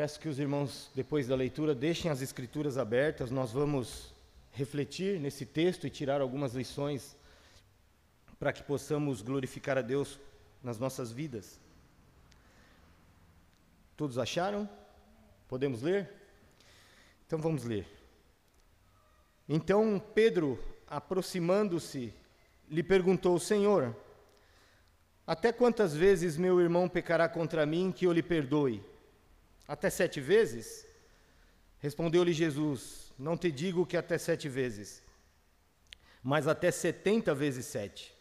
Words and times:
Peço 0.00 0.18
que 0.18 0.30
os 0.30 0.38
irmãos, 0.38 0.90
depois 0.94 1.28
da 1.28 1.36
leitura, 1.36 1.74
deixem 1.74 2.10
as 2.10 2.22
escrituras 2.22 2.78
abertas, 2.78 3.30
nós 3.30 3.52
vamos 3.52 4.14
refletir 4.50 5.20
nesse 5.20 5.44
texto 5.44 5.86
e 5.86 5.90
tirar 5.90 6.22
algumas 6.22 6.54
lições 6.54 7.14
para 8.38 8.50
que 8.50 8.62
possamos 8.62 9.20
glorificar 9.20 9.76
a 9.76 9.82
Deus 9.82 10.18
nas 10.62 10.78
nossas 10.78 11.12
vidas. 11.12 11.60
Todos 13.94 14.16
acharam? 14.16 14.66
Podemos 15.46 15.82
ler? 15.82 16.08
Então 17.26 17.38
vamos 17.38 17.64
ler. 17.64 17.86
Então 19.46 20.02
Pedro, 20.14 20.58
aproximando-se, 20.86 22.10
lhe 22.70 22.82
perguntou: 22.82 23.38
Senhor, 23.38 23.94
até 25.26 25.52
quantas 25.52 25.94
vezes 25.94 26.38
meu 26.38 26.58
irmão 26.58 26.88
pecará 26.88 27.28
contra 27.28 27.66
mim 27.66 27.92
que 27.92 28.06
eu 28.06 28.12
lhe 28.14 28.22
perdoe? 28.22 28.88
Até 29.70 29.88
sete 29.88 30.20
vezes? 30.20 30.84
Respondeu-lhe 31.78 32.32
Jesus: 32.32 33.12
Não 33.16 33.36
te 33.36 33.52
digo 33.52 33.86
que 33.86 33.96
até 33.96 34.18
sete 34.18 34.48
vezes, 34.48 35.00
mas 36.24 36.48
até 36.48 36.72
setenta 36.72 37.32
vezes 37.32 37.66
sete. 37.66 38.12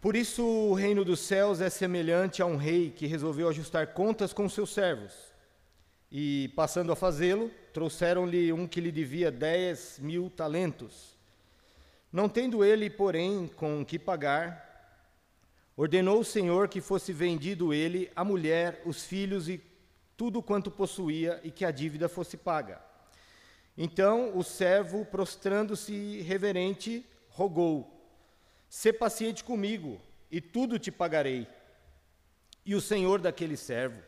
Por 0.00 0.14
isso 0.14 0.44
o 0.44 0.74
reino 0.74 1.04
dos 1.04 1.18
céus 1.18 1.60
é 1.60 1.68
semelhante 1.68 2.40
a 2.40 2.46
um 2.46 2.56
rei 2.56 2.88
que 2.88 3.04
resolveu 3.04 3.48
ajustar 3.48 3.88
contas 3.88 4.32
com 4.32 4.48
seus 4.48 4.72
servos. 4.72 5.12
E, 6.08 6.52
passando 6.54 6.92
a 6.92 6.96
fazê-lo, 6.96 7.50
trouxeram-lhe 7.72 8.52
um 8.52 8.64
que 8.64 8.80
lhe 8.80 8.92
devia 8.92 9.32
dez 9.32 9.98
mil 9.98 10.30
talentos. 10.30 11.16
Não 12.12 12.28
tendo 12.28 12.64
ele, 12.64 12.88
porém, 12.88 13.48
com 13.56 13.84
que 13.84 13.98
pagar, 13.98 15.04
ordenou 15.76 16.20
o 16.20 16.24
Senhor 16.24 16.68
que 16.68 16.80
fosse 16.80 17.12
vendido 17.12 17.74
ele, 17.74 18.08
a 18.14 18.22
mulher, 18.22 18.80
os 18.86 19.04
filhos 19.04 19.48
e 19.48 19.58
tudo 20.18 20.42
quanto 20.42 20.68
possuía, 20.70 21.40
e 21.44 21.50
que 21.50 21.64
a 21.64 21.70
dívida 21.70 22.08
fosse 22.08 22.36
paga. 22.36 22.82
Então 23.76 24.36
o 24.36 24.42
servo, 24.42 25.04
prostrando-se 25.06 26.20
reverente, 26.22 27.06
rogou: 27.28 27.88
Sê 28.68 28.92
paciente 28.92 29.44
comigo, 29.44 30.00
e 30.28 30.40
tudo 30.40 30.76
te 30.76 30.90
pagarei. 30.90 31.46
E 32.66 32.74
o 32.74 32.80
senhor 32.80 33.20
daquele 33.20 33.56
servo, 33.56 34.02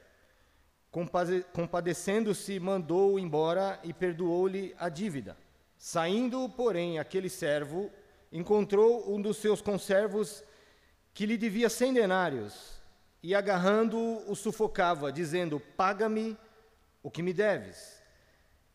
compadecendo-se, 1.53 2.59
mandou-o 2.59 3.19
embora 3.19 3.79
e 3.85 3.93
perdoou-lhe 3.93 4.75
a 4.79 4.89
dívida. 4.89 5.37
Saindo, 5.79 6.49
porém, 6.49 6.99
aquele 6.99 7.31
servo 7.31 7.89
encontrou 8.33 9.09
um 9.15 9.23
dos 9.23 9.37
seus 9.37 9.63
conservos 9.63 10.45
que 11.15 11.25
lhe 11.25 11.37
devia 11.37 11.69
cem 11.71 11.95
denários, 11.95 12.80
e 13.23 13.35
agarrando-o, 13.35 14.31
o 14.31 14.35
sufocava, 14.35 15.13
dizendo: 15.13 15.61
Paga-me 15.61 16.37
o 17.03 17.11
que 17.11 17.23
me 17.23 17.33
deves. 17.33 18.01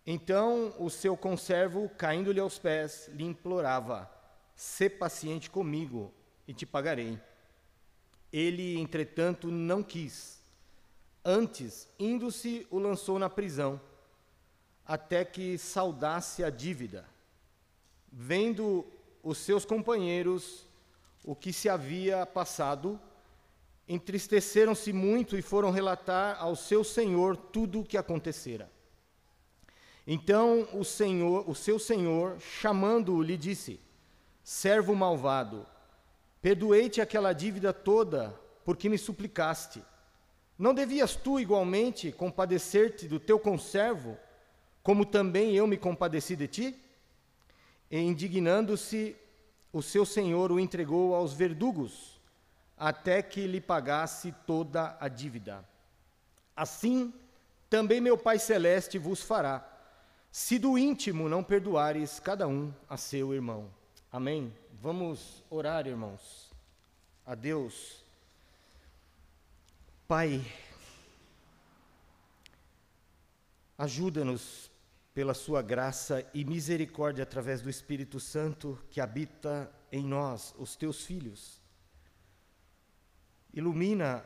Então 0.05 0.73
o 0.77 0.89
seu 0.89 1.17
conservo, 1.17 1.89
caindo-lhe 1.97 2.39
aos 2.39 2.59
pés, 2.59 3.09
lhe 3.13 3.23
implorava: 3.23 4.09
Sê 4.55 4.89
paciente 4.89 5.49
comigo 5.49 6.13
e 6.47 6.53
te 6.53 6.65
pagarei. 6.65 7.19
Ele, 8.31 8.77
entretanto, 8.77 9.49
não 9.49 9.81
quis. 9.81 10.39
Antes, 11.23 11.87
indo-se, 11.97 12.67
o 12.69 12.77
lançou 12.77 13.17
na 13.17 13.29
prisão, 13.29 13.81
até 14.85 15.25
que 15.25 15.57
saudasse 15.57 16.43
a 16.43 16.49
dívida. 16.49 17.05
Vendo 18.11 18.85
os 19.23 19.39
seus 19.39 19.65
companheiros 19.65 20.67
o 21.23 21.35
que 21.35 21.51
se 21.51 21.67
havia 21.67 22.25
passado, 22.25 22.99
entristeceram-se 23.87 24.91
muito 24.91 25.37
e 25.37 25.41
foram 25.41 25.71
relatar 25.71 26.41
ao 26.41 26.55
seu 26.55 26.83
senhor 26.83 27.37
tudo 27.37 27.81
o 27.81 27.85
que 27.85 27.97
acontecera. 27.97 28.71
Então 30.07 30.67
o 30.73 30.83
senhor, 30.83 31.49
o 31.49 31.55
seu 31.55 31.79
senhor, 31.79 32.39
chamando-o, 32.39 33.21
lhe 33.21 33.37
disse: 33.37 33.79
Servo 34.43 34.95
malvado, 34.95 35.65
perdoei-te 36.41 37.01
aquela 37.01 37.33
dívida 37.33 37.73
toda, 37.73 38.39
porque 38.63 38.89
me 38.89 38.97
suplicaste. 38.97 39.83
Não 40.57 40.73
devias 40.73 41.15
tu 41.15 41.39
igualmente 41.39 42.11
compadecer-te 42.11 43.07
do 43.07 43.19
teu 43.19 43.37
conservo, 43.39 44.17
como 44.81 45.05
também 45.05 45.55
eu 45.55 45.67
me 45.67 45.77
compadeci 45.77 46.35
de 46.35 46.47
ti? 46.47 46.79
E 47.89 47.99
indignando-se, 47.99 49.15
o 49.73 49.81
seu 49.81 50.05
senhor 50.05 50.51
o 50.51 50.59
entregou 50.59 51.13
aos 51.13 51.33
verdugos, 51.33 52.14
até 52.77 53.21
que 53.21 53.47
lhe 53.47 53.61
pagasse 53.61 54.33
toda 54.45 54.97
a 54.99 55.07
dívida. 55.07 55.63
Assim, 56.55 57.13
também 57.69 57.99
meu 57.99 58.17
Pai 58.17 58.39
Celeste 58.39 58.97
vos 58.97 59.21
fará, 59.21 59.67
se 60.31 60.59
do 60.59 60.77
íntimo 60.77 61.29
não 61.29 61.43
perdoares 61.43 62.19
cada 62.19 62.47
um 62.47 62.73
a 62.89 62.97
seu 62.97 63.33
irmão. 63.33 63.69
Amém? 64.11 64.53
Vamos 64.81 65.43
orar, 65.49 65.87
irmãos, 65.87 66.51
a 67.25 67.33
Deus. 67.35 68.03
Pai, 70.07 70.45
ajuda-nos 73.77 74.69
pela 75.13 75.33
Sua 75.33 75.61
graça 75.61 76.29
e 76.33 76.43
misericórdia 76.43 77.23
através 77.23 77.61
do 77.61 77.69
Espírito 77.69 78.19
Santo 78.19 78.77
que 78.91 78.99
habita 78.99 79.71
em 79.91 80.05
nós, 80.05 80.53
os 80.57 80.75
Teus 80.75 81.05
filhos. 81.05 81.64
Ilumina 83.55 84.21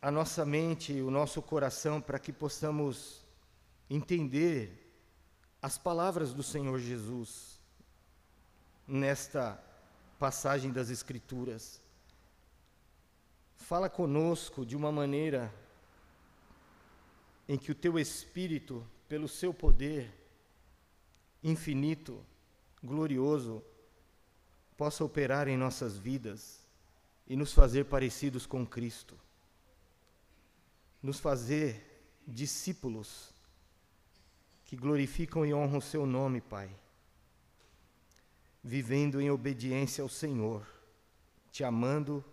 a 0.00 0.12
nossa 0.12 0.46
mente 0.46 1.02
o 1.02 1.10
nosso 1.10 1.42
coração 1.42 2.00
para 2.00 2.20
que 2.20 2.32
possamos 2.32 3.26
entender 3.90 4.94
as 5.60 5.76
palavras 5.76 6.32
do 6.32 6.40
Senhor 6.40 6.78
Jesus 6.78 7.58
nesta 8.86 9.60
passagem 10.20 10.70
das 10.70 10.88
Escrituras. 10.88 11.82
Fala 13.56 13.90
conosco 13.90 14.64
de 14.64 14.76
uma 14.76 14.92
maneira 14.92 15.52
em 17.48 17.58
que 17.58 17.72
o 17.72 17.74
teu 17.74 17.98
Espírito, 17.98 18.86
pelo 19.08 19.26
seu 19.26 19.52
poder 19.52 20.14
infinito, 21.42 22.24
glorioso, 22.84 23.64
possa 24.76 25.02
operar 25.02 25.48
em 25.48 25.56
nossas 25.56 25.98
vidas 25.98 26.67
e 27.28 27.36
nos 27.36 27.52
fazer 27.52 27.84
parecidos 27.84 28.46
com 28.46 28.66
Cristo. 28.66 29.16
Nos 31.00 31.20
fazer 31.20 32.02
discípulos 32.26 33.32
que 34.64 34.76
glorificam 34.76 35.46
e 35.46 35.54
honram 35.54 35.78
o 35.78 35.82
seu 35.82 36.04
nome, 36.04 36.40
Pai 36.40 36.74
vivendo 38.62 39.18
em 39.18 39.30
obediência 39.30 40.02
ao 40.02 40.08
Senhor, 40.08 40.66
te 41.50 41.64
amando 41.64 42.24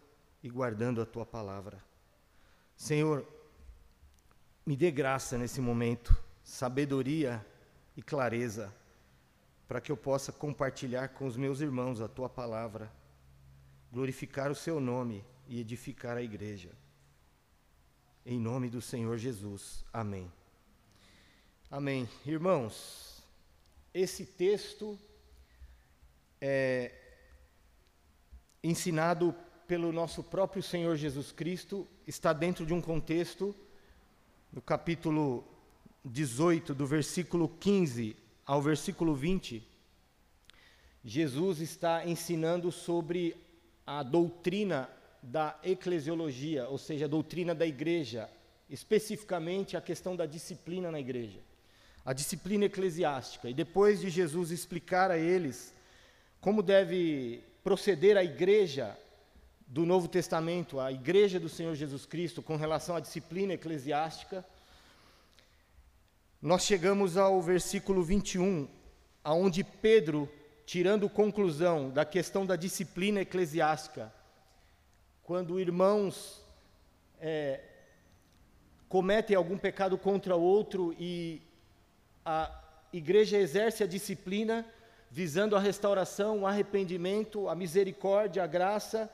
e 0.43 0.49
guardando 0.49 1.01
a 1.01 1.05
tua 1.05 1.25
palavra. 1.25 1.81
Senhor, 2.75 3.25
me 4.65 4.75
dê 4.75 4.91
graça 4.91 5.37
nesse 5.37 5.61
momento, 5.61 6.13
sabedoria 6.43 7.45
e 7.95 8.01
clareza, 8.01 8.73
para 9.67 9.79
que 9.79 9.91
eu 9.91 9.97
possa 9.97 10.31
compartilhar 10.31 11.09
com 11.09 11.25
os 11.25 11.37
meus 11.37 11.61
irmãos 11.61 12.01
a 12.01 12.07
tua 12.07 12.27
palavra, 12.27 12.91
glorificar 13.95 14.51
o 14.51 14.55
seu 14.55 14.81
nome 14.81 15.23
e 15.47 15.61
edificar 15.61 16.17
a 16.17 16.21
igreja. 16.21 16.69
Em 18.25 18.37
nome 18.37 18.69
do 18.69 18.81
Senhor 18.81 19.17
Jesus. 19.17 19.85
Amém. 19.93 20.29
Amém. 21.71 22.09
Irmãos, 22.25 23.23
esse 23.93 24.25
texto 24.25 24.99
é, 26.41 26.91
ensinado 28.61 29.33
pelo 29.65 29.93
nosso 29.93 30.21
próprio 30.21 30.61
Senhor 30.61 30.97
Jesus 30.97 31.31
Cristo, 31.31 31.87
está 32.05 32.33
dentro 32.33 32.65
de 32.65 32.73
um 32.73 32.81
contexto, 32.81 33.55
no 34.51 34.61
capítulo 34.61 35.47
18, 36.03 36.75
do 36.75 36.85
versículo 36.85 37.47
15 37.47 38.13
ao 38.45 38.61
versículo 38.61 39.15
20, 39.15 39.65
Jesus 41.01 41.61
está 41.61 42.05
ensinando 42.05 42.73
sobre 42.73 43.44
a 43.85 44.03
doutrina 44.03 44.89
da 45.21 45.57
eclesiologia, 45.63 46.67
ou 46.67 46.77
seja, 46.77 47.05
a 47.05 47.07
doutrina 47.07 47.53
da 47.53 47.65
igreja, 47.65 48.29
especificamente 48.69 49.75
a 49.75 49.81
questão 49.81 50.15
da 50.15 50.25
disciplina 50.25 50.91
na 50.91 50.99
igreja, 50.99 51.39
a 52.03 52.13
disciplina 52.13 52.65
eclesiástica. 52.65 53.49
E 53.49 53.53
depois 53.53 54.01
de 54.01 54.09
Jesus 54.09 54.51
explicar 54.51 55.11
a 55.11 55.17
eles 55.17 55.73
como 56.39 56.61
deve 56.61 57.43
proceder 57.63 58.17
a 58.17 58.23
igreja 58.23 58.95
do 59.67 59.85
Novo 59.85 60.07
Testamento, 60.07 60.79
a 60.79 60.91
igreja 60.91 61.39
do 61.39 61.49
Senhor 61.49 61.73
Jesus 61.73 62.05
Cristo, 62.05 62.41
com 62.41 62.55
relação 62.55 62.95
à 62.95 62.99
disciplina 62.99 63.53
eclesiástica, 63.53 64.45
nós 66.39 66.63
chegamos 66.63 67.17
ao 67.17 67.41
versículo 67.41 68.03
21, 68.03 68.67
aonde 69.23 69.63
Pedro, 69.63 70.29
tirando 70.65 71.09
conclusão 71.09 71.89
da 71.89 72.03
questão 72.03 72.45
da 72.45 72.55
disciplina 72.55 73.21
eclesiástica, 73.21 74.11
quando 75.23 75.59
irmãos 75.59 76.43
é, 77.19 77.61
cometem 78.87 79.35
algum 79.35 79.57
pecado 79.57 79.97
contra 79.97 80.35
outro 80.35 80.95
e 80.99 81.41
a 82.25 82.51
igreja 82.91 83.37
exerce 83.37 83.83
a 83.83 83.87
disciplina 83.87 84.65
visando 85.11 85.55
a 85.55 85.59
restauração, 85.59 86.39
o 86.39 86.47
arrependimento, 86.47 87.47
a 87.47 87.55
misericórdia, 87.55 88.43
a 88.43 88.47
graça. 88.47 89.09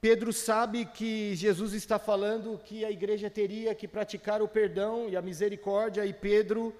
Pedro 0.00 0.32
sabe 0.32 0.84
que 0.84 1.34
Jesus 1.34 1.72
está 1.72 1.98
falando 1.98 2.60
que 2.64 2.84
a 2.84 2.90
igreja 2.90 3.30
teria 3.30 3.74
que 3.74 3.88
praticar 3.88 4.42
o 4.42 4.48
perdão 4.48 5.08
e 5.08 5.16
a 5.16 5.22
misericórdia, 5.22 6.04
e 6.04 6.12
Pedro 6.12 6.74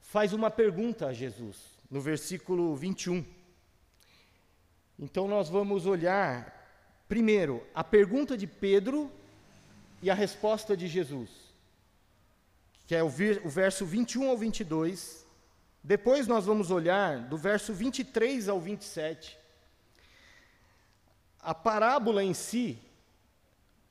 faz 0.00 0.32
uma 0.32 0.50
pergunta 0.50 1.08
a 1.08 1.12
Jesus, 1.12 1.56
no 1.90 2.00
versículo 2.00 2.74
21. 2.74 3.24
Então 4.98 5.26
nós 5.28 5.48
vamos 5.48 5.86
olhar 5.86 6.52
primeiro 7.08 7.66
a 7.74 7.82
pergunta 7.82 8.36
de 8.36 8.46
Pedro 8.46 9.10
e 10.02 10.10
a 10.10 10.14
resposta 10.14 10.76
de 10.76 10.86
Jesus, 10.88 11.30
que 12.86 12.94
é 12.94 13.02
o, 13.02 13.08
verso 13.08 13.84
21 13.84 14.30
ao 14.30 14.36
22 14.36 15.24
depois 15.86 16.26
nós 16.26 16.46
vamos 16.46 16.70
olhar 16.70 17.18
do 17.18 17.36
verso 17.36 17.74
23 17.74 18.48
ao 18.48 18.58
27. 18.58 19.38
A 21.38 21.54
parábola 21.54 22.24
em 22.24 22.32
si, 22.32 22.78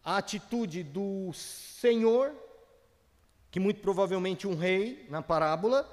a 0.03 0.17
atitude 0.17 0.81
do 0.81 1.31
Senhor, 1.33 2.33
que 3.51 3.59
muito 3.59 3.79
provavelmente 3.79 4.47
um 4.47 4.55
rei 4.55 5.05
na 5.07 5.21
parábola, 5.21 5.87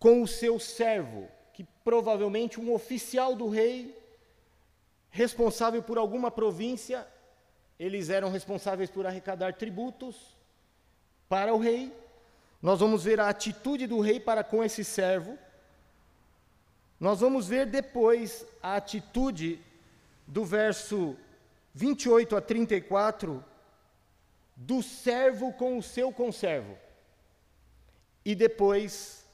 com 0.00 0.20
o 0.20 0.26
seu 0.26 0.58
servo, 0.58 1.28
que 1.54 1.62
provavelmente 1.84 2.58
um 2.58 2.74
oficial 2.74 3.36
do 3.36 3.48
rei, 3.48 3.96
responsável 5.10 5.82
por 5.82 5.98
alguma 5.98 6.30
província, 6.30 7.06
eles 7.78 8.10
eram 8.10 8.30
responsáveis 8.30 8.90
por 8.90 9.06
arrecadar 9.06 9.54
tributos 9.54 10.36
para 11.28 11.54
o 11.54 11.58
rei. 11.58 11.96
Nós 12.62 12.80
vamos 12.80 13.04
ver 13.04 13.18
a 13.18 13.28
atitude 13.28 13.86
do 13.86 14.00
rei 14.00 14.20
para 14.20 14.44
com 14.44 14.62
esse 14.62 14.84
servo. 14.84 15.38
Nós 16.98 17.20
vamos 17.20 17.48
ver 17.48 17.66
depois 17.66 18.44
a 18.62 18.76
atitude 18.76 19.58
do 20.26 20.44
verso 20.44 21.16
28 21.74 22.36
a 22.36 22.40
34 22.40 23.42
do 24.54 24.82
servo 24.82 25.52
com 25.54 25.78
o 25.78 25.82
seu 25.82 26.12
conservo. 26.12 26.76
E 28.22 28.34
depois, 28.34 29.26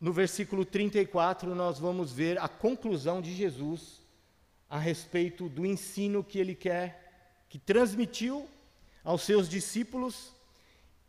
no 0.00 0.12
versículo 0.12 0.64
34, 0.64 1.54
nós 1.54 1.78
vamos 1.78 2.12
ver 2.12 2.36
a 2.38 2.48
conclusão 2.48 3.20
de 3.20 3.32
Jesus 3.32 4.03
a 4.74 4.78
respeito 4.80 5.48
do 5.48 5.64
ensino 5.64 6.24
que 6.24 6.36
ele 6.36 6.52
quer, 6.52 7.44
que 7.48 7.60
transmitiu 7.60 8.44
aos 9.04 9.22
seus 9.22 9.48
discípulos 9.48 10.34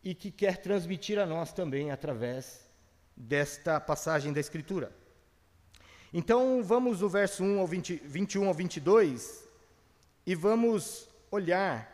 e 0.03 0.13
que 0.13 0.29
quer 0.29 0.57
transmitir 0.57 1.17
a 1.17 1.25
nós 1.25 1.51
também 1.51 1.89
através 1.89 2.69
desta 3.17 3.79
passagem 3.79 4.31
da 4.31 4.39
Escritura. 4.39 4.95
Então, 6.13 6.63
vamos 6.63 6.99
do 6.99 7.09
verso 7.09 7.43
1 7.43 7.59
ao 7.59 7.65
20, 7.65 8.03
21 8.05 8.47
ao 8.47 8.53
22 8.53 9.49
e 10.27 10.35
vamos 10.35 11.09
olhar 11.31 11.91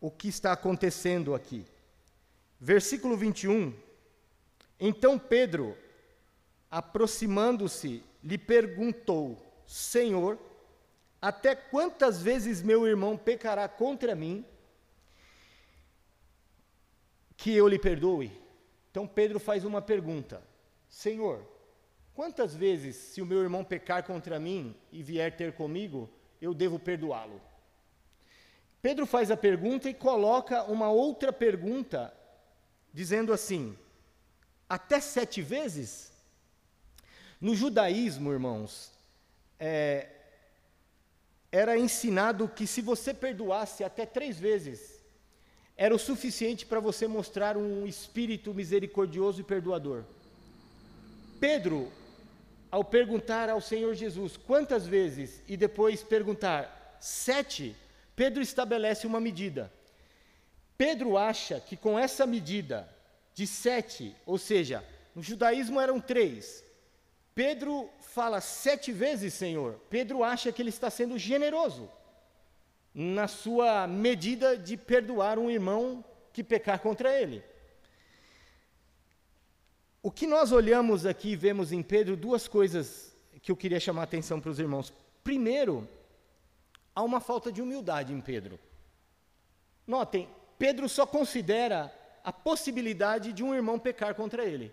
o 0.00 0.10
que 0.10 0.28
está 0.28 0.52
acontecendo 0.52 1.34
aqui. 1.34 1.66
Versículo 2.58 3.14
21. 3.14 3.74
Então 4.80 5.18
Pedro, 5.18 5.76
aproximando-se, 6.70 8.02
lhe 8.22 8.38
perguntou: 8.38 9.38
Senhor, 9.66 10.38
até 11.24 11.56
quantas 11.56 12.20
vezes 12.20 12.60
meu 12.60 12.86
irmão 12.86 13.16
pecará 13.16 13.66
contra 13.66 14.14
mim 14.14 14.44
que 17.34 17.50
eu 17.50 17.66
lhe 17.66 17.78
perdoe? 17.78 18.30
Então 18.90 19.06
Pedro 19.06 19.40
faz 19.40 19.64
uma 19.64 19.80
pergunta: 19.80 20.42
Senhor, 20.86 21.42
quantas 22.12 22.54
vezes, 22.54 22.94
se 22.96 23.22
o 23.22 23.26
meu 23.26 23.40
irmão 23.40 23.64
pecar 23.64 24.04
contra 24.04 24.38
mim 24.38 24.76
e 24.92 25.02
vier 25.02 25.34
ter 25.34 25.54
comigo, 25.54 26.10
eu 26.42 26.52
devo 26.52 26.78
perdoá-lo? 26.78 27.40
Pedro 28.82 29.06
faz 29.06 29.30
a 29.30 29.36
pergunta 29.36 29.88
e 29.88 29.94
coloca 29.94 30.64
uma 30.64 30.90
outra 30.90 31.32
pergunta, 31.32 32.12
dizendo 32.92 33.32
assim: 33.32 33.74
até 34.68 35.00
sete 35.00 35.40
vezes? 35.40 36.12
No 37.40 37.54
judaísmo, 37.54 38.30
irmãos, 38.30 38.92
é, 39.58 40.10
era 41.54 41.78
ensinado 41.78 42.48
que 42.48 42.66
se 42.66 42.82
você 42.82 43.14
perdoasse 43.14 43.84
até 43.84 44.04
três 44.04 44.40
vezes, 44.40 45.00
era 45.76 45.94
o 45.94 45.98
suficiente 46.00 46.66
para 46.66 46.80
você 46.80 47.06
mostrar 47.06 47.56
um 47.56 47.86
espírito 47.86 48.52
misericordioso 48.52 49.40
e 49.40 49.44
perdoador. 49.44 50.02
Pedro, 51.38 51.92
ao 52.72 52.82
perguntar 52.82 53.48
ao 53.48 53.60
Senhor 53.60 53.94
Jesus 53.94 54.36
quantas 54.36 54.84
vezes 54.84 55.42
e 55.46 55.56
depois 55.56 56.02
perguntar 56.02 56.98
sete, 57.00 57.76
Pedro 58.16 58.42
estabelece 58.42 59.06
uma 59.06 59.20
medida. 59.20 59.72
Pedro 60.76 61.16
acha 61.16 61.60
que 61.60 61.76
com 61.76 61.96
essa 61.96 62.26
medida 62.26 62.92
de 63.32 63.46
sete, 63.46 64.12
ou 64.26 64.38
seja, 64.38 64.84
no 65.14 65.22
judaísmo 65.22 65.80
eram 65.80 66.00
três, 66.00 66.64
Pedro 67.34 67.90
fala 67.98 68.40
sete 68.40 68.92
vezes 68.92 69.34
Senhor. 69.34 69.80
Pedro 69.90 70.22
acha 70.22 70.52
que 70.52 70.62
ele 70.62 70.68
está 70.68 70.88
sendo 70.88 71.18
generoso 71.18 71.90
na 72.94 73.26
sua 73.26 73.88
medida 73.88 74.56
de 74.56 74.76
perdoar 74.76 75.38
um 75.38 75.50
irmão 75.50 76.04
que 76.32 76.44
pecar 76.44 76.78
contra 76.78 77.12
ele. 77.20 77.42
O 80.00 80.10
que 80.10 80.26
nós 80.26 80.52
olhamos 80.52 81.06
aqui 81.06 81.30
e 81.30 81.36
vemos 81.36 81.72
em 81.72 81.82
Pedro, 81.82 82.16
duas 82.16 82.46
coisas 82.46 83.16
que 83.42 83.50
eu 83.50 83.56
queria 83.56 83.80
chamar 83.80 84.02
a 84.02 84.04
atenção 84.04 84.40
para 84.40 84.50
os 84.50 84.58
irmãos. 84.58 84.92
Primeiro, 85.24 85.88
há 86.94 87.02
uma 87.02 87.20
falta 87.20 87.50
de 87.50 87.60
humildade 87.60 88.12
em 88.12 88.20
Pedro. 88.20 88.60
Notem, 89.86 90.28
Pedro 90.58 90.88
só 90.88 91.04
considera 91.04 91.92
a 92.22 92.32
possibilidade 92.32 93.32
de 93.32 93.42
um 93.42 93.54
irmão 93.54 93.78
pecar 93.78 94.14
contra 94.14 94.44
ele. 94.44 94.72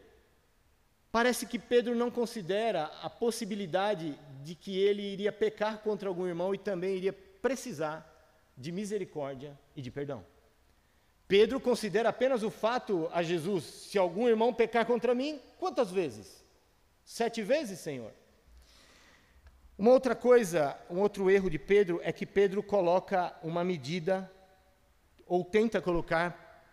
Parece 1.12 1.46
que 1.46 1.60
Pedro 1.60 1.94
não 1.94 2.10
considera 2.10 2.86
a 3.02 3.10
possibilidade 3.10 4.18
de 4.44 4.56
que 4.56 4.78
ele 4.78 5.02
iria 5.02 5.32
pecar 5.32 5.80
contra 5.80 6.08
algum 6.08 6.26
irmão 6.26 6.56
e 6.56 6.58
também 6.58 6.96
iria 6.96 7.12
precisar 7.12 8.08
de 8.58 8.72
misericórdia 8.72 9.60
e 9.76 9.82
de 9.82 9.92
perdão. 9.92 10.26
Pedro 11.28 11.60
considera 11.60 12.10
apenas 12.10 12.44
o 12.44 12.50
fato 12.50 13.10
a 13.12 13.22
Jesus: 13.22 13.64
se 13.64 13.98
algum 13.98 14.28
irmão 14.28 14.54
pecar 14.54 14.86
contra 14.86 15.14
mim, 15.14 15.40
quantas 15.60 15.92
vezes? 15.92 16.44
Sete 17.06 17.42
vezes, 17.42 17.80
Senhor. 17.80 18.12
Uma 19.78 19.92
outra 19.92 20.16
coisa, 20.16 20.78
um 20.90 21.00
outro 21.00 21.30
erro 21.30 21.50
de 21.50 21.58
Pedro 21.58 22.00
é 22.04 22.12
que 22.12 22.26
Pedro 22.26 22.62
coloca 22.62 23.36
uma 23.42 23.64
medida, 23.64 24.32
ou 25.26 25.44
tenta 25.44 25.82
colocar, 25.82 26.64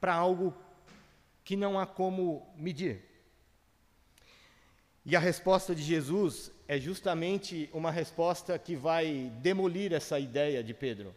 para 0.00 0.14
algo 0.14 0.54
que 1.44 1.56
não 1.56 1.78
há 1.78 1.86
como 1.86 2.46
medir. 2.56 3.15
E 5.06 5.16
a 5.16 5.20
resposta 5.20 5.74
de 5.74 5.82
Jesus 5.82 6.50
é 6.68 6.78
justamente 6.78 7.70
uma 7.72 7.90
resposta 7.90 8.58
que 8.58 8.76
vai 8.76 9.32
demolir 9.40 9.94
essa 9.94 10.20
ideia 10.20 10.62
de 10.62 10.74
Pedro 10.74 11.14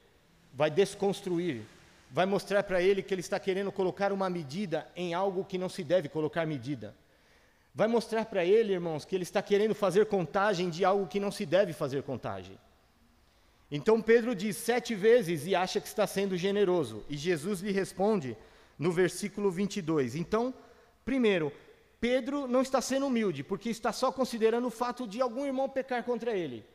vai 0.54 0.70
desconstruir, 0.70 1.62
vai 2.12 2.26
mostrar 2.26 2.64
para 2.64 2.82
ele 2.82 3.02
que 3.02 3.14
ele 3.14 3.22
está 3.22 3.40
querendo 3.40 3.72
colocar 3.72 4.12
uma 4.12 4.30
medida 4.30 4.88
em 4.96 5.14
algo 5.14 5.46
que 5.46 5.58
não 5.58 5.70
se 5.70 5.84
deve 5.84 6.10
colocar 6.10 6.46
medida. 6.46 6.96
Vai 7.74 7.88
mostrar 7.88 8.26
para 8.26 8.44
ele, 8.44 8.74
irmãos, 8.74 9.06
que 9.06 9.16
ele 9.16 9.24
está 9.24 9.42
querendo 9.42 9.76
fazer 9.76 10.08
contagem 10.08 10.70
de 10.70 10.84
algo 10.84 11.08
que 11.08 11.20
não 11.20 11.32
se 11.32 11.46
deve 11.46 11.72
fazer 11.72 12.04
contagem. 12.04 12.58
Então 13.72 14.02
Pedro 14.02 14.34
diz 14.34 14.58
sete 14.58 14.96
vezes 14.96 15.46
e 15.46 15.56
acha 15.56 15.80
que 15.80 15.88
está 15.88 16.08
sendo 16.08 16.36
generoso. 16.36 17.06
E 17.08 17.16
Jesus 17.16 17.62
lhe 17.62 17.72
responde 17.72 18.36
no 18.78 18.92
versículo 18.92 19.52
22. 19.52 20.16
Então, 20.16 20.54
primeiro, 21.06 21.54
Pedro 22.00 22.48
não 22.48 22.62
está 22.62 22.80
sendo 22.82 23.08
humilde, 23.08 23.44
porque 23.44 23.70
está 23.70 23.92
só 23.92 24.12
considerando 24.12 24.68
o 24.68 24.72
fato 24.72 25.06
de 25.06 25.20
algum 25.22 25.46
irmão 25.46 25.68
pecar 25.68 26.04
contra 26.04 26.32
ele. 26.32 26.66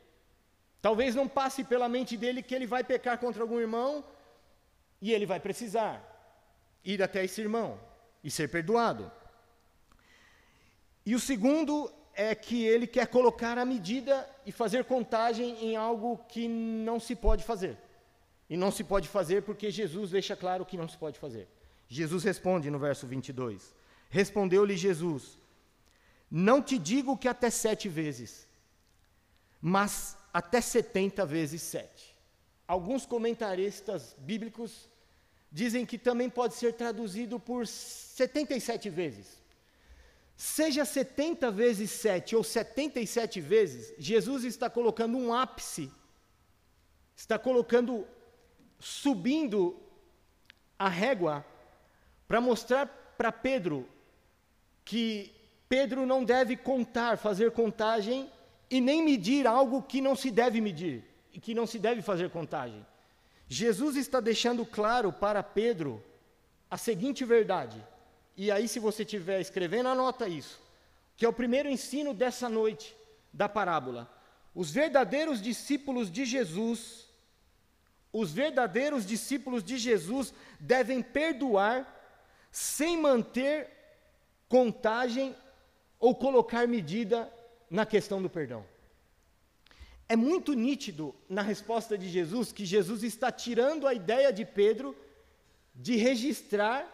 Talvez 0.82 1.14
não 1.14 1.26
passe 1.26 1.64
pela 1.64 1.88
mente 1.88 2.16
dele 2.16 2.42
que 2.42 2.54
ele 2.54 2.66
vai 2.66 2.84
pecar 2.84 3.18
contra 3.18 3.42
algum 3.42 3.58
irmão 3.58 4.04
e 5.00 5.12
ele 5.12 5.24
vai 5.24 5.40
precisar 5.40 5.94
ir 6.84 7.02
até 7.02 7.24
esse 7.24 7.40
irmão 7.40 7.80
e 8.22 8.30
ser 8.30 8.48
perdoado. 8.50 9.10
E 11.06 11.14
o 11.14 11.20
segundo 11.20 11.90
é 12.14 12.34
que 12.34 12.64
ele 12.64 12.86
quer 12.86 13.06
colocar 13.06 13.56
a 13.58 13.64
medida 13.64 14.28
e 14.44 14.52
fazer 14.52 14.84
contagem 14.84 15.64
em 15.64 15.74
algo 15.74 16.18
que 16.28 16.46
não 16.46 17.00
se 17.00 17.16
pode 17.16 17.44
fazer. 17.44 17.78
E 18.48 18.56
não 18.56 18.70
se 18.70 18.84
pode 18.84 19.08
fazer 19.08 19.42
porque 19.42 19.70
Jesus 19.70 20.10
deixa 20.10 20.36
claro 20.36 20.66
que 20.66 20.76
não 20.76 20.88
se 20.88 20.98
pode 20.98 21.18
fazer. 21.18 21.48
Jesus 21.88 22.22
responde 22.24 22.70
no 22.70 22.78
verso 22.78 23.06
22. 23.06 23.74
Respondeu-lhe 24.10 24.76
Jesus: 24.76 25.38
Não 26.30 26.62
te 26.62 26.78
digo 26.78 27.16
que 27.16 27.28
até 27.28 27.50
sete 27.50 27.88
vezes, 27.88 28.46
mas 29.60 30.16
até 30.32 30.60
70 30.60 31.24
vezes 31.24 31.62
7. 31.62 32.14
Alguns 32.66 33.06
comentaristas 33.06 34.16
bíblicos 34.18 34.88
dizem 35.50 35.86
que 35.86 35.96
também 35.96 36.28
pode 36.28 36.54
ser 36.54 36.72
traduzido 36.72 37.38
por 37.38 37.64
77 37.66 38.90
vezes. 38.90 39.40
Seja 40.36 40.84
70 40.84 41.52
vezes 41.52 41.92
7 41.92 42.34
ou 42.34 42.42
77 42.42 43.40
vezes, 43.40 43.94
Jesus 43.96 44.42
está 44.42 44.68
colocando 44.68 45.16
um 45.16 45.32
ápice, 45.32 45.92
está 47.14 47.38
colocando, 47.38 48.04
subindo 48.80 49.80
a 50.76 50.88
régua, 50.88 51.46
para 52.26 52.40
mostrar 52.40 52.86
para 53.16 53.30
Pedro 53.30 53.88
que 54.84 55.32
Pedro 55.68 56.04
não 56.04 56.24
deve 56.24 56.56
contar, 56.56 57.16
fazer 57.16 57.50
contagem 57.52 58.30
e 58.70 58.80
nem 58.80 59.02
medir 59.02 59.46
algo 59.46 59.82
que 59.82 60.00
não 60.00 60.14
se 60.14 60.30
deve 60.30 60.60
medir 60.60 61.04
e 61.32 61.40
que 61.40 61.54
não 61.54 61.66
se 61.66 61.78
deve 61.78 62.02
fazer 62.02 62.30
contagem. 62.30 62.84
Jesus 63.48 63.96
está 63.96 64.20
deixando 64.20 64.64
claro 64.64 65.12
para 65.12 65.42
Pedro 65.42 66.02
a 66.70 66.76
seguinte 66.76 67.24
verdade, 67.24 67.80
e 68.36 68.50
aí, 68.50 68.66
se 68.66 68.80
você 68.80 69.02
estiver 69.04 69.40
escrevendo, 69.40 69.88
anota 69.88 70.26
isso, 70.26 70.60
que 71.16 71.24
é 71.24 71.28
o 71.28 71.32
primeiro 71.32 71.68
ensino 71.68 72.12
dessa 72.12 72.48
noite 72.48 72.94
da 73.32 73.48
parábola. 73.48 74.10
Os 74.54 74.70
verdadeiros 74.70 75.40
discípulos 75.40 76.10
de 76.10 76.24
Jesus, 76.24 77.08
os 78.12 78.32
verdadeiros 78.32 79.06
discípulos 79.06 79.62
de 79.62 79.78
Jesus 79.78 80.34
devem 80.58 81.00
perdoar 81.00 81.90
sem 82.50 82.96
manter 83.00 83.70
contagem 84.54 85.34
ou 85.98 86.14
colocar 86.14 86.68
medida 86.68 87.28
na 87.68 87.84
questão 87.84 88.22
do 88.22 88.30
perdão. 88.30 88.64
É 90.08 90.14
muito 90.14 90.54
nítido 90.54 91.12
na 91.28 91.42
resposta 91.42 91.98
de 91.98 92.08
Jesus 92.08 92.52
que 92.52 92.64
Jesus 92.64 93.02
está 93.02 93.32
tirando 93.32 93.84
a 93.84 93.92
ideia 93.92 94.32
de 94.32 94.44
Pedro 94.44 94.96
de 95.74 95.96
registrar 95.96 96.86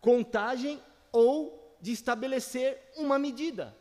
contagem 0.00 0.82
ou 1.12 1.76
de 1.80 1.92
estabelecer 1.92 2.82
uma 2.96 3.16
medida. 3.16 3.76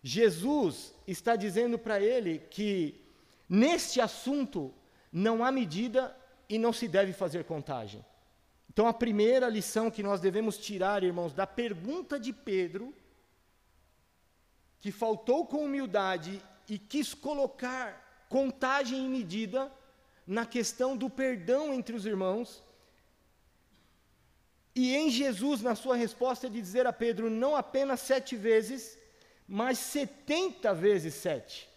Jesus 0.00 0.94
está 1.08 1.34
dizendo 1.34 1.76
para 1.76 2.00
ele 2.00 2.38
que 2.50 3.04
neste 3.48 4.00
assunto 4.00 4.72
não 5.12 5.42
há 5.44 5.50
medida 5.50 6.16
e 6.48 6.56
não 6.56 6.72
se 6.72 6.86
deve 6.86 7.12
fazer 7.12 7.42
contagem. 7.42 8.04
Então, 8.78 8.86
a 8.86 8.94
primeira 8.94 9.48
lição 9.48 9.90
que 9.90 10.04
nós 10.04 10.20
devemos 10.20 10.56
tirar, 10.56 11.02
irmãos, 11.02 11.32
da 11.32 11.44
pergunta 11.44 12.16
de 12.16 12.32
Pedro, 12.32 12.94
que 14.80 14.92
faltou 14.92 15.44
com 15.44 15.64
humildade 15.64 16.40
e 16.68 16.78
quis 16.78 17.12
colocar 17.12 18.24
contagem 18.28 19.04
e 19.04 19.08
medida 19.08 19.68
na 20.24 20.46
questão 20.46 20.96
do 20.96 21.10
perdão 21.10 21.74
entre 21.74 21.96
os 21.96 22.06
irmãos. 22.06 22.62
E 24.76 24.94
em 24.94 25.10
Jesus, 25.10 25.60
na 25.60 25.74
sua 25.74 25.96
resposta, 25.96 26.48
de 26.48 26.60
dizer 26.60 26.86
a 26.86 26.92
Pedro 26.92 27.28
não 27.28 27.56
apenas 27.56 27.98
sete 27.98 28.36
vezes, 28.36 28.96
mas 29.48 29.76
setenta 29.78 30.72
vezes 30.72 31.14
sete. 31.14 31.68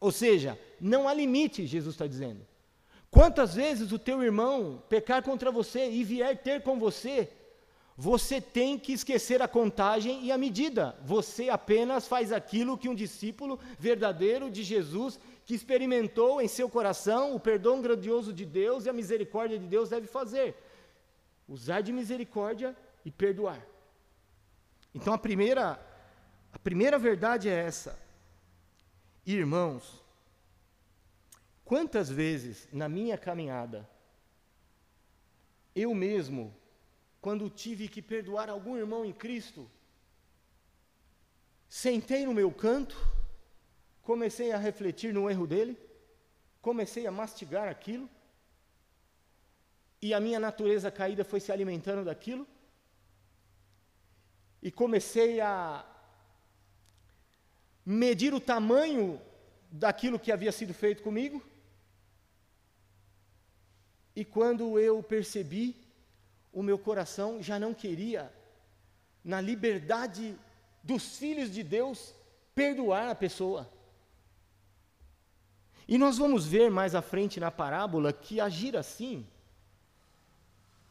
Ou 0.00 0.10
seja, 0.10 0.58
não 0.80 1.06
há 1.06 1.12
limite, 1.12 1.66
Jesus 1.66 1.94
está 1.94 2.06
dizendo. 2.06 2.55
Quantas 3.16 3.54
vezes 3.54 3.92
o 3.92 3.98
teu 3.98 4.22
irmão 4.22 4.82
pecar 4.90 5.22
contra 5.22 5.50
você 5.50 5.88
e 5.88 6.04
vier 6.04 6.36
ter 6.36 6.60
com 6.60 6.78
você, 6.78 7.32
você 7.96 8.42
tem 8.42 8.78
que 8.78 8.92
esquecer 8.92 9.40
a 9.40 9.48
contagem 9.48 10.22
e 10.22 10.30
a 10.30 10.36
medida. 10.36 10.94
Você 11.02 11.48
apenas 11.48 12.06
faz 12.06 12.30
aquilo 12.30 12.76
que 12.76 12.90
um 12.90 12.94
discípulo 12.94 13.58
verdadeiro 13.78 14.50
de 14.50 14.62
Jesus, 14.62 15.18
que 15.46 15.54
experimentou 15.54 16.42
em 16.42 16.46
seu 16.46 16.68
coração 16.68 17.34
o 17.34 17.40
perdão 17.40 17.80
grandioso 17.80 18.34
de 18.34 18.44
Deus 18.44 18.84
e 18.84 18.90
a 18.90 18.92
misericórdia 18.92 19.58
de 19.58 19.66
Deus, 19.66 19.88
deve 19.88 20.06
fazer: 20.06 20.54
usar 21.48 21.80
de 21.80 21.94
misericórdia 21.94 22.76
e 23.02 23.10
perdoar. 23.10 23.66
Então 24.94 25.14
a 25.14 25.18
primeira, 25.18 25.80
a 26.52 26.58
primeira 26.58 26.98
verdade 26.98 27.48
é 27.48 27.64
essa. 27.64 27.98
Irmãos, 29.24 30.04
quantas 31.66 32.08
vezes 32.08 32.66
na 32.72 32.88
minha 32.88 33.18
caminhada 33.18 33.86
eu 35.74 35.94
mesmo 35.94 36.54
quando 37.26 37.50
tive 37.50 37.88
que 37.88 38.00
perdoar 38.00 38.48
algum 38.48 38.76
irmão 38.76 39.04
em 39.04 39.12
Cristo, 39.12 39.68
sentei 41.68 42.24
no 42.24 42.32
meu 42.32 42.52
canto, 42.52 42.96
comecei 44.00 44.52
a 44.52 44.56
refletir 44.56 45.12
no 45.12 45.28
erro 45.28 45.44
dele, 45.44 45.76
comecei 46.62 47.04
a 47.04 47.10
mastigar 47.10 47.66
aquilo, 47.68 48.08
e 50.00 50.14
a 50.14 50.20
minha 50.20 50.38
natureza 50.38 50.88
caída 50.88 51.24
foi 51.24 51.40
se 51.40 51.50
alimentando 51.50 52.04
daquilo, 52.04 52.46
e 54.62 54.70
comecei 54.70 55.40
a 55.40 55.84
medir 57.84 58.32
o 58.32 58.40
tamanho 58.40 59.20
daquilo 59.68 60.18
que 60.18 60.30
havia 60.30 60.52
sido 60.52 60.72
feito 60.72 61.02
comigo, 61.02 61.42
e 64.16 64.24
quando 64.24 64.80
eu 64.80 65.02
percebi, 65.02 65.76
o 66.50 66.62
meu 66.62 66.78
coração 66.78 67.42
já 67.42 67.58
não 67.58 67.74
queria, 67.74 68.32
na 69.22 69.42
liberdade 69.42 70.34
dos 70.82 71.18
filhos 71.18 71.50
de 71.50 71.62
Deus, 71.62 72.14
perdoar 72.54 73.08
a 73.10 73.14
pessoa. 73.14 73.70
E 75.86 75.98
nós 75.98 76.16
vamos 76.16 76.46
ver 76.46 76.70
mais 76.70 76.94
à 76.94 77.02
frente 77.02 77.38
na 77.38 77.50
parábola 77.50 78.10
que 78.10 78.40
agir 78.40 78.74
assim 78.74 79.26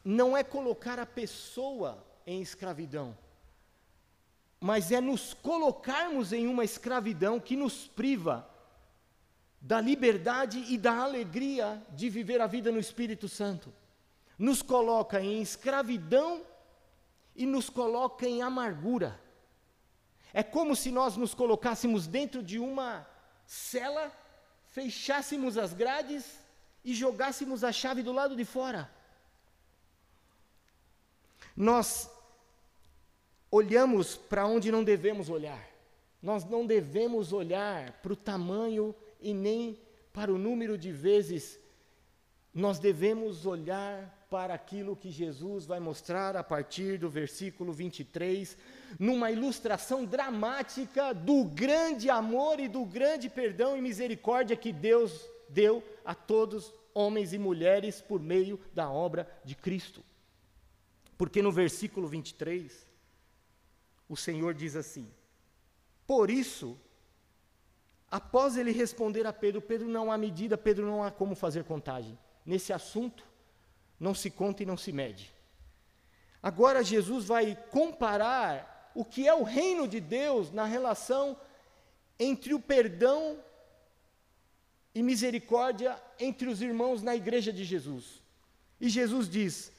não 0.03 0.37
é 0.37 0.43
colocar 0.43 0.99
a 0.99 1.05
pessoa 1.05 2.05
em 2.27 2.39
escravidão, 2.39 3.17
mas 4.59 4.91
é 4.91 5.01
nos 5.01 5.33
colocarmos 5.33 6.31
em 6.31 6.45
uma 6.45 6.63
escravidão 6.63 7.39
que 7.39 7.55
nos 7.55 7.87
priva 7.87 8.47
da 9.65 9.81
liberdade 9.81 10.63
e 10.71 10.77
da 10.77 10.95
alegria 10.95 11.83
de 11.89 12.07
viver 12.07 12.39
a 12.39 12.45
vida 12.45 12.71
no 12.71 12.79
Espírito 12.79 13.27
Santo 13.27 13.73
nos 14.37 14.61
coloca 14.61 15.19
em 15.19 15.41
escravidão 15.41 16.45
e 17.35 17.47
nos 17.47 17.67
coloca 17.67 18.27
em 18.27 18.43
amargura. 18.43 19.19
É 20.31 20.43
como 20.43 20.75
se 20.75 20.91
nós 20.91 21.17
nos 21.17 21.33
colocássemos 21.33 22.05
dentro 22.05 22.43
de 22.43 22.59
uma 22.59 23.07
cela, 23.47 24.11
fechássemos 24.67 25.57
as 25.57 25.73
grades 25.73 26.39
e 26.83 26.93
jogássemos 26.93 27.63
a 27.63 27.71
chave 27.71 28.03
do 28.03 28.11
lado 28.11 28.35
de 28.35 28.45
fora. 28.45 28.87
Nós 31.55 32.07
olhamos 33.49 34.15
para 34.15 34.45
onde 34.45 34.71
não 34.71 34.83
devemos 34.83 35.27
olhar. 35.27 35.65
Nós 36.21 36.43
não 36.45 36.67
devemos 36.67 37.33
olhar 37.33 37.93
para 37.93 38.13
o 38.13 38.15
tamanho 38.15 38.93
e 39.25 39.33
nem 39.33 39.79
para 40.13 40.31
o 40.31 40.37
número 40.37 40.77
de 40.77 40.91
vezes. 40.91 41.59
Nós 42.53 42.79
devemos 42.79 43.45
olhar 43.45 44.25
para 44.29 44.53
aquilo 44.53 44.95
que 44.95 45.11
Jesus 45.11 45.65
vai 45.65 45.79
mostrar 45.79 46.37
a 46.37 46.43
partir 46.43 46.99
do 46.99 47.09
versículo 47.09 47.73
23, 47.73 48.57
numa 48.99 49.31
ilustração 49.31 50.05
dramática 50.05 51.11
do 51.11 51.43
grande 51.45 52.09
amor 52.09 52.59
e 52.59 52.67
do 52.67 52.85
grande 52.85 53.29
perdão 53.29 53.75
e 53.75 53.81
misericórdia 53.81 54.55
que 54.55 54.71
Deus 54.71 55.27
deu 55.49 55.83
a 56.05 56.13
todos, 56.13 56.73
homens 56.93 57.33
e 57.33 57.37
mulheres, 57.37 57.99
por 58.01 58.21
meio 58.21 58.59
da 58.73 58.89
obra 58.89 59.27
de 59.43 59.55
Cristo. 59.55 60.03
Porque 61.17 61.41
no 61.41 61.51
versículo 61.51 62.07
23, 62.07 62.87
o 64.07 64.15
Senhor 64.15 64.53
diz 64.53 64.75
assim: 64.75 65.09
Por 66.05 66.29
isso, 66.29 66.79
após 68.15 68.55
ele 68.55 68.71
responder 68.71 69.27
a 69.27 69.33
Pedro, 69.33 69.61
Pedro 69.61 69.89
não 69.89 70.09
há 70.09 70.17
medida, 70.17 70.57
Pedro 70.57 70.85
não 70.85 71.03
há 71.03 71.11
como 71.11 71.35
fazer 71.35 71.65
contagem. 71.65 72.17
Nesse 72.45 72.71
assunto, 72.71 73.25
não 73.99 74.15
se 74.15 74.29
conta 74.29 74.63
e 74.63 74.65
não 74.65 74.77
se 74.77 74.93
mede. 74.93 75.33
Agora 76.41 76.81
Jesus 76.81 77.25
vai 77.25 77.57
comparar 77.71 78.89
o 78.95 79.03
que 79.03 79.27
é 79.27 79.33
o 79.33 79.43
reino 79.43 79.85
de 79.85 79.99
Deus 79.99 80.49
na 80.49 80.63
relação 80.63 81.37
entre 82.17 82.53
o 82.53 82.59
perdão 82.73 83.37
e 84.93 85.03
misericórdia 85.03 86.01
entre 86.17 86.47
os 86.47 86.61
irmãos 86.61 87.03
na 87.03 87.17
igreja 87.17 87.51
de 87.51 87.65
Jesus. 87.65 88.21
E 88.79 88.87
Jesus 88.87 89.27
diz, 89.27 89.73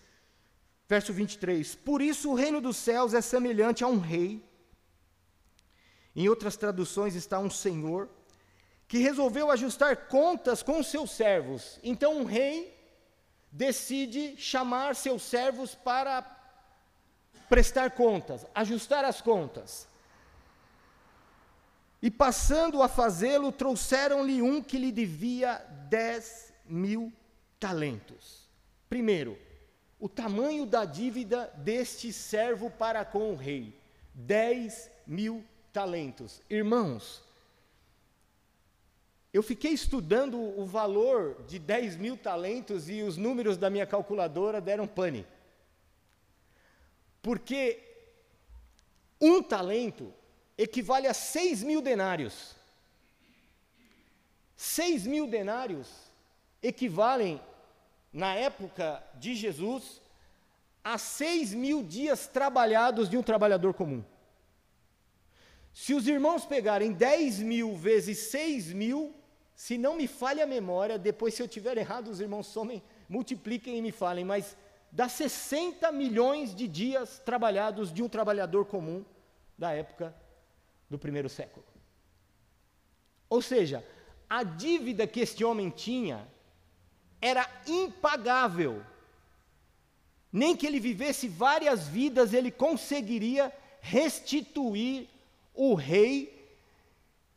verso 0.86 1.10
23: 1.10 1.74
Por 1.76 2.02
isso 2.02 2.32
o 2.32 2.34
reino 2.34 2.60
dos 2.60 2.76
céus 2.76 3.14
é 3.14 3.22
semelhante 3.22 3.82
a 3.82 3.86
um 3.86 3.98
rei. 3.98 4.44
Em 6.14 6.28
outras 6.28 6.54
traduções 6.54 7.14
está 7.14 7.38
um 7.38 7.48
senhor 7.48 8.10
que 8.88 8.98
resolveu 8.98 9.50
ajustar 9.50 10.08
contas 10.08 10.62
com 10.62 10.82
seus 10.82 11.10
servos. 11.10 11.78
Então, 11.82 12.18
um 12.18 12.24
rei 12.24 12.76
decide 13.50 14.36
chamar 14.36 14.94
seus 14.94 15.22
servos 15.22 15.74
para 15.74 16.24
prestar 17.48 17.92
contas, 17.92 18.46
ajustar 18.54 19.04
as 19.04 19.20
contas. 19.20 19.88
E 22.02 22.10
passando 22.10 22.82
a 22.82 22.88
fazê-lo, 22.88 23.50
trouxeram-lhe 23.50 24.42
um 24.42 24.62
que 24.62 24.78
lhe 24.78 24.92
devia 24.92 25.56
dez 25.88 26.52
mil 26.64 27.12
talentos. 27.58 28.46
Primeiro, 28.88 29.38
o 29.98 30.08
tamanho 30.08 30.66
da 30.66 30.84
dívida 30.84 31.52
deste 31.56 32.12
servo 32.12 32.70
para 32.70 33.04
com 33.04 33.32
o 33.32 33.36
rei: 33.36 33.78
10 34.14 34.90
mil 35.06 35.44
talentos. 35.72 36.40
Irmãos, 36.48 37.22
eu 39.32 39.42
fiquei 39.42 39.72
estudando 39.72 40.38
o 40.38 40.64
valor 40.64 41.42
de 41.46 41.58
10 41.58 41.96
mil 41.96 42.16
talentos 42.16 42.88
e 42.88 43.02
os 43.02 43.16
números 43.16 43.56
da 43.56 43.68
minha 43.68 43.86
calculadora 43.86 44.60
deram 44.60 44.86
pane. 44.86 45.26
Porque 47.20 47.82
um 49.20 49.42
talento 49.42 50.12
equivale 50.56 51.06
a 51.06 51.14
6 51.14 51.62
mil 51.62 51.82
denários. 51.82 52.54
6 54.56 55.06
mil 55.06 55.26
denários 55.26 55.88
equivalem, 56.62 57.40
na 58.12 58.34
época 58.34 59.02
de 59.16 59.34
Jesus, 59.34 60.00
a 60.82 60.96
6 60.96 61.52
mil 61.52 61.82
dias 61.82 62.26
trabalhados 62.26 63.10
de 63.10 63.18
um 63.18 63.22
trabalhador 63.22 63.74
comum. 63.74 64.02
Se 65.76 65.92
os 65.92 66.08
irmãos 66.08 66.46
pegarem 66.46 66.90
10 66.90 67.40
mil 67.40 67.76
vezes 67.76 68.30
6 68.30 68.72
mil, 68.72 69.14
se 69.54 69.76
não 69.76 69.94
me 69.94 70.06
falha 70.06 70.44
a 70.44 70.46
memória, 70.46 70.98
depois 70.98 71.34
se 71.34 71.42
eu 71.42 71.46
tiver 71.46 71.76
errado, 71.76 72.08
os 72.08 72.18
irmãos 72.18 72.46
somem, 72.46 72.82
multipliquem 73.06 73.76
e 73.76 73.82
me 73.82 73.92
falem, 73.92 74.24
mas 74.24 74.56
dá 74.90 75.06
60 75.06 75.92
milhões 75.92 76.54
de 76.54 76.66
dias 76.66 77.18
trabalhados 77.18 77.92
de 77.92 78.02
um 78.02 78.08
trabalhador 78.08 78.64
comum 78.64 79.04
da 79.58 79.70
época 79.70 80.16
do 80.88 80.98
primeiro 80.98 81.28
século. 81.28 81.66
Ou 83.28 83.42
seja, 83.42 83.86
a 84.30 84.42
dívida 84.42 85.06
que 85.06 85.20
este 85.20 85.44
homem 85.44 85.68
tinha 85.68 86.26
era 87.20 87.46
impagável. 87.66 88.82
Nem 90.32 90.56
que 90.56 90.66
ele 90.66 90.80
vivesse 90.80 91.28
várias 91.28 91.86
vidas, 91.86 92.32
ele 92.32 92.50
conseguiria 92.50 93.52
restituir 93.82 95.14
o 95.56 95.74
rei 95.74 96.32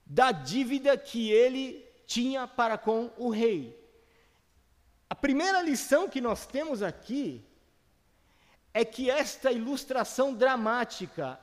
da 0.05 0.31
dívida 0.31 0.97
que 0.97 1.31
ele 1.31 1.85
tinha 2.05 2.47
para 2.47 2.77
com 2.77 3.11
o 3.17 3.29
rei. 3.29 3.77
A 5.09 5.15
primeira 5.15 5.61
lição 5.61 6.09
que 6.09 6.19
nós 6.19 6.45
temos 6.45 6.83
aqui 6.83 7.43
é 8.73 8.85
que 8.85 9.09
esta 9.09 9.51
ilustração 9.51 10.33
dramática 10.33 11.39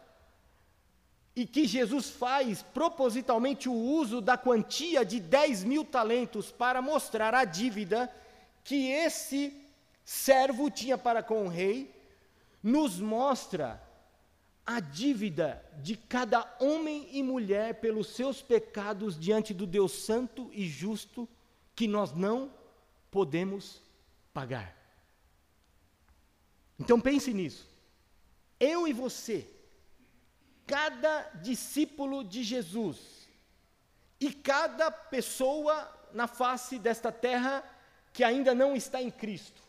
e 1.34 1.46
que 1.46 1.66
Jesus 1.66 2.08
faz 2.08 2.62
propositalmente 2.62 3.68
o 3.68 3.74
uso 3.74 4.20
da 4.20 4.38
quantia 4.38 5.04
de 5.04 5.20
10 5.20 5.64
mil 5.64 5.84
talentos 5.84 6.50
para 6.50 6.80
mostrar 6.80 7.34
a 7.34 7.44
dívida 7.44 8.10
que 8.64 8.90
esse 8.90 9.54
servo 10.04 10.70
tinha 10.70 10.96
para 10.96 11.22
com 11.22 11.44
o 11.44 11.48
rei, 11.48 11.94
nos 12.62 12.98
mostra 12.98 13.80
a 14.66 14.80
dívida 14.80 15.64
de 15.80 15.96
cada 15.96 16.56
homem 16.60 17.08
e 17.12 17.22
mulher 17.22 17.74
pelos 17.80 18.08
seus 18.08 18.42
pecados 18.42 19.18
diante 19.18 19.54
do 19.54 19.66
Deus 19.66 19.92
Santo 19.92 20.50
e 20.52 20.66
Justo 20.66 21.28
que 21.74 21.86
nós 21.86 22.12
não 22.12 22.52
podemos 23.10 23.80
pagar. 24.34 24.76
Então 26.78 27.00
pense 27.00 27.32
nisso. 27.32 27.68
Eu 28.58 28.88
e 28.88 28.92
você 28.92 29.48
cada 30.66 31.22
discípulo 31.42 32.24
de 32.24 32.42
Jesus 32.42 33.28
e 34.18 34.32
cada 34.32 34.90
pessoa 34.90 35.92
na 36.12 36.26
face 36.26 36.78
desta 36.78 37.12
terra 37.12 37.62
que 38.12 38.24
ainda 38.24 38.54
não 38.54 38.74
está 38.74 39.00
em 39.00 39.10
Cristo, 39.10 39.62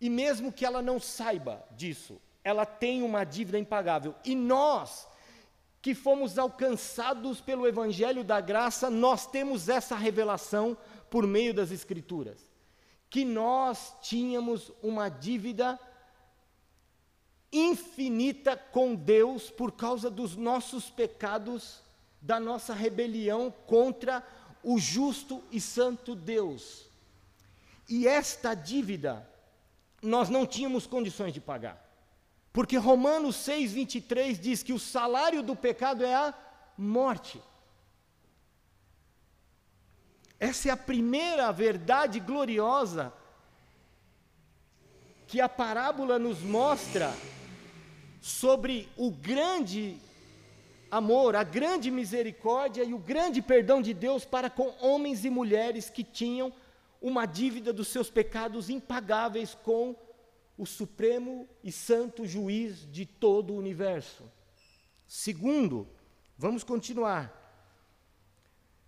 e 0.00 0.10
mesmo 0.10 0.52
que 0.52 0.66
ela 0.66 0.82
não 0.82 0.98
saiba 0.98 1.64
disso, 1.70 2.20
ela 2.44 2.66
tem 2.66 3.02
uma 3.02 3.24
dívida 3.24 3.58
impagável. 3.58 4.14
E 4.22 4.34
nós, 4.36 5.08
que 5.80 5.94
fomos 5.94 6.38
alcançados 6.38 7.40
pelo 7.40 7.66
Evangelho 7.66 8.22
da 8.22 8.40
Graça, 8.40 8.90
nós 8.90 9.26
temos 9.26 9.68
essa 9.68 9.96
revelação 9.96 10.76
por 11.10 11.26
meio 11.26 11.54
das 11.54 11.70
Escrituras, 11.70 12.46
que 13.08 13.24
nós 13.24 13.96
tínhamos 14.02 14.70
uma 14.82 15.08
dívida 15.08 15.80
infinita 17.50 18.56
com 18.56 18.94
Deus 18.94 19.50
por 19.50 19.72
causa 19.72 20.10
dos 20.10 20.36
nossos 20.36 20.90
pecados, 20.90 21.82
da 22.20 22.40
nossa 22.40 22.74
rebelião 22.74 23.52
contra 23.66 24.26
o 24.62 24.78
justo 24.78 25.42
e 25.52 25.60
santo 25.60 26.14
Deus. 26.14 26.86
E 27.88 28.08
esta 28.08 28.54
dívida 28.54 29.28
nós 30.02 30.28
não 30.28 30.46
tínhamos 30.46 30.86
condições 30.86 31.32
de 31.32 31.40
pagar. 31.40 31.84
Porque 32.54 32.76
Romanos 32.76 33.34
6, 33.34 33.72
23 33.72 34.38
diz 34.38 34.62
que 34.62 34.72
o 34.72 34.78
salário 34.78 35.42
do 35.42 35.56
pecado 35.56 36.04
é 36.04 36.14
a 36.14 36.32
morte. 36.78 37.42
Essa 40.38 40.68
é 40.68 40.70
a 40.70 40.76
primeira 40.76 41.50
verdade 41.50 42.20
gloriosa 42.20 43.12
que 45.26 45.40
a 45.40 45.48
parábola 45.48 46.16
nos 46.16 46.42
mostra 46.42 47.12
sobre 48.20 48.88
o 48.96 49.10
grande 49.10 49.96
amor, 50.92 51.34
a 51.34 51.42
grande 51.42 51.90
misericórdia 51.90 52.84
e 52.84 52.94
o 52.94 52.98
grande 52.98 53.42
perdão 53.42 53.82
de 53.82 53.92
Deus 53.92 54.24
para 54.24 54.48
com 54.48 54.72
homens 54.80 55.24
e 55.24 55.28
mulheres 55.28 55.90
que 55.90 56.04
tinham 56.04 56.52
uma 57.02 57.26
dívida 57.26 57.72
dos 57.72 57.88
seus 57.88 58.08
pecados 58.08 58.70
impagáveis 58.70 59.56
com 59.64 59.96
o 60.56 60.64
supremo 60.64 61.48
e 61.62 61.72
santo 61.72 62.26
juiz 62.26 62.90
de 62.90 63.04
todo 63.04 63.52
o 63.52 63.56
universo. 63.56 64.30
Segundo, 65.06 65.88
vamos 66.38 66.62
continuar. 66.62 67.40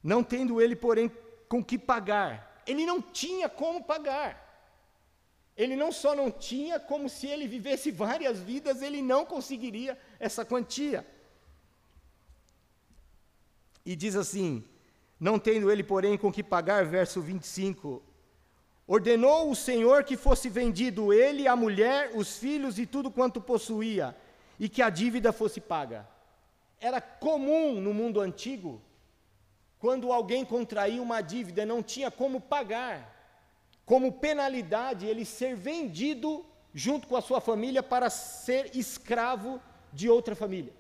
Não 0.03 0.23
tendo 0.23 0.61
ele, 0.61 0.77
porém, 0.77 1.11
com 1.49 1.63
que 1.65 1.79
pagar. 1.79 2.63
Ele 2.67 2.87
não 2.87 3.03
tinha 3.03 3.49
como 3.49 3.83
pagar. 3.83 4.45
Ele 5.57 5.75
não 5.75 5.91
só 5.91 6.15
não 6.15 6.31
tinha, 6.31 6.79
como 6.79 7.09
se 7.09 7.27
ele 7.27 7.49
vivesse 7.49 7.91
várias 7.91 8.39
vidas, 8.39 8.83
ele 8.83 9.01
não 9.01 9.25
conseguiria 9.25 9.99
essa 10.21 10.45
quantia. 10.45 11.07
E 13.85 13.97
diz 13.97 14.15
assim: 14.15 14.63
Não 15.19 15.39
tendo 15.39 15.71
ele, 15.71 15.83
porém, 15.83 16.19
com 16.19 16.31
que 16.31 16.43
pagar, 16.43 16.85
verso 16.85 17.23
25, 17.23 18.03
ordenou 18.87 19.51
o 19.51 19.57
Senhor 19.57 20.05
que 20.05 20.17
fosse 20.17 20.49
vendido 20.49 21.13
ele, 21.13 21.49
a 21.49 21.57
mulher, 21.57 22.13
os 22.15 22.39
filhos 22.39 22.79
e 22.79 22.87
tudo 22.87 23.11
quanto 23.11 23.41
possuía, 23.41 24.17
e 24.59 24.69
que 24.69 24.81
a 24.81 24.89
dívida 24.89 25.33
fosse 25.33 25.61
paga. 25.61 26.07
Era 26.81 27.01
comum 27.01 27.81
no 27.81 27.93
mundo 27.93 28.21
antigo, 28.21 28.81
quando 29.79 30.13
alguém 30.13 30.45
contraía 30.45 31.03
uma 31.03 31.21
dívida 31.21 31.63
e 31.63 31.67
não 31.67 31.83
tinha 31.83 32.11
como 32.11 32.41
pagar, 32.41 33.15
como 33.85 34.13
penalidade 34.13 35.07
ele 35.07 35.25
ser 35.25 35.55
vendido 35.55 36.45
junto 36.73 37.07
com 37.09 37.17
a 37.17 37.23
sua 37.23 37.41
família 37.41 37.83
para 37.83 38.11
ser 38.11 38.77
escravo 38.77 39.61
de 39.93 40.09
outra 40.09 40.35
família. 40.35 40.73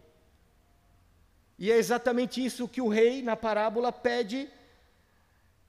E 1.58 1.72
é 1.72 1.76
exatamente 1.76 2.44
isso 2.44 2.68
que 2.68 2.82
o 2.82 2.88
rei, 2.88 3.22
na 3.22 3.34
parábola, 3.34 3.90
pede 3.90 4.48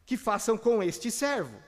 que 0.05 0.17
façam 0.17 0.57
com 0.57 0.83
este 0.83 1.09
servo. 1.09 1.66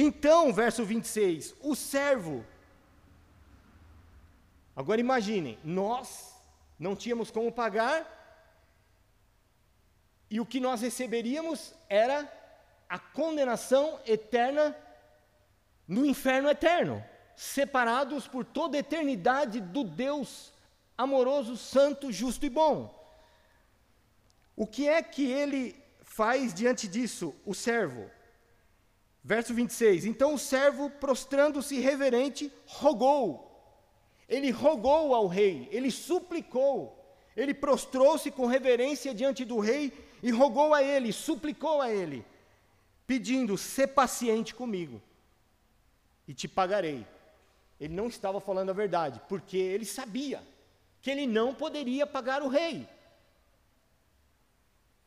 Então, 0.00 0.52
verso 0.52 0.84
26, 0.84 1.56
o 1.60 1.74
servo. 1.74 2.46
Agora 4.76 5.00
imaginem, 5.00 5.58
nós 5.64 6.32
não 6.78 6.94
tínhamos 6.94 7.32
como 7.32 7.50
pagar, 7.50 8.06
e 10.30 10.38
o 10.38 10.46
que 10.46 10.60
nós 10.60 10.82
receberíamos 10.82 11.74
era 11.88 12.32
a 12.88 12.96
condenação 12.96 13.98
eterna 14.06 14.76
no 15.88 16.06
inferno 16.06 16.48
eterno, 16.48 17.04
separados 17.34 18.28
por 18.28 18.44
toda 18.44 18.76
a 18.76 18.80
eternidade 18.80 19.58
do 19.58 19.82
Deus 19.82 20.52
amoroso, 20.96 21.56
santo, 21.56 22.12
justo 22.12 22.46
e 22.46 22.50
bom. 22.50 22.94
O 24.54 24.64
que 24.64 24.88
é 24.88 25.02
que 25.02 25.28
ele 25.28 25.74
faz 26.02 26.54
diante 26.54 26.86
disso, 26.86 27.34
o 27.44 27.52
servo? 27.52 28.08
Verso 29.28 29.52
26: 29.52 30.06
Então 30.06 30.32
o 30.32 30.38
servo, 30.38 30.88
prostrando-se 30.88 31.78
reverente, 31.78 32.50
rogou. 32.64 33.28
Ele 34.26 34.50
rogou 34.50 35.14
ao 35.14 35.26
rei, 35.26 35.68
ele 35.70 35.90
suplicou, 35.90 36.98
ele 37.36 37.52
prostrou-se 37.52 38.30
com 38.30 38.46
reverência 38.46 39.14
diante 39.14 39.44
do 39.44 39.58
rei 39.58 39.92
e 40.22 40.30
rogou 40.30 40.72
a 40.72 40.82
ele, 40.82 41.12
suplicou 41.12 41.82
a 41.82 41.92
ele 41.92 42.24
pedindo: 43.06 43.58
"Sê 43.58 43.86
paciente 43.86 44.54
comigo 44.54 44.98
e 46.26 46.32
te 46.32 46.48
pagarei". 46.48 47.06
Ele 47.78 47.92
não 47.92 48.06
estava 48.06 48.40
falando 48.40 48.70
a 48.70 48.80
verdade, 48.82 49.20
porque 49.28 49.58
ele 49.58 49.84
sabia 49.84 50.42
que 51.02 51.10
ele 51.10 51.26
não 51.26 51.54
poderia 51.54 52.06
pagar 52.06 52.42
o 52.42 52.48
rei. 52.48 52.88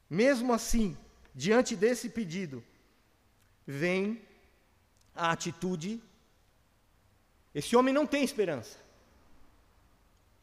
Mesmo 0.08 0.54
assim, 0.54 0.96
diante 1.34 1.76
desse 1.76 2.08
pedido, 2.08 2.64
vem 3.66 4.22
a 5.16 5.32
atitude 5.32 6.02
Esse 7.54 7.76
homem 7.76 7.94
não 7.94 8.08
tem 8.08 8.24
esperança. 8.24 8.78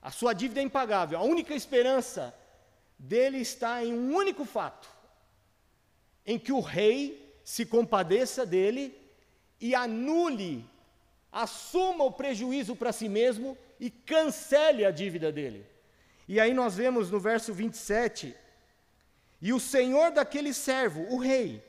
A 0.03 0.11
sua 0.11 0.33
dívida 0.33 0.61
é 0.61 0.63
impagável. 0.63 1.19
A 1.19 1.23
única 1.23 1.55
esperança 1.55 2.35
dele 2.99 3.39
está 3.39 3.85
em 3.85 3.93
um 3.93 4.15
único 4.15 4.45
fato: 4.45 4.89
em 6.27 6.39
que 6.39 6.53
o 6.53 6.61
rei 6.61 7.41
se 7.43 7.65
compadeça 7.65 8.45
dele 8.45 8.95
e 9.61 9.75
anule, 9.75 10.69
assuma 11.33 12.05
o 12.05 12.13
prejuízo 12.13 12.77
para 12.77 12.93
si 12.93 13.09
mesmo 13.09 13.57
e 13.81 13.91
cancele 13.91 14.85
a 14.85 14.91
dívida 14.91 15.33
dele. 15.33 15.67
E 16.29 16.39
aí 16.39 16.53
nós 16.53 16.77
vemos 16.77 17.11
no 17.11 17.19
verso 17.19 17.55
27, 17.55 18.37
e 19.41 19.53
o 19.53 19.59
senhor 19.59 20.11
daquele 20.11 20.53
servo, 20.53 21.07
o 21.11 21.19
rei, 21.19 21.65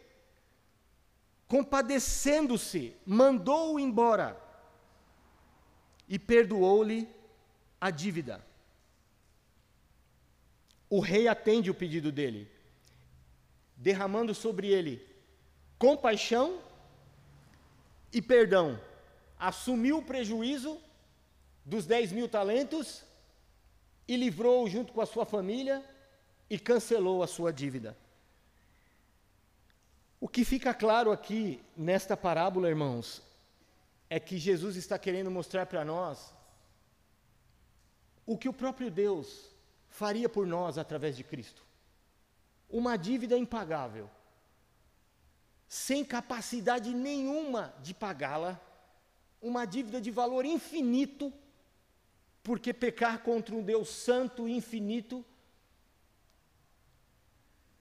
compadecendo-se, 1.49 2.95
mandou-o 3.05 3.79
embora 3.79 4.39
e 6.07 6.19
perdoou-lhe 6.19 7.09
a 7.81 7.89
dívida. 7.89 8.45
O 10.87 10.99
rei 10.99 11.27
atende 11.27 11.71
o 11.71 11.73
pedido 11.73 12.11
dele, 12.11 12.49
derramando 13.75 14.33
sobre 14.33 14.67
ele 14.67 15.05
compaixão 15.79 16.61
e 18.13 18.21
perdão. 18.21 18.79
Assumiu 19.37 19.97
o 19.97 20.05
prejuízo 20.05 20.79
dos 21.65 21.85
10 21.85 22.11
mil 22.11 22.29
talentos 22.29 23.03
e 24.07 24.15
livrou 24.15 24.67
junto 24.69 24.93
com 24.93 25.01
a 25.01 25.05
sua 25.05 25.25
família 25.25 25.83
e 26.49 26.59
cancelou 26.59 27.23
a 27.23 27.27
sua 27.27 27.51
dívida. 27.51 27.97
O 30.19 30.27
que 30.27 30.43
fica 30.43 30.73
claro 30.73 31.11
aqui 31.11 31.63
nesta 31.77 32.17
parábola, 32.17 32.67
irmãos, 32.67 33.21
é 34.09 34.19
que 34.19 34.37
Jesus 34.37 34.75
está 34.75 34.99
querendo 34.99 35.31
mostrar 35.31 35.65
para 35.65 35.85
nós 35.85 36.33
o 38.25 38.37
que 38.37 38.49
o 38.49 38.53
próprio 38.53 38.91
Deus 38.91 39.49
faria 39.87 40.27
por 40.27 40.45
nós 40.45 40.77
através 40.77 41.15
de 41.15 41.23
Cristo. 41.23 41.63
Uma 42.69 42.97
dívida 42.97 43.37
impagável, 43.37 44.09
sem 45.67 46.03
capacidade 46.03 46.93
nenhuma 46.93 47.73
de 47.81 47.93
pagá-la, 47.93 48.59
uma 49.41 49.65
dívida 49.65 50.01
de 50.01 50.11
valor 50.11 50.43
infinito 50.45 51.33
porque 52.43 52.73
pecar 52.73 53.19
contra 53.19 53.55
um 53.55 53.61
Deus 53.61 53.89
santo 53.89 54.47
e 54.47 54.53
infinito, 54.53 55.23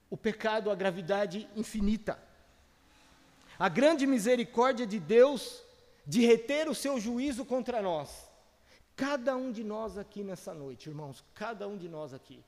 o 0.09 0.17
pecado, 0.17 0.69
a 0.69 0.75
gravidade 0.75 1.49
infinita. 1.55 2.28
A 3.59 3.67
grande 3.67 4.07
misericórdia 4.07 4.87
de 4.87 5.01
Deus 5.01 5.61
de 6.07 6.25
reter 6.25 6.69
o 6.69 6.73
seu 6.73 6.97
juízo 6.97 7.45
contra 7.45 7.81
nós. 7.81 8.29
Cada 8.95 9.35
um 9.35 9.51
de 9.51 9.65
nós 9.65 9.97
aqui 9.97 10.23
nessa 10.23 10.53
noite, 10.53 10.87
irmãos, 10.87 11.23
cada 11.33 11.67
um 11.67 11.77
de 11.77 11.89
nós 11.89 12.13
aqui. 12.13 12.41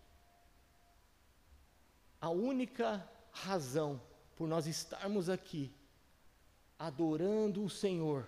A 2.21 2.29
única 2.29 3.05
razão 3.29 4.01
por 4.37 4.47
nós 4.47 4.67
estarmos 4.67 5.27
aqui, 5.27 5.73
adorando 6.79 7.63
o 7.63 7.69
Senhor, 7.69 8.25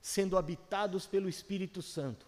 sendo 0.00 0.38
habitados 0.38 1.06
pelo 1.06 1.28
Espírito 1.28 1.82
Santo, 1.82 2.26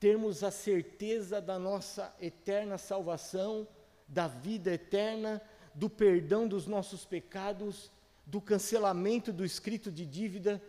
termos 0.00 0.42
a 0.42 0.50
certeza 0.50 1.40
da 1.40 1.56
nossa 1.56 2.12
eterna 2.20 2.78
salvação, 2.78 3.66
da 4.08 4.26
vida 4.26 4.72
eterna, 4.72 5.40
do 5.72 5.88
perdão 5.88 6.48
dos 6.48 6.66
nossos 6.66 7.04
pecados, 7.04 7.92
do 8.28 8.42
cancelamento 8.42 9.32
do 9.32 9.42
escrito 9.42 9.90
de 9.90 10.04
dívida 10.04 10.62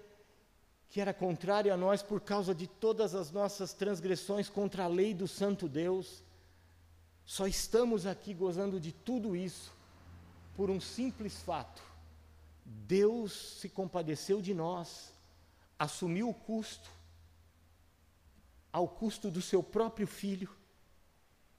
que 0.89 1.01
era 1.01 1.13
contrário 1.13 1.73
a 1.73 1.77
nós 1.77 2.01
por 2.01 2.21
causa 2.21 2.55
de 2.55 2.65
todas 2.65 3.13
as 3.13 3.31
nossas 3.31 3.73
transgressões 3.73 4.49
contra 4.49 4.85
a 4.85 4.87
lei 4.87 5.13
do 5.13 5.27
Santo 5.27 5.67
Deus. 5.67 6.23
Só 7.25 7.45
estamos 7.45 8.05
aqui 8.07 8.33
gozando 8.33 8.79
de 8.79 8.93
tudo 8.93 9.35
isso 9.35 9.71
por 10.55 10.69
um 10.69 10.79
simples 10.79 11.41
fato: 11.41 11.83
Deus 12.65 13.59
se 13.59 13.67
compadeceu 13.67 14.41
de 14.41 14.53
nós, 14.53 15.13
assumiu 15.77 16.29
o 16.29 16.33
custo, 16.33 16.89
ao 18.71 18.87
custo 18.87 19.29
do 19.29 19.41
seu 19.41 19.61
próprio 19.61 20.07
filho, 20.07 20.49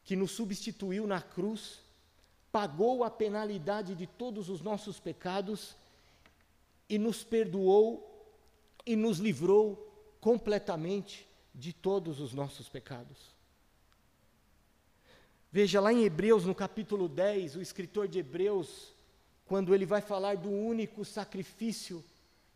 que 0.03 0.17
nos 0.17 0.31
substituiu 0.31 1.07
na 1.07 1.21
cruz, 1.21 1.81
pagou 2.51 3.05
a 3.05 3.11
penalidade 3.11 3.95
de 3.95 4.07
todos 4.07 4.49
os 4.49 4.63
nossos 4.63 4.99
pecados 4.99 5.77
e 6.91 6.99
nos 6.99 7.23
perdoou 7.23 8.07
e 8.85 8.97
nos 8.97 9.19
livrou 9.19 9.77
completamente 10.21 11.27
de 11.55 11.73
todos 11.73 12.19
os 12.19 12.35
nossos 12.35 12.69
pecados. 12.69 13.17
Veja 15.53 15.81
lá 15.81 15.93
em 15.93 16.05
Hebreus, 16.05 16.45
no 16.45 16.55
capítulo 16.55 17.09
10, 17.09 17.57
o 17.57 17.63
escritor 17.63 18.09
de 18.09 18.19
Hebreus, 18.19 18.93
quando 19.47 19.75
ele 19.75 19.87
vai 19.87 20.01
falar 20.01 20.37
do 20.37 20.51
único 20.51 21.05
sacrifício 21.05 22.05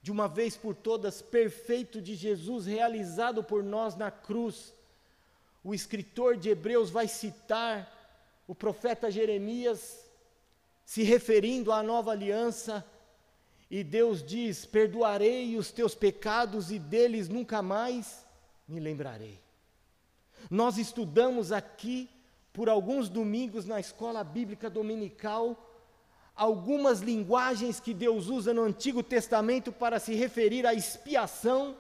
de 0.03 0.11
uma 0.13 0.29
vez 0.29 0.57
por 0.57 0.75
todas 0.75 1.23
perfeito 1.23 2.03
de 2.03 2.15
Jesus 2.15 2.67
realizado 2.67 3.43
por 3.43 3.63
nós 3.63 3.97
na 3.97 4.11
cruz. 4.11 4.75
O 5.63 5.73
escritor 5.73 6.37
de 6.37 6.51
Hebreus 6.51 6.91
vai 6.91 7.09
citar 7.09 7.91
o 8.47 8.55
profeta 8.55 9.11
Jeremias 9.11 10.05
se 10.85 11.03
referindo 11.03 11.73
à 11.73 11.83
nova 11.83 12.11
aliança, 12.11 12.85
e 13.77 13.83
Deus 13.83 14.23
diz: 14.23 14.65
Perdoarei 14.65 15.57
os 15.57 15.73
teus 15.73 15.97
pecados 15.97 16.71
e 16.71 16.79
deles 16.79 17.29
nunca 17.29 17.61
mais 17.61 18.25
me 18.69 18.79
lembrarei. 18.79 19.41
Nós 20.49 20.79
estudamos 20.79 21.51
aqui 21.51 22.09
por 22.53 22.69
alguns 22.69 23.09
domingos 23.09 23.65
na 23.65 23.81
escola 23.81 24.23
bíblica 24.23 24.71
dominical 24.71 25.73
algumas 26.37 27.01
linguagens 27.01 27.81
que 27.81 27.93
Deus 27.93 28.29
usa 28.29 28.55
no 28.55 28.63
Antigo 28.63 29.03
Testamento 29.03 29.73
para 29.73 29.99
se 29.99 30.15
referir 30.15 30.65
à 30.67 30.73
expiação. 30.73 31.77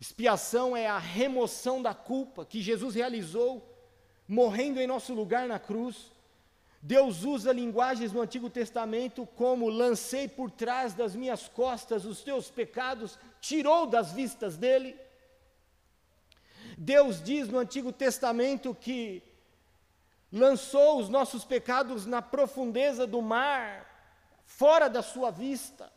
Expiação 0.00 0.76
é 0.76 0.86
a 0.86 0.98
remoção 0.98 1.82
da 1.82 1.94
culpa 1.94 2.46
que 2.46 2.62
Jesus 2.62 2.94
realizou, 2.94 3.76
morrendo 4.26 4.78
em 4.80 4.86
nosso 4.86 5.14
lugar 5.14 5.48
na 5.48 5.58
cruz. 5.58 6.12
Deus 6.82 7.24
usa 7.24 7.52
linguagens 7.52 8.12
no 8.12 8.22
Antigo 8.22 8.48
Testamento 8.48 9.26
como 9.36 9.68
lancei 9.68 10.26
por 10.26 10.50
trás 10.50 10.94
das 10.94 11.14
minhas 11.14 11.46
costas 11.46 12.06
os 12.06 12.22
teus 12.22 12.50
pecados, 12.50 13.18
tirou 13.40 13.86
das 13.86 14.12
vistas 14.12 14.56
dele. 14.56 14.96
Deus 16.78 17.22
diz 17.22 17.48
no 17.48 17.58
Antigo 17.58 17.92
Testamento 17.92 18.74
que 18.74 19.22
lançou 20.32 20.98
os 20.98 21.10
nossos 21.10 21.44
pecados 21.44 22.06
na 22.06 22.22
profundeza 22.22 23.06
do 23.06 23.20
mar, 23.20 23.86
fora 24.44 24.88
da 24.88 25.02
sua 25.02 25.30
vista. 25.30 25.92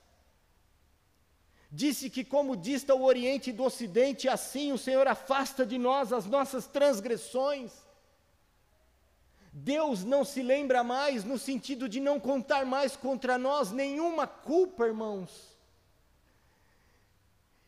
Disse 1.72 2.10
que, 2.10 2.26
como 2.26 2.58
dista 2.58 2.94
o 2.94 3.04
Oriente 3.04 3.52
do 3.52 3.64
Ocidente, 3.64 4.28
assim 4.28 4.74
o 4.74 4.78
Senhor 4.78 5.08
afasta 5.08 5.66
de 5.66 5.78
nós 5.78 6.12
as 6.12 6.26
nossas 6.26 6.68
transgressões. 6.68 7.83
Deus 9.54 10.04
não 10.04 10.26
se 10.26 10.42
lembra 10.42 10.84
mais, 10.84 11.24
no 11.24 11.38
sentido 11.38 11.88
de 11.88 12.00
não 12.00 12.20
contar 12.20 12.66
mais 12.66 12.96
contra 12.96 13.38
nós 13.38 13.72
nenhuma 13.72 14.26
culpa, 14.26 14.86
irmãos. 14.86 15.56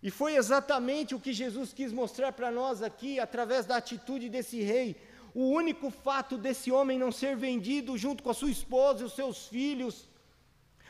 E 0.02 0.10
foi 0.10 0.36
exatamente 0.36 1.14
o 1.16 1.20
que 1.20 1.32
Jesus 1.32 1.72
quis 1.72 1.94
mostrar 1.94 2.32
para 2.32 2.52
nós 2.52 2.82
aqui, 2.82 3.20
através 3.20 3.66
da 3.66 3.78
atitude 3.78 4.30
desse 4.30 4.62
rei 4.62 4.96
o 5.36 5.50
único 5.50 5.92
fato 5.92 6.38
desse 6.38 6.72
homem 6.72 6.98
não 6.98 7.12
ser 7.12 7.36
vendido 7.36 7.98
junto 7.98 8.24
com 8.24 8.30
a 8.30 8.34
sua 8.34 8.50
esposa 8.50 9.02
e 9.02 9.06
os 9.06 9.12
seus 9.14 9.48
filhos, 9.50 10.08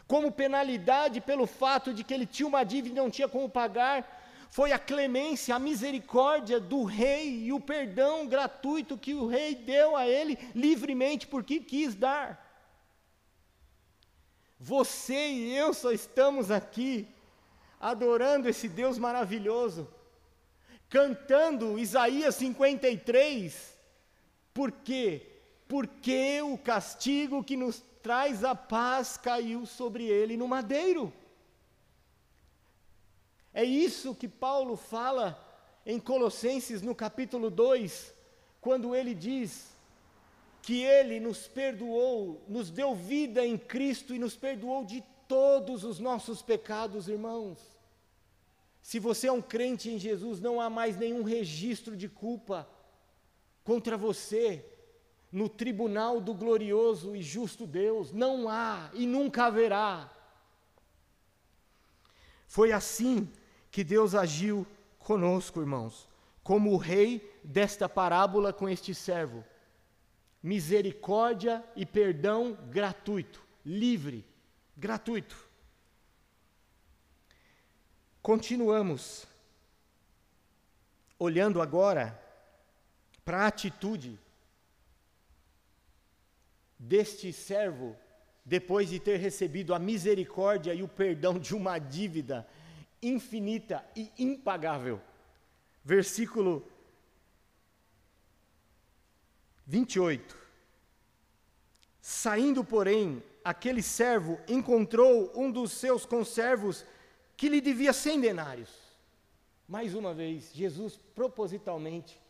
como 0.07 0.31
penalidade 0.31 1.19
pelo 1.19 1.47
fato 1.47 1.91
de 1.91 2.03
que 2.03 2.13
ele 2.13 2.27
tinha 2.27 2.47
uma 2.47 2.63
dívida 2.63 2.93
e 2.93 3.03
não 3.03 3.09
tinha 3.09 3.27
como 3.27 3.49
pagar, 3.49 4.24
foi 4.55 4.71
a 4.71 4.79
clemência, 4.79 5.53
a 5.53 5.59
misericórdia 5.59 6.61
do 6.61 6.85
rei 6.85 7.43
e 7.43 7.51
o 7.51 7.59
perdão 7.59 8.25
gratuito 8.25 8.97
que 8.97 9.13
o 9.13 9.27
rei 9.27 9.53
deu 9.53 9.97
a 9.97 10.07
ele 10.07 10.37
livremente 10.55 11.27
porque 11.27 11.59
quis 11.59 11.93
dar. 11.93 12.27
Você 14.57 15.27
e 15.27 15.53
eu 15.57 15.73
só 15.73 15.91
estamos 15.91 16.51
aqui 16.51 17.05
adorando 17.81 18.47
esse 18.47 18.69
Deus 18.69 18.97
maravilhoso, 18.97 19.93
cantando 20.87 21.77
Isaías 21.77 22.35
53, 22.35 23.77
por 24.53 24.71
quê? 24.71 25.33
Porque 25.67 26.41
o 26.41 26.57
castigo 26.57 27.43
que 27.43 27.57
nos 27.57 27.83
traz 28.01 28.41
a 28.45 28.55
paz 28.55 29.17
caiu 29.17 29.65
sobre 29.65 30.05
ele 30.05 30.37
no 30.37 30.47
madeiro. 30.47 31.13
É 33.55 33.63
isso 33.63 34.13
que 34.13 34.27
Paulo 34.27 34.75
fala 34.75 35.41
em 35.85 35.97
Colossenses 35.97 36.81
no 36.81 36.93
capítulo 36.93 37.49
2, 37.49 38.13
quando 38.59 38.93
ele 38.93 39.15
diz 39.15 39.73
que 40.61 40.83
ele 40.83 41.21
nos 41.21 41.47
perdoou, 41.47 42.43
nos 42.49 42.69
deu 42.69 42.93
vida 42.93 43.45
em 43.45 43.57
Cristo 43.57 44.13
e 44.13 44.19
nos 44.19 44.35
perdoou 44.35 44.83
de 44.83 45.01
todos 45.25 45.85
os 45.85 45.99
nossos 45.99 46.41
pecados, 46.41 47.07
irmãos. 47.07 47.57
Se 48.81 48.99
você 48.99 49.27
é 49.27 49.31
um 49.31 49.41
crente 49.41 49.89
em 49.89 49.97
Jesus, 49.97 50.41
não 50.41 50.59
há 50.59 50.69
mais 50.69 50.97
nenhum 50.97 51.23
registro 51.23 51.95
de 51.95 52.09
culpa 52.09 52.67
contra 53.63 53.95
você 53.95 54.65
no 55.31 55.47
tribunal 55.47 56.19
do 56.19 56.33
glorioso 56.33 57.15
e 57.15 57.21
justo 57.21 57.65
Deus. 57.65 58.11
Não 58.11 58.49
há 58.49 58.91
e 58.93 59.07
nunca 59.07 59.45
haverá. 59.45 60.11
Foi 62.47 62.73
assim 62.73 63.31
que 63.75 63.83
Deus 63.83 64.15
agiu 64.15 64.65
conosco, 64.97 65.59
irmãos, 65.59 66.07
como 66.41 66.71
o 66.71 66.77
rei 66.77 67.29
desta 67.43 67.89
parábola 67.89 68.53
com 68.53 68.69
este 68.69 68.95
servo. 68.95 69.43
Misericórdia 70.41 71.61
e 71.75 71.85
perdão 71.85 72.57
gratuito, 72.69 73.45
livre, 73.65 74.25
gratuito. 74.77 75.35
Continuamos 78.21 79.27
olhando 81.19 81.61
agora 81.61 82.17
para 83.25 83.39
a 83.39 83.47
atitude 83.47 84.17
deste 86.79 87.33
servo 87.33 87.93
depois 88.45 88.87
de 88.87 89.01
ter 89.01 89.17
recebido 89.17 89.75
a 89.75 89.79
misericórdia 89.79 90.73
e 90.73 90.81
o 90.81 90.87
perdão 90.87 91.37
de 91.37 91.53
uma 91.53 91.77
dívida 91.77 92.47
infinita 93.07 93.85
e 93.95 94.11
impagável. 94.17 95.01
Versículo 95.83 96.67
28. 99.65 100.37
Saindo, 102.01 102.63
porém, 102.63 103.23
aquele 103.43 103.81
servo 103.81 104.39
encontrou 104.47 105.31
um 105.35 105.51
dos 105.51 105.71
seus 105.71 106.05
conservos 106.05 106.85
que 107.35 107.49
lhe 107.49 107.61
devia 107.61 107.93
cem 107.93 108.19
denários. 108.19 108.69
Mais 109.67 109.95
uma 109.95 110.13
vez, 110.13 110.51
Jesus 110.53 110.99
propositalmente 111.15 112.21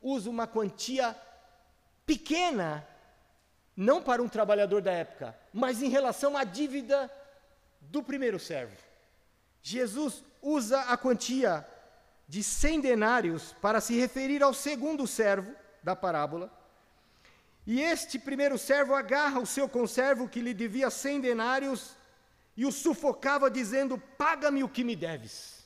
usa 0.00 0.30
uma 0.30 0.46
quantia 0.46 1.16
pequena, 2.06 2.86
não 3.76 4.02
para 4.02 4.22
um 4.22 4.28
trabalhador 4.28 4.80
da 4.80 4.92
época, 4.92 5.36
mas 5.52 5.82
em 5.82 5.88
relação 5.88 6.36
à 6.36 6.44
dívida 6.44 7.10
do 7.80 8.02
primeiro 8.02 8.38
servo. 8.38 8.76
Jesus 9.66 10.22
usa 10.42 10.82
a 10.82 10.96
quantia 10.96 11.66
de 12.28 12.42
cem 12.42 12.82
denários 12.82 13.54
para 13.62 13.80
se 13.80 13.98
referir 13.98 14.42
ao 14.42 14.52
segundo 14.52 15.06
servo 15.06 15.56
da 15.82 15.96
parábola. 15.96 16.52
E 17.66 17.80
este 17.80 18.18
primeiro 18.18 18.58
servo 18.58 18.94
agarra 18.94 19.40
o 19.40 19.46
seu 19.46 19.66
conservo 19.66 20.28
que 20.28 20.42
lhe 20.42 20.52
devia 20.52 20.90
cem 20.90 21.18
denários 21.18 21.96
e 22.54 22.66
o 22.66 22.70
sufocava, 22.70 23.50
dizendo: 23.50 23.96
Paga-me 24.18 24.62
o 24.62 24.68
que 24.68 24.84
me 24.84 24.94
deves. 24.94 25.64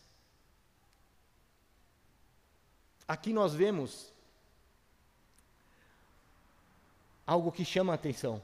Aqui 3.07 3.33
nós 3.33 3.53
vemos 3.53 4.13
algo 7.27 7.51
que 7.51 7.65
chama 7.65 7.93
a 7.93 7.97
atenção. 7.97 8.41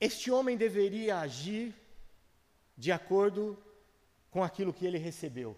Este 0.00 0.30
homem 0.30 0.56
deveria 0.56 1.18
agir 1.18 1.81
de 2.82 2.90
acordo 2.90 3.56
com 4.28 4.42
aquilo 4.42 4.72
que 4.72 4.84
ele 4.84 4.98
recebeu, 4.98 5.56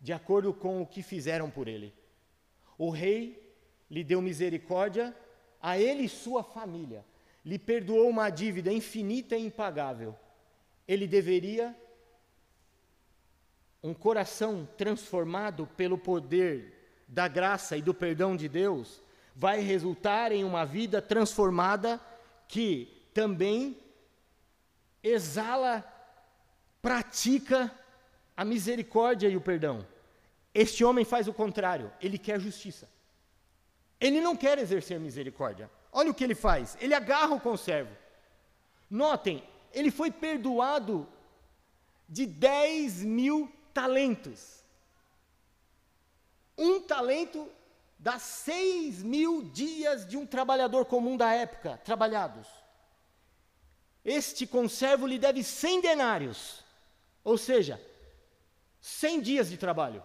de 0.00 0.10
acordo 0.10 0.54
com 0.54 0.80
o 0.80 0.86
que 0.86 1.02
fizeram 1.02 1.50
por 1.50 1.68
ele. 1.68 1.92
O 2.78 2.88
rei 2.88 3.54
lhe 3.90 4.02
deu 4.02 4.22
misericórdia 4.22 5.14
a 5.60 5.78
ele 5.78 6.04
e 6.04 6.08
sua 6.08 6.42
família 6.42 7.04
lhe 7.44 7.58
perdoou 7.58 8.08
uma 8.08 8.30
dívida 8.30 8.72
infinita 8.72 9.36
e 9.36 9.44
impagável, 9.44 10.18
ele 10.88 11.06
deveria, 11.06 11.76
um 13.82 13.92
coração 13.92 14.66
transformado 14.78 15.66
pelo 15.76 15.98
poder 15.98 17.04
da 17.06 17.28
graça 17.28 17.76
e 17.76 17.82
do 17.82 17.92
perdão 17.92 18.34
de 18.34 18.48
Deus, 18.48 19.02
vai 19.36 19.60
resultar 19.60 20.32
em 20.32 20.42
uma 20.42 20.64
vida 20.64 21.02
transformada 21.02 22.00
que 22.48 23.10
também 23.12 23.76
exala, 25.02 25.84
pratica 26.82 27.72
a 28.36 28.44
misericórdia 28.44 29.28
e 29.28 29.36
o 29.36 29.40
perdão. 29.40 29.86
Este 30.52 30.84
homem 30.84 31.04
faz 31.04 31.28
o 31.28 31.32
contrário, 31.32 31.90
ele 32.00 32.18
quer 32.18 32.38
justiça. 32.40 32.90
Ele 34.00 34.20
não 34.20 34.36
quer 34.36 34.58
exercer 34.58 34.98
misericórdia. 34.98 35.70
Olha 35.92 36.10
o 36.10 36.14
que 36.14 36.24
ele 36.24 36.34
faz: 36.34 36.76
ele 36.80 36.92
agarra 36.92 37.34
o 37.34 37.40
conservo. 37.40 37.96
Notem, 38.90 39.42
ele 39.72 39.90
foi 39.90 40.10
perdoado 40.10 41.08
de 42.08 42.26
10 42.26 43.04
mil 43.04 43.50
talentos. 43.72 44.62
Um 46.58 46.80
talento 46.80 47.48
dá 47.98 48.18
6 48.18 49.02
mil 49.02 49.44
dias 49.44 50.06
de 50.06 50.16
um 50.16 50.26
trabalhador 50.26 50.84
comum 50.84 51.16
da 51.16 51.32
época, 51.32 51.80
trabalhados. 51.84 52.48
Este 54.04 54.46
conservo 54.46 55.06
lhe 55.06 55.18
deve 55.18 55.44
100 55.44 55.80
denários, 55.80 56.61
ou 57.24 57.38
seja, 57.38 57.80
100 58.80 59.20
dias 59.20 59.50
de 59.50 59.56
trabalho. 59.56 60.02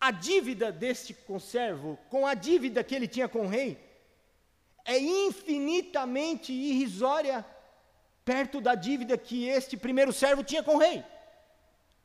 A 0.00 0.10
dívida 0.10 0.72
deste 0.72 1.14
conservo, 1.14 1.98
com 2.10 2.26
a 2.26 2.34
dívida 2.34 2.82
que 2.82 2.94
ele 2.94 3.08
tinha 3.08 3.28
com 3.28 3.46
o 3.46 3.48
rei, 3.48 3.78
é 4.84 4.98
infinitamente 4.98 6.52
irrisória 6.52 7.44
perto 8.24 8.60
da 8.60 8.74
dívida 8.74 9.16
que 9.16 9.46
este 9.46 9.76
primeiro 9.76 10.12
servo 10.12 10.42
tinha 10.42 10.62
com 10.62 10.76
o 10.76 10.78
rei. 10.78 11.04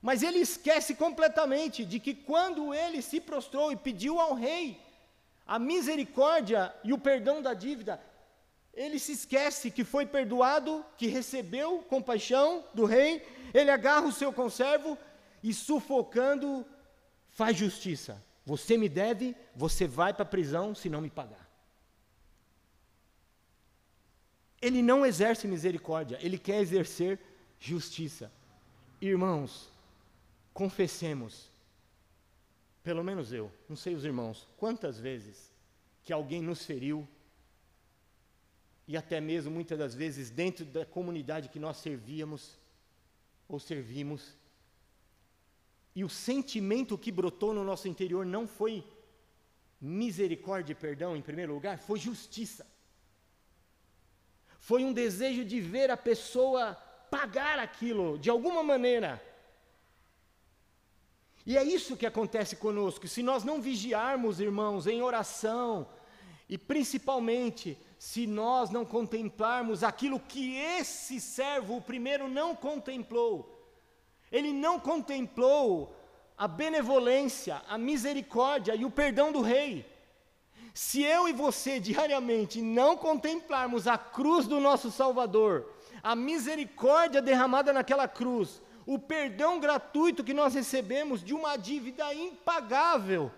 Mas 0.01 0.21
ele 0.21 0.39
esquece 0.39 0.95
completamente 0.95 1.83
de 1.83 1.99
que 1.99 2.13
quando 2.13 2.73
ele 2.73 3.01
se 3.01 3.19
prostrou 3.19 3.71
e 3.71 3.75
pediu 3.75 4.19
ao 4.19 4.33
rei 4.33 4.79
a 5.45 5.57
misericórdia 5.57 6.73
e 6.83 6.93
o 6.93 6.97
perdão 6.97 7.41
da 7.41 7.53
dívida, 7.53 7.99
ele 8.77 8.99
se 8.99 9.11
esquece 9.13 9.71
que 9.71 9.83
foi 9.83 10.05
perdoado, 10.05 10.85
que 10.99 11.07
recebeu 11.07 11.79
compaixão 11.79 12.63
do 12.75 12.85
rei, 12.85 13.27
ele 13.51 13.71
agarra 13.71 14.05
o 14.05 14.11
seu 14.11 14.31
conservo 14.31 14.95
e 15.41 15.51
sufocando 15.51 16.63
faz 17.31 17.57
justiça. 17.57 18.23
Você 18.45 18.77
me 18.77 18.87
deve, 18.87 19.35
você 19.55 19.87
vai 19.87 20.13
para 20.13 20.21
a 20.21 20.27
prisão 20.27 20.75
se 20.75 20.89
não 20.89 21.01
me 21.01 21.09
pagar. 21.09 21.49
Ele 24.61 24.83
não 24.83 25.03
exerce 25.03 25.47
misericórdia, 25.47 26.19
ele 26.21 26.37
quer 26.37 26.61
exercer 26.61 27.19
justiça. 27.59 28.31
Irmãos, 29.01 29.71
confessemos, 30.53 31.49
pelo 32.83 33.03
menos 33.03 33.33
eu, 33.33 33.51
não 33.67 33.75
sei 33.75 33.95
os 33.95 34.05
irmãos, 34.05 34.47
quantas 34.55 34.99
vezes 34.99 35.51
que 36.03 36.13
alguém 36.13 36.41
nos 36.41 36.63
feriu, 36.63 37.07
e 38.87 38.95
até 38.95 39.19
mesmo 39.19 39.51
muitas 39.51 39.77
das 39.77 39.93
vezes 39.93 40.29
dentro 40.29 40.63
da 40.63 40.85
comunidade 40.85 41.49
que 41.49 41.59
nós 41.59 41.77
servíamos 41.77 42.57
ou 43.47 43.59
servimos, 43.59 44.35
e 45.95 46.03
o 46.03 46.09
sentimento 46.09 46.97
que 46.97 47.11
brotou 47.11 47.53
no 47.53 47.63
nosso 47.63 47.87
interior 47.87 48.25
não 48.25 48.47
foi 48.47 48.83
misericórdia 49.81 50.73
e 50.73 50.75
perdão 50.75 51.15
em 51.15 51.21
primeiro 51.21 51.53
lugar, 51.53 51.79
foi 51.79 51.99
justiça. 51.99 52.65
Foi 54.59 54.83
um 54.83 54.93
desejo 54.93 55.43
de 55.43 55.59
ver 55.59 55.89
a 55.89 55.97
pessoa 55.97 56.75
pagar 57.09 57.57
aquilo 57.57 58.17
de 58.19 58.29
alguma 58.29 58.61
maneira. 58.61 59.21
E 61.45 61.57
é 61.57 61.63
isso 61.63 61.95
que 61.95 62.05
acontece 62.05 62.57
conosco. 62.57 63.07
Se 63.07 63.23
nós 63.23 63.43
não 63.43 63.61
vigiarmos, 63.61 64.39
irmãos, 64.39 64.85
em 64.85 65.01
oração, 65.01 65.87
e 66.49 66.57
principalmente 66.57 67.77
se 67.97 68.27
nós 68.27 68.69
não 68.69 68.85
contemplarmos 68.85 69.83
aquilo 69.83 70.19
que 70.19 70.55
esse 70.55 71.19
servo, 71.19 71.77
o 71.77 71.81
primeiro, 71.81 72.27
não 72.27 72.55
contemplou, 72.55 73.53
ele 74.31 74.53
não 74.53 74.79
contemplou 74.79 75.95
a 76.37 76.47
benevolência, 76.47 77.61
a 77.67 77.77
misericórdia 77.77 78.75
e 78.75 78.85
o 78.85 78.91
perdão 78.91 79.31
do 79.31 79.41
rei. 79.41 79.85
Se 80.73 81.01
eu 81.01 81.27
e 81.27 81.33
você 81.33 81.79
diariamente 81.79 82.61
não 82.61 82.95
contemplarmos 82.95 83.87
a 83.87 83.97
cruz 83.97 84.45
do 84.45 84.59
nosso 84.59 84.91
Salvador, 84.91 85.73
a 86.03 86.15
misericórdia 86.15 87.19
derramada 87.19 87.73
naquela 87.73 88.07
cruz, 88.07 88.61
o 88.85 88.99
perdão 88.99 89.59
gratuito 89.59 90.23
que 90.23 90.33
nós 90.33 90.53
recebemos 90.53 91.23
de 91.23 91.33
uma 91.33 91.57
dívida 91.57 92.13
impagável, 92.13 93.31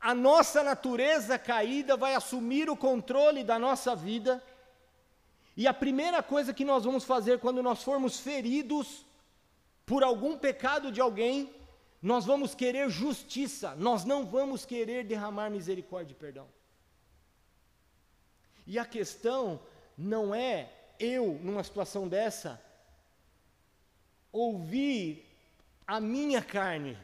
a 0.00 0.14
nossa 0.14 0.62
natureza 0.62 1.38
caída 1.38 1.96
vai 1.96 2.14
assumir 2.14 2.70
o 2.70 2.76
controle 2.76 3.42
da 3.42 3.58
nossa 3.58 3.94
vida, 3.96 4.42
e 5.56 5.66
a 5.66 5.74
primeira 5.74 6.22
coisa 6.22 6.54
que 6.54 6.64
nós 6.64 6.84
vamos 6.84 7.04
fazer 7.04 7.40
quando 7.40 7.62
nós 7.62 7.82
formos 7.82 8.20
feridos 8.20 9.04
por 9.84 10.04
algum 10.04 10.38
pecado 10.38 10.92
de 10.92 11.00
alguém, 11.00 11.52
nós 12.00 12.24
vamos 12.24 12.54
querer 12.54 12.88
justiça, 12.88 13.74
nós 13.74 14.04
não 14.04 14.24
vamos 14.24 14.64
querer 14.64 15.04
derramar 15.04 15.50
misericórdia 15.50 16.12
e 16.12 16.16
perdão. 16.16 16.46
E 18.66 18.78
a 18.78 18.84
questão 18.84 19.60
não 19.96 20.32
é 20.32 20.70
eu, 21.00 21.40
numa 21.42 21.64
situação 21.64 22.06
dessa, 22.06 22.62
ouvir 24.30 25.24
a 25.86 25.98
minha 25.98 26.42
carne. 26.42 26.96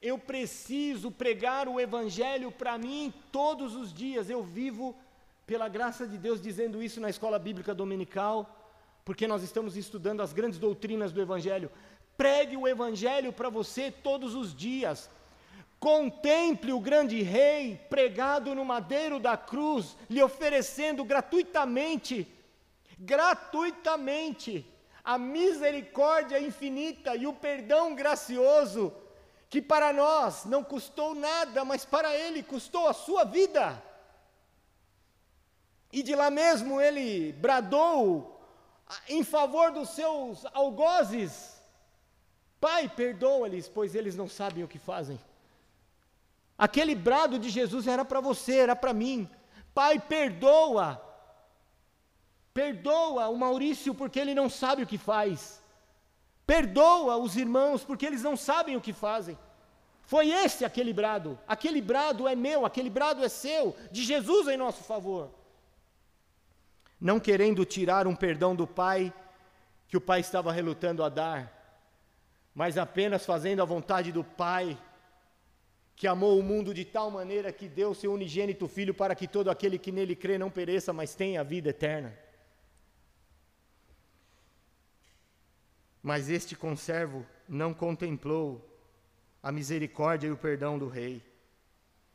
Eu 0.00 0.16
preciso 0.16 1.10
pregar 1.10 1.68
o 1.68 1.80
Evangelho 1.80 2.52
para 2.52 2.78
mim 2.78 3.12
todos 3.32 3.74
os 3.74 3.92
dias. 3.92 4.30
Eu 4.30 4.42
vivo, 4.42 4.96
pela 5.44 5.68
graça 5.68 6.06
de 6.06 6.16
Deus, 6.16 6.40
dizendo 6.40 6.80
isso 6.82 7.00
na 7.00 7.10
escola 7.10 7.38
bíblica 7.38 7.74
dominical, 7.74 8.70
porque 9.04 9.26
nós 9.26 9.42
estamos 9.42 9.76
estudando 9.76 10.22
as 10.22 10.32
grandes 10.32 10.58
doutrinas 10.58 11.10
do 11.10 11.20
Evangelho. 11.20 11.70
Pregue 12.16 12.56
o 12.56 12.68
Evangelho 12.68 13.32
para 13.32 13.48
você 13.48 13.90
todos 13.90 14.34
os 14.36 14.54
dias. 14.54 15.10
Contemple 15.80 16.72
o 16.72 16.80
grande 16.80 17.22
rei 17.22 17.80
pregado 17.88 18.54
no 18.54 18.64
madeiro 18.64 19.18
da 19.18 19.36
cruz, 19.36 19.96
lhe 20.08 20.22
oferecendo 20.22 21.04
gratuitamente, 21.04 22.26
gratuitamente, 22.98 24.66
a 25.04 25.16
misericórdia 25.16 26.40
infinita 26.40 27.16
e 27.16 27.26
o 27.26 27.32
perdão 27.32 27.94
gracioso, 27.94 28.92
que 29.48 29.62
para 29.62 29.92
nós 29.92 30.44
não 30.44 30.62
custou 30.62 31.14
nada, 31.14 31.64
mas 31.64 31.84
para 31.84 32.14
ele 32.14 32.42
custou 32.42 32.86
a 32.86 32.92
sua 32.92 33.24
vida. 33.24 33.82
E 35.90 36.02
de 36.02 36.14
lá 36.14 36.30
mesmo 36.30 36.80
ele 36.80 37.32
bradou 37.32 38.38
em 39.08 39.24
favor 39.24 39.72
dos 39.72 39.90
seus 39.90 40.44
algozes: 40.52 41.58
Pai, 42.60 42.88
perdoa-lhes, 42.88 43.68
pois 43.68 43.94
eles 43.94 44.14
não 44.16 44.28
sabem 44.28 44.64
o 44.64 44.68
que 44.68 44.78
fazem. 44.78 45.18
Aquele 46.58 46.94
brado 46.94 47.38
de 47.38 47.48
Jesus 47.48 47.86
era 47.86 48.04
para 48.04 48.20
você, 48.20 48.56
era 48.56 48.76
para 48.76 48.92
mim. 48.92 49.30
Pai, 49.72 49.98
perdoa. 49.98 51.00
Perdoa 52.52 53.28
o 53.28 53.36
Maurício 53.36 53.94
porque 53.94 54.18
ele 54.18 54.34
não 54.34 54.50
sabe 54.50 54.82
o 54.82 54.86
que 54.86 54.98
faz. 54.98 55.57
Perdoa 56.48 57.18
os 57.18 57.36
irmãos 57.36 57.84
porque 57.84 58.06
eles 58.06 58.22
não 58.22 58.34
sabem 58.34 58.74
o 58.74 58.80
que 58.80 58.94
fazem. 58.94 59.36
Foi 60.00 60.30
esse 60.30 60.64
aquele 60.64 60.94
brado. 60.94 61.38
Aquele 61.46 61.82
brado 61.82 62.26
é 62.26 62.34
meu, 62.34 62.64
aquele 62.64 62.88
brado 62.88 63.22
é 63.22 63.28
seu, 63.28 63.76
de 63.92 64.02
Jesus 64.02 64.48
em 64.48 64.56
nosso 64.56 64.82
favor. 64.82 65.28
Não 66.98 67.20
querendo 67.20 67.66
tirar 67.66 68.06
um 68.06 68.16
perdão 68.16 68.56
do 68.56 68.66
Pai 68.66 69.12
que 69.88 69.98
o 69.98 70.00
Pai 70.00 70.20
estava 70.20 70.50
relutando 70.50 71.04
a 71.04 71.10
dar, 71.10 71.40
mas 72.54 72.78
apenas 72.78 73.26
fazendo 73.26 73.60
a 73.60 73.66
vontade 73.66 74.10
do 74.10 74.24
Pai 74.24 74.78
que 75.94 76.06
amou 76.06 76.38
o 76.38 76.42
mundo 76.42 76.72
de 76.72 76.86
tal 76.86 77.10
maneira 77.10 77.52
que 77.52 77.68
deu 77.68 77.92
seu 77.92 78.10
unigênito 78.14 78.66
Filho 78.66 78.94
para 78.94 79.14
que 79.14 79.28
todo 79.28 79.50
aquele 79.50 79.78
que 79.78 79.92
nele 79.92 80.16
crê 80.16 80.38
não 80.38 80.50
pereça, 80.50 80.94
mas 80.94 81.14
tenha 81.14 81.42
a 81.42 81.44
vida 81.44 81.68
eterna. 81.68 82.16
Mas 86.02 86.28
este 86.28 86.54
conservo 86.56 87.26
não 87.48 87.74
contemplou 87.74 88.64
a 89.42 89.50
misericórdia 89.50 90.28
e 90.28 90.30
o 90.30 90.36
perdão 90.36 90.78
do 90.78 90.88
rei. 90.88 91.22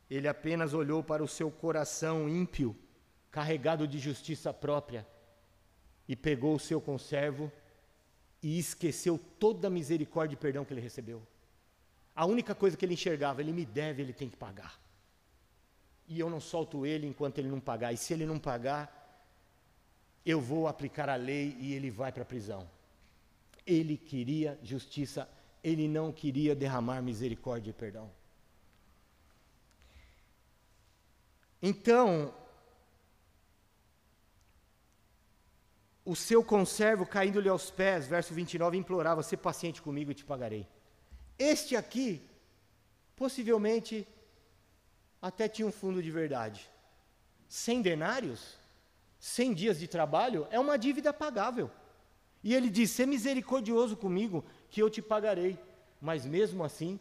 Ele 0.09 0.27
apenas 0.27 0.73
olhou 0.73 1.03
para 1.03 1.23
o 1.23 1.27
seu 1.27 1.49
coração 1.49 2.29
ímpio, 2.29 2.75
carregado 3.31 3.87
de 3.87 3.97
justiça 3.99 4.53
própria, 4.53 5.07
e 6.07 6.15
pegou 6.15 6.55
o 6.55 6.59
seu 6.59 6.79
conservo 6.79 7.51
e 8.41 8.59
esqueceu 8.59 9.19
toda 9.39 9.67
a 9.67 9.71
misericórdia 9.71 10.35
e 10.35 10.37
perdão 10.37 10.65
que 10.65 10.73
ele 10.73 10.81
recebeu. 10.81 11.25
A 12.15 12.25
única 12.25 12.53
coisa 12.53 12.77
que 12.77 12.85
ele 12.85 12.93
enxergava, 12.93 13.41
ele 13.41 13.53
me 13.53 13.65
deve, 13.65 14.01
ele 14.01 14.13
tem 14.13 14.29
que 14.29 14.35
pagar. 14.35 14.79
E 16.07 16.19
eu 16.19 16.29
não 16.29 16.39
solto 16.39 16.85
ele 16.85 17.07
enquanto 17.07 17.39
ele 17.39 17.47
não 17.47 17.59
pagar. 17.59 17.93
E 17.93 17.97
se 17.97 18.13
ele 18.13 18.25
não 18.25 18.37
pagar, 18.37 18.99
eu 20.25 20.39
vou 20.39 20.67
aplicar 20.67 21.09
a 21.09 21.15
lei 21.15 21.55
e 21.59 21.73
ele 21.73 21.89
vai 21.89 22.11
para 22.11 22.23
a 22.23 22.25
prisão. 22.25 22.69
Ele 23.65 23.97
queria 23.97 24.59
justiça, 24.61 25.29
ele 25.63 25.87
não 25.87 26.11
queria 26.11 26.55
derramar 26.55 27.01
misericórdia 27.01 27.69
e 27.71 27.73
perdão. 27.73 28.11
Então, 31.61 32.33
o 36.03 36.15
seu 36.15 36.43
conservo 36.43 37.05
caindo-lhe 37.05 37.47
aos 37.47 37.71
pés, 37.71 38.05
verso 38.05 38.33
29, 38.33 38.77
implorava: 38.77 39.23
"Se 39.23 39.37
paciente 39.37 39.81
comigo 39.81 40.11
e 40.11 40.15
te 40.15 40.25
pagarei". 40.25 40.67
Este 41.39 41.75
aqui, 41.75 42.21
possivelmente, 43.15 44.07
até 45.21 45.47
tinha 45.47 45.67
um 45.67 45.71
fundo 45.71 46.03
de 46.03 46.11
verdade. 46.11 46.69
Sem 47.47 47.81
denários, 47.81 48.57
sem 49.19 49.53
dias 49.53 49.79
de 49.79 49.87
trabalho, 49.87 50.45
é 50.51 50.59
uma 50.59 50.77
dívida 50.77 51.13
pagável. 51.13 51.71
E 52.43 52.53
ele 52.53 52.69
diz: 52.69 52.91
Ser 52.91 53.07
misericordioso 53.07 53.95
comigo, 53.95 54.43
que 54.69 54.81
eu 54.81 54.89
te 54.89 55.01
pagarei. 55.01 55.57
Mas 56.01 56.25
mesmo 56.25 56.63
assim, 56.63 56.99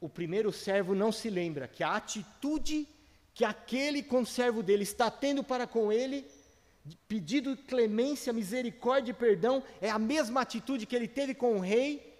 o 0.00 0.08
primeiro 0.08 0.52
servo 0.52 0.94
não 0.94 1.10
se 1.10 1.30
lembra 1.30 1.66
que 1.66 1.82
a 1.82 1.96
atitude 1.96 2.86
que 3.38 3.44
aquele 3.44 4.02
conservo 4.02 4.64
dele 4.64 4.82
está 4.82 5.08
tendo 5.08 5.44
para 5.44 5.64
com 5.64 5.92
ele, 5.92 6.26
pedido 7.06 7.56
clemência, 7.56 8.32
misericórdia 8.32 9.12
e 9.12 9.14
perdão, 9.14 9.62
é 9.80 9.88
a 9.88 9.98
mesma 9.98 10.40
atitude 10.40 10.86
que 10.86 10.96
ele 10.96 11.06
teve 11.06 11.34
com 11.34 11.56
o 11.56 11.60
rei 11.60 12.18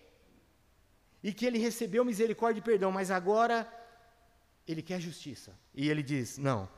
e 1.21 1.33
que 1.33 1.45
ele 1.45 1.59
recebeu 1.59 2.05
misericórdia 2.05 2.61
e 2.61 2.63
perdão, 2.63 2.93
mas 2.93 3.11
agora 3.11 3.67
ele 4.67 4.81
quer 4.81 5.01
justiça. 5.01 5.59
E 5.75 5.89
ele 5.89 6.03
diz: 6.03 6.39
não. 6.39 6.69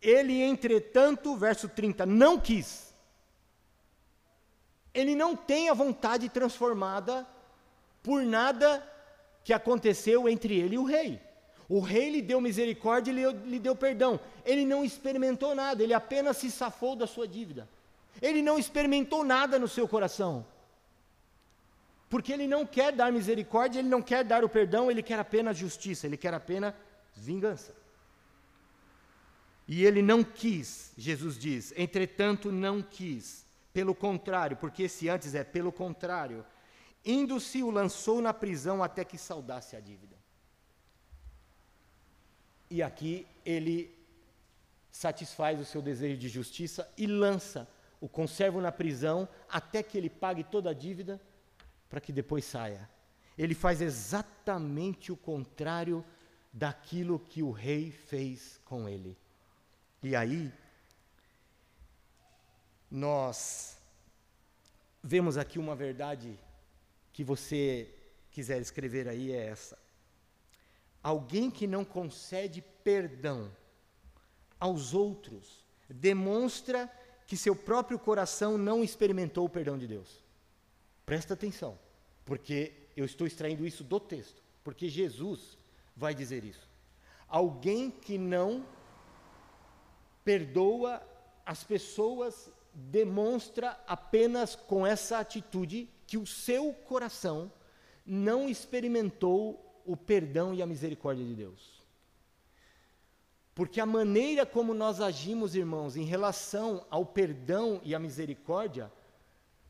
Ele, 0.00 0.42
entretanto, 0.42 1.36
verso 1.36 1.68
30, 1.68 2.04
não 2.06 2.38
quis. 2.38 2.83
Ele 4.94 5.14
não 5.14 5.34
tem 5.34 5.68
a 5.68 5.74
vontade 5.74 6.28
transformada 6.28 7.26
por 8.02 8.22
nada 8.22 8.88
que 9.42 9.52
aconteceu 9.52 10.28
entre 10.28 10.54
ele 10.58 10.76
e 10.76 10.78
o 10.78 10.84
rei. 10.84 11.20
O 11.68 11.80
rei 11.80 12.10
lhe 12.10 12.22
deu 12.22 12.40
misericórdia 12.40 13.10
e 13.10 13.48
lhe, 13.50 13.58
deu 13.58 13.74
perdão. 13.74 14.20
Ele 14.44 14.64
não 14.64 14.84
experimentou 14.84 15.54
nada, 15.54 15.82
ele 15.82 15.94
apenas 15.94 16.36
se 16.36 16.50
safou 16.50 16.94
da 16.94 17.06
sua 17.06 17.26
dívida. 17.26 17.68
Ele 18.22 18.42
não 18.42 18.58
experimentou 18.58 19.24
nada 19.24 19.58
no 19.58 19.66
seu 19.66 19.88
coração. 19.88 20.46
Porque 22.08 22.32
ele 22.32 22.46
não 22.46 22.64
quer 22.64 22.92
dar 22.92 23.10
misericórdia, 23.10 23.80
ele 23.80 23.88
não 23.88 24.02
quer 24.02 24.22
dar 24.22 24.44
o 24.44 24.48
perdão, 24.48 24.90
ele 24.90 25.02
quer 25.02 25.18
apenas 25.18 25.56
justiça, 25.56 26.06
ele 26.06 26.16
quer 26.16 26.32
apenas 26.32 26.74
vingança. 27.14 27.74
E 29.66 29.84
ele 29.84 30.02
não 30.02 30.22
quis, 30.22 30.92
Jesus 30.96 31.38
diz, 31.38 31.72
entretanto 31.76 32.52
não 32.52 32.82
quis, 32.82 33.43
pelo 33.74 33.94
contrário, 33.94 34.56
porque 34.56 34.84
esse 34.84 35.08
antes 35.08 35.34
é 35.34 35.42
pelo 35.42 35.72
contrário, 35.72 36.46
indo-se 37.04 37.60
o 37.62 37.70
lançou 37.70 38.22
na 38.22 38.32
prisão 38.32 38.82
até 38.84 39.04
que 39.04 39.18
saudasse 39.18 39.74
a 39.74 39.80
dívida. 39.80 40.16
E 42.70 42.82
aqui 42.82 43.26
ele 43.44 43.92
satisfaz 44.90 45.60
o 45.60 45.64
seu 45.64 45.82
desejo 45.82 46.16
de 46.16 46.28
justiça 46.28 46.88
e 46.96 47.06
lança 47.06 47.68
o 48.00 48.08
conservo 48.08 48.60
na 48.60 48.70
prisão 48.70 49.28
até 49.48 49.82
que 49.82 49.98
ele 49.98 50.08
pague 50.08 50.44
toda 50.44 50.70
a 50.70 50.74
dívida 50.74 51.20
para 51.90 52.00
que 52.00 52.12
depois 52.12 52.44
saia. 52.44 52.88
Ele 53.36 53.56
faz 53.56 53.80
exatamente 53.80 55.10
o 55.10 55.16
contrário 55.16 56.04
daquilo 56.52 57.18
que 57.18 57.42
o 57.42 57.50
rei 57.50 57.90
fez 57.90 58.60
com 58.64 58.88
ele. 58.88 59.18
E 60.00 60.14
aí, 60.14 60.52
nós 62.90 63.78
vemos 65.02 65.36
aqui 65.36 65.58
uma 65.58 65.74
verdade 65.74 66.38
que 67.12 67.22
você 67.22 67.92
quiser 68.30 68.60
escrever 68.60 69.08
aí 69.08 69.32
é 69.32 69.46
essa. 69.46 69.78
Alguém 71.02 71.50
que 71.50 71.66
não 71.66 71.84
concede 71.84 72.62
perdão 72.82 73.50
aos 74.58 74.94
outros 74.94 75.64
demonstra 75.88 76.90
que 77.26 77.36
seu 77.36 77.54
próprio 77.54 77.98
coração 77.98 78.58
não 78.58 78.82
experimentou 78.82 79.44
o 79.44 79.48
perdão 79.48 79.78
de 79.78 79.86
Deus. 79.86 80.22
Presta 81.04 81.34
atenção. 81.34 81.78
Porque 82.24 82.72
eu 82.96 83.04
estou 83.04 83.26
extraindo 83.26 83.66
isso 83.66 83.84
do 83.84 84.00
texto, 84.00 84.42
porque 84.62 84.88
Jesus 84.88 85.58
vai 85.96 86.14
dizer 86.14 86.44
isso. 86.44 86.68
Alguém 87.28 87.90
que 87.90 88.16
não 88.16 88.66
perdoa 90.24 91.02
as 91.44 91.62
pessoas 91.62 92.50
demonstra 92.74 93.78
apenas 93.86 94.54
com 94.54 94.86
essa 94.86 95.18
atitude 95.18 95.88
que 96.06 96.18
o 96.18 96.26
seu 96.26 96.72
coração 96.72 97.50
não 98.04 98.48
experimentou 98.48 99.82
o 99.86 99.96
perdão 99.96 100.52
e 100.52 100.60
a 100.60 100.66
misericórdia 100.66 101.24
de 101.24 101.34
Deus. 101.34 101.82
Porque 103.54 103.80
a 103.80 103.86
maneira 103.86 104.44
como 104.44 104.74
nós 104.74 105.00
agimos, 105.00 105.54
irmãos, 105.54 105.96
em 105.96 106.04
relação 106.04 106.84
ao 106.90 107.06
perdão 107.06 107.80
e 107.84 107.94
à 107.94 107.98
misericórdia, 107.98 108.90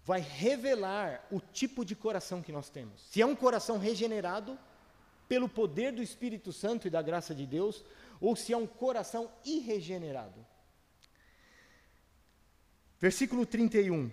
vai 0.04 0.20
revelar 0.20 1.26
o 1.30 1.38
tipo 1.40 1.84
de 1.84 1.94
coração 1.94 2.42
que 2.42 2.52
nós 2.52 2.70
temos. 2.70 3.02
Se 3.10 3.20
é 3.20 3.26
um 3.26 3.36
coração 3.36 3.78
regenerado 3.78 4.58
pelo 5.28 5.48
poder 5.48 5.92
do 5.92 6.02
Espírito 6.02 6.52
Santo 6.52 6.86
e 6.86 6.90
da 6.90 7.02
graça 7.02 7.34
de 7.34 7.46
Deus, 7.46 7.84
ou 8.20 8.34
se 8.36 8.52
é 8.52 8.56
um 8.56 8.66
coração 8.66 9.30
irregenerado. 9.44 10.44
Versículo 13.04 13.44
31. 13.44 14.10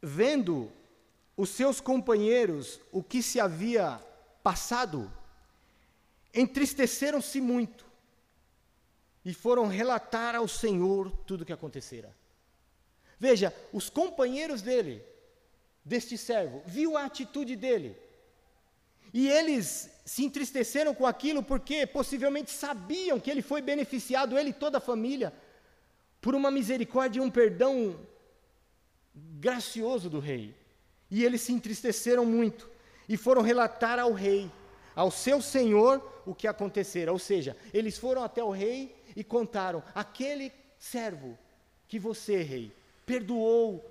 vendo 0.00 0.72
os 1.36 1.50
seus 1.50 1.82
companheiros 1.82 2.80
o 2.90 3.02
que 3.02 3.22
se 3.22 3.38
havia 3.38 4.00
passado, 4.42 5.12
entristeceram-se 6.32 7.42
muito 7.42 7.84
e 9.22 9.34
foram 9.34 9.66
relatar 9.66 10.34
ao 10.34 10.48
Senhor 10.48 11.14
tudo 11.26 11.42
o 11.42 11.44
que 11.44 11.52
acontecera. 11.52 12.16
Veja, 13.20 13.54
os 13.70 13.90
companheiros 13.90 14.62
dele, 14.62 15.04
deste 15.84 16.16
servo, 16.16 16.62
viu 16.64 16.96
a 16.96 17.04
atitude 17.04 17.54
dele. 17.54 17.94
E 19.12 19.28
eles 19.28 19.90
se 20.06 20.24
entristeceram 20.24 20.94
com 20.94 21.06
aquilo 21.06 21.42
porque 21.42 21.86
possivelmente 21.86 22.50
sabiam 22.50 23.20
que 23.20 23.30
ele 23.30 23.42
foi 23.42 23.60
beneficiado, 23.60 24.38
ele 24.38 24.48
e 24.48 24.54
toda 24.54 24.78
a 24.78 24.80
família, 24.80 25.34
por 26.22 26.36
uma 26.36 26.50
misericórdia 26.50 27.18
e 27.20 27.22
um 27.22 27.28
perdão 27.28 27.98
gracioso 29.14 30.08
do 30.08 30.20
rei. 30.20 30.54
E 31.10 31.24
eles 31.24 31.42
se 31.42 31.52
entristeceram 31.52 32.24
muito 32.24 32.70
e 33.08 33.16
foram 33.16 33.42
relatar 33.42 33.98
ao 33.98 34.12
rei, 34.12 34.50
ao 34.94 35.10
seu 35.10 35.42
senhor, 35.42 36.00
o 36.24 36.32
que 36.34 36.46
acontecera. 36.46 37.12
Ou 37.12 37.18
seja, 37.18 37.56
eles 37.74 37.98
foram 37.98 38.22
até 38.22 38.42
o 38.42 38.50
rei 38.50 38.96
e 39.16 39.24
contaram: 39.24 39.82
aquele 39.94 40.52
servo 40.78 41.36
que 41.88 41.98
você, 41.98 42.40
rei, 42.40 42.72
perdoou 43.04 43.84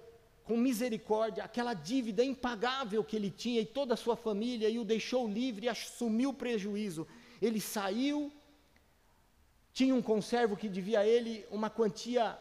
com 0.46 0.58
misericórdia 0.58 1.44
aquela 1.44 1.74
dívida 1.74 2.24
impagável 2.24 3.04
que 3.04 3.16
ele 3.16 3.30
tinha 3.30 3.62
e 3.62 3.66
toda 3.66 3.94
a 3.94 3.98
sua 3.98 4.16
família 4.16 4.70
e 4.70 4.80
o 4.80 4.86
deixou 4.86 5.28
livre 5.28 5.66
e 5.66 5.70
assumiu 5.70 6.30
o 6.30 6.34
prejuízo. 6.34 7.06
Ele 7.42 7.60
saiu, 7.60 8.32
tinha 9.74 9.96
um 9.96 10.02
conservo 10.02 10.58
que 10.58 10.68
devia 10.68 11.00
a 11.00 11.08
ele 11.08 11.46
uma 11.50 11.70
quantia 11.70 12.38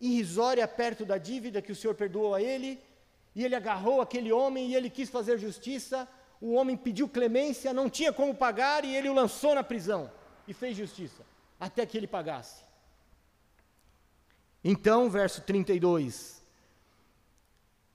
irrisória 0.00 0.66
perto 0.66 1.04
da 1.04 1.18
dívida 1.18 1.62
que 1.62 1.72
o 1.72 1.76
Senhor 1.76 1.94
perdoou 1.94 2.34
a 2.34 2.42
ele, 2.42 2.80
e 3.34 3.44
ele 3.44 3.54
agarrou 3.54 4.00
aquele 4.00 4.32
homem 4.32 4.68
e 4.70 4.74
ele 4.74 4.88
quis 4.88 5.10
fazer 5.10 5.38
justiça. 5.38 6.08
O 6.40 6.54
homem 6.54 6.76
pediu 6.76 7.08
clemência, 7.08 7.72
não 7.72 7.88
tinha 7.90 8.12
como 8.12 8.34
pagar 8.34 8.84
e 8.84 8.94
ele 8.94 9.08
o 9.08 9.14
lançou 9.14 9.54
na 9.54 9.62
prisão 9.62 10.10
e 10.48 10.54
fez 10.54 10.76
justiça 10.76 11.22
até 11.58 11.84
que 11.84 11.96
ele 11.96 12.06
pagasse. 12.06 12.64
Então, 14.64 15.10
verso 15.10 15.42
32: 15.42 16.42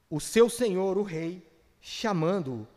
O 0.09 0.20
seu 0.20 0.49
senhor, 0.49 0.97
o 0.97 1.03
rei, 1.03 1.45
chamando-o, 1.82 2.68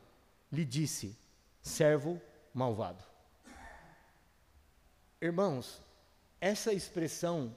lhe 0.51 0.65
disse: 0.65 1.17
servo 1.63 2.21
malvado. 2.53 3.03
Irmãos, 5.25 5.81
essa 6.39 6.71
expressão 6.71 7.57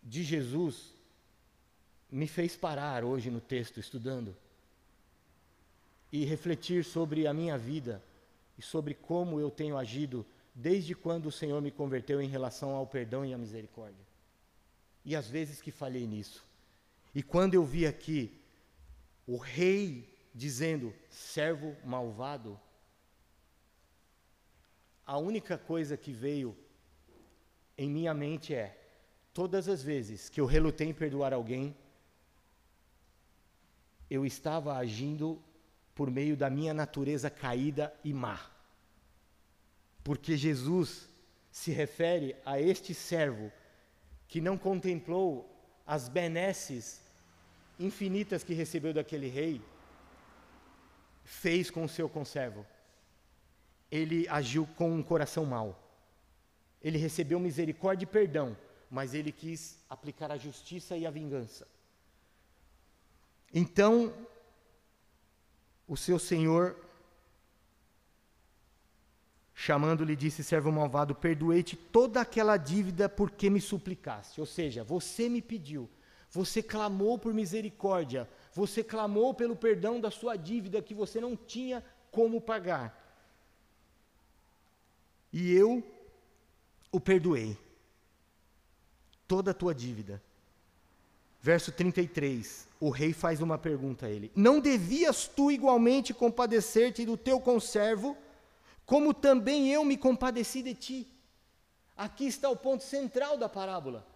de 0.00 0.22
Jesus 0.22 0.94
me 2.08 2.28
fez 2.28 2.54
parar 2.54 3.02
hoje 3.02 3.32
no 3.32 3.40
texto 3.40 3.80
estudando 3.80 4.36
e 6.12 6.24
refletir 6.24 6.84
sobre 6.84 7.26
a 7.26 7.34
minha 7.34 7.58
vida 7.58 8.00
e 8.56 8.62
sobre 8.62 8.94
como 8.94 9.40
eu 9.40 9.50
tenho 9.50 9.76
agido 9.76 10.24
desde 10.54 10.94
quando 10.94 11.26
o 11.26 11.32
Senhor 11.32 11.60
me 11.60 11.72
converteu 11.72 12.22
em 12.22 12.28
relação 12.28 12.76
ao 12.76 12.86
perdão 12.86 13.26
e 13.26 13.34
à 13.34 13.38
misericórdia. 13.38 14.06
E 15.04 15.16
às 15.16 15.26
vezes 15.26 15.60
que 15.60 15.72
falhei 15.72 16.06
nisso. 16.06 16.46
E 17.12 17.24
quando 17.24 17.54
eu 17.54 17.64
vi 17.64 17.88
aqui 17.88 18.40
o 19.26 19.36
rei 19.36 20.08
dizendo 20.32 20.94
servo 21.10 21.76
malvado, 21.84 22.56
a 25.04 25.18
única 25.18 25.58
coisa 25.58 25.96
que 25.96 26.12
veio 26.12 26.56
em 27.76 27.88
minha 27.88 28.14
mente 28.14 28.54
é: 28.54 28.78
todas 29.32 29.68
as 29.68 29.82
vezes 29.82 30.28
que 30.28 30.40
eu 30.40 30.46
relutei 30.46 30.88
em 30.88 30.94
perdoar 30.94 31.32
alguém, 31.32 31.76
eu 34.08 34.24
estava 34.24 34.76
agindo 34.76 35.42
por 35.94 36.10
meio 36.10 36.36
da 36.36 36.50
minha 36.50 36.74
natureza 36.74 37.30
caída 37.30 37.94
e 38.02 38.12
má. 38.12 38.40
Porque 40.02 40.36
Jesus 40.36 41.08
se 41.50 41.70
refere 41.70 42.36
a 42.44 42.60
este 42.60 42.92
servo 42.92 43.50
que 44.26 44.40
não 44.40 44.58
contemplou 44.58 45.48
as 45.86 46.08
benesses 46.08 47.00
infinitas 47.78 48.42
que 48.42 48.54
recebeu 48.54 48.92
daquele 48.92 49.28
rei, 49.28 49.62
fez 51.22 51.70
com 51.70 51.84
o 51.84 51.88
seu 51.88 52.08
conservo. 52.08 52.66
Ele 53.90 54.28
agiu 54.28 54.66
com 54.76 54.92
um 54.92 55.02
coração 55.02 55.44
mau. 55.44 55.83
Ele 56.84 56.98
recebeu 56.98 57.40
misericórdia 57.40 58.04
e 58.04 58.06
perdão, 58.06 58.54
mas 58.90 59.14
ele 59.14 59.32
quis 59.32 59.78
aplicar 59.88 60.30
a 60.30 60.36
justiça 60.36 60.94
e 60.94 61.06
a 61.06 61.10
vingança. 61.10 61.66
Então, 63.54 64.12
o 65.88 65.96
seu 65.96 66.18
senhor, 66.18 66.76
chamando-lhe, 69.54 70.14
disse: 70.14 70.44
Servo 70.44 70.70
malvado, 70.70 71.14
perdoei-te 71.14 71.74
toda 71.74 72.20
aquela 72.20 72.58
dívida 72.58 73.08
porque 73.08 73.48
me 73.48 73.62
suplicaste. 73.62 74.38
Ou 74.38 74.46
seja, 74.46 74.84
você 74.84 75.26
me 75.26 75.40
pediu, 75.40 75.88
você 76.30 76.62
clamou 76.62 77.18
por 77.18 77.32
misericórdia, 77.32 78.28
você 78.52 78.84
clamou 78.84 79.32
pelo 79.32 79.56
perdão 79.56 79.98
da 79.98 80.10
sua 80.10 80.36
dívida 80.36 80.82
que 80.82 80.92
você 80.92 81.18
não 81.18 81.34
tinha 81.34 81.82
como 82.10 82.42
pagar. 82.42 83.00
E 85.32 85.50
eu 85.52 85.82
o 86.94 87.00
perdoei. 87.00 87.58
Toda 89.26 89.50
a 89.50 89.54
tua 89.54 89.74
dívida. 89.74 90.22
Verso 91.42 91.72
33, 91.72 92.68
o 92.78 92.88
rei 92.88 93.12
faz 93.12 93.40
uma 93.40 93.58
pergunta 93.58 94.06
a 94.06 94.10
ele: 94.10 94.30
Não 94.34 94.60
devias 94.60 95.26
tu 95.26 95.50
igualmente 95.50 96.14
compadecer-te 96.14 97.04
do 97.04 97.16
teu 97.16 97.40
conservo, 97.40 98.16
como 98.86 99.12
também 99.12 99.72
eu 99.72 99.84
me 99.84 99.96
compadeci 99.96 100.62
de 100.62 100.72
ti? 100.72 101.08
Aqui 101.96 102.26
está 102.26 102.48
o 102.48 102.56
ponto 102.56 102.84
central 102.84 103.36
da 103.36 103.48
parábola. 103.48 104.06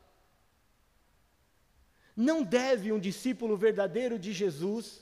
Não 2.17 2.45
deve 2.45 2.93
um 2.93 2.99
discípulo 3.01 3.57
verdadeiro 3.57 4.19
de 4.19 4.33
Jesus 4.33 5.01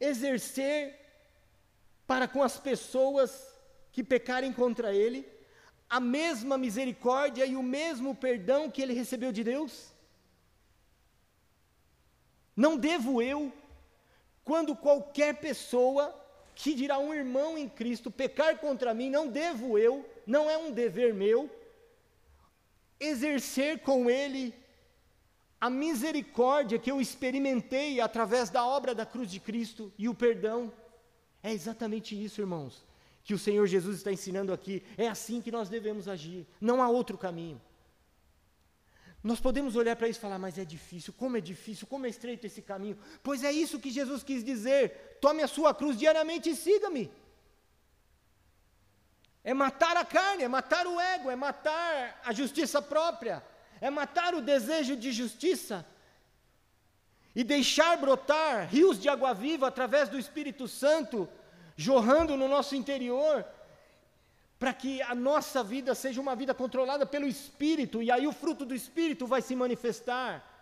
exercer 0.00 0.94
para 2.06 2.28
com 2.28 2.42
as 2.42 2.56
pessoas 2.56 3.52
que 3.90 4.04
pecarem 4.04 4.52
contra 4.52 4.94
ele 4.94 5.35
a 5.88 6.00
mesma 6.00 6.58
misericórdia 6.58 7.46
e 7.46 7.56
o 7.56 7.62
mesmo 7.62 8.14
perdão 8.14 8.70
que 8.70 8.82
ele 8.82 8.92
recebeu 8.92 9.32
de 9.32 9.44
Deus? 9.44 9.92
Não 12.56 12.76
devo 12.76 13.20
eu, 13.20 13.52
quando 14.44 14.74
qualquer 14.74 15.34
pessoa, 15.34 16.14
que 16.54 16.74
dirá 16.74 16.98
um 16.98 17.12
irmão 17.12 17.58
em 17.58 17.68
Cristo, 17.68 18.10
pecar 18.10 18.58
contra 18.58 18.94
mim, 18.94 19.10
não 19.10 19.28
devo 19.28 19.76
eu, 19.76 20.08
não 20.26 20.48
é 20.48 20.56
um 20.56 20.72
dever 20.72 21.12
meu, 21.12 21.50
exercer 22.98 23.80
com 23.80 24.08
ele 24.08 24.54
a 25.60 25.68
misericórdia 25.68 26.78
que 26.78 26.90
eu 26.90 27.00
experimentei 27.00 28.00
através 28.00 28.50
da 28.50 28.66
obra 28.66 28.94
da 28.94 29.06
cruz 29.06 29.30
de 29.30 29.40
Cristo 29.40 29.92
e 29.98 30.08
o 30.08 30.14
perdão. 30.14 30.72
É 31.42 31.52
exatamente 31.52 32.20
isso, 32.22 32.40
irmãos, 32.40 32.84
que 33.26 33.34
o 33.34 33.38
Senhor 33.38 33.66
Jesus 33.66 33.96
está 33.96 34.12
ensinando 34.12 34.52
aqui. 34.52 34.84
É 34.96 35.08
assim 35.08 35.42
que 35.42 35.50
nós 35.50 35.68
devemos 35.68 36.06
agir, 36.06 36.46
não 36.60 36.80
há 36.80 36.88
outro 36.88 37.18
caminho. 37.18 37.60
Nós 39.20 39.40
podemos 39.40 39.74
olhar 39.74 39.96
para 39.96 40.08
isso 40.08 40.20
e 40.20 40.22
falar, 40.22 40.38
mas 40.38 40.56
é 40.56 40.64
difícil, 40.64 41.12
como 41.12 41.36
é 41.36 41.40
difícil, 41.40 41.88
como 41.88 42.06
é 42.06 42.08
estreito 42.08 42.46
esse 42.46 42.62
caminho. 42.62 42.96
Pois 43.24 43.42
é 43.42 43.50
isso 43.50 43.80
que 43.80 43.90
Jesus 43.90 44.22
quis 44.22 44.44
dizer: 44.44 45.18
tome 45.20 45.42
a 45.42 45.48
sua 45.48 45.74
cruz 45.74 45.98
diariamente 45.98 46.48
e 46.50 46.54
siga-me. 46.54 47.10
É 49.42 49.52
matar 49.52 49.96
a 49.96 50.04
carne, 50.04 50.44
é 50.44 50.48
matar 50.48 50.86
o 50.86 51.00
ego, 51.00 51.28
é 51.28 51.34
matar 51.34 52.20
a 52.24 52.32
justiça 52.32 52.80
própria, 52.80 53.44
é 53.80 53.90
matar 53.90 54.36
o 54.36 54.40
desejo 54.40 54.96
de 54.96 55.10
justiça 55.10 55.84
e 57.34 57.42
deixar 57.42 57.96
brotar 57.96 58.68
rios 58.68 59.00
de 59.00 59.08
água 59.08 59.34
viva 59.34 59.66
através 59.66 60.08
do 60.08 60.16
Espírito 60.16 60.68
Santo, 60.68 61.28
jorrando 61.76 62.36
no 62.36 62.48
nosso 62.48 62.74
interior, 62.74 63.44
para 64.58 64.72
que 64.72 65.02
a 65.02 65.14
nossa 65.14 65.62
vida 65.62 65.94
seja 65.94 66.20
uma 66.20 66.34
vida 66.34 66.54
controlada 66.54 67.04
pelo 67.04 67.26
Espírito, 67.26 68.02
e 68.02 68.10
aí 68.10 68.26
o 68.26 68.32
fruto 68.32 68.64
do 68.64 68.74
Espírito 68.74 69.26
vai 69.26 69.42
se 69.42 69.54
manifestar. 69.54 70.54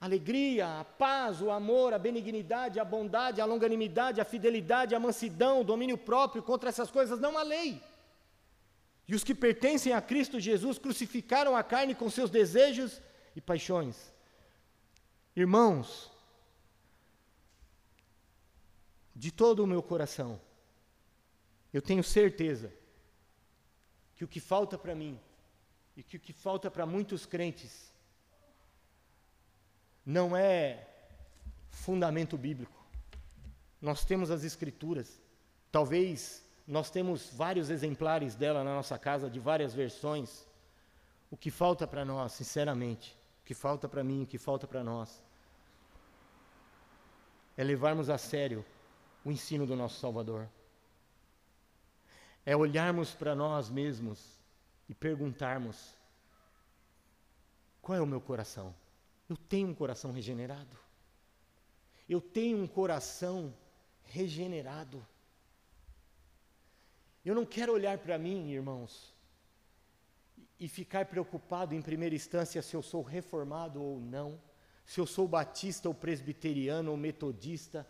Alegria, 0.00 0.80
a 0.80 0.84
paz, 0.84 1.40
o 1.40 1.50
amor, 1.50 1.92
a 1.92 1.98
benignidade, 1.98 2.80
a 2.80 2.84
bondade, 2.84 3.40
a 3.40 3.44
longanimidade, 3.44 4.20
a 4.20 4.24
fidelidade, 4.24 4.94
a 4.94 5.00
mansidão, 5.00 5.60
o 5.60 5.64
domínio 5.64 5.98
próprio, 5.98 6.42
contra 6.42 6.68
essas 6.68 6.90
coisas 6.90 7.20
não 7.20 7.36
há 7.36 7.42
lei. 7.42 7.82
E 9.08 9.14
os 9.14 9.22
que 9.22 9.34
pertencem 9.34 9.92
a 9.92 10.00
Cristo 10.00 10.40
Jesus 10.40 10.78
crucificaram 10.78 11.54
a 11.56 11.62
carne 11.62 11.94
com 11.94 12.10
seus 12.10 12.30
desejos 12.30 13.00
e 13.34 13.40
paixões. 13.40 14.12
Irmãos, 15.34 16.10
de 19.16 19.32
todo 19.32 19.64
o 19.64 19.66
meu 19.66 19.82
coração, 19.82 20.38
eu 21.72 21.80
tenho 21.80 22.04
certeza 22.04 22.70
que 24.14 24.24
o 24.24 24.28
que 24.28 24.40
falta 24.40 24.76
para 24.76 24.94
mim 24.94 25.18
e 25.96 26.02
que 26.02 26.18
o 26.18 26.20
que 26.20 26.34
falta 26.34 26.70
para 26.70 26.84
muitos 26.84 27.24
crentes 27.24 27.90
não 30.04 30.36
é 30.36 30.86
fundamento 31.70 32.36
bíblico. 32.36 32.84
Nós 33.80 34.04
temos 34.04 34.30
as 34.30 34.44
escrituras. 34.44 35.18
Talvez 35.72 36.44
nós 36.66 36.90
temos 36.90 37.30
vários 37.32 37.70
exemplares 37.70 38.34
dela 38.34 38.62
na 38.62 38.74
nossa 38.74 38.98
casa, 38.98 39.30
de 39.30 39.40
várias 39.40 39.72
versões. 39.74 40.46
O 41.30 41.36
que 41.36 41.50
falta 41.50 41.86
para 41.86 42.04
nós, 42.04 42.32
sinceramente, 42.32 43.16
o 43.42 43.46
que 43.46 43.54
falta 43.54 43.88
para 43.88 44.04
mim, 44.04 44.24
o 44.24 44.26
que 44.26 44.38
falta 44.38 44.66
para 44.66 44.84
nós, 44.84 45.22
é 47.56 47.64
levarmos 47.64 48.10
a 48.10 48.18
sério 48.18 48.64
o 49.26 49.32
ensino 49.32 49.66
do 49.66 49.74
nosso 49.74 49.98
Salvador. 49.98 50.48
É 52.44 52.56
olharmos 52.56 53.12
para 53.12 53.34
nós 53.34 53.68
mesmos 53.68 54.24
e 54.88 54.94
perguntarmos: 54.94 55.96
qual 57.82 57.98
é 57.98 58.00
o 58.00 58.06
meu 58.06 58.20
coração? 58.20 58.72
Eu 59.28 59.36
tenho 59.36 59.66
um 59.66 59.74
coração 59.74 60.12
regenerado? 60.12 60.78
Eu 62.08 62.20
tenho 62.20 62.56
um 62.62 62.68
coração 62.68 63.52
regenerado. 64.04 65.04
Eu 67.24 67.34
não 67.34 67.44
quero 67.44 67.72
olhar 67.72 67.98
para 67.98 68.16
mim, 68.16 68.52
irmãos, 68.52 69.12
e 70.60 70.68
ficar 70.68 71.06
preocupado 71.06 71.74
em 71.74 71.82
primeira 71.82 72.14
instância 72.14 72.62
se 72.62 72.76
eu 72.76 72.82
sou 72.82 73.02
reformado 73.02 73.82
ou 73.82 73.98
não, 73.98 74.40
se 74.84 75.00
eu 75.00 75.06
sou 75.06 75.26
batista 75.26 75.88
ou 75.88 75.94
presbiteriano 75.96 76.92
ou 76.92 76.96
metodista. 76.96 77.84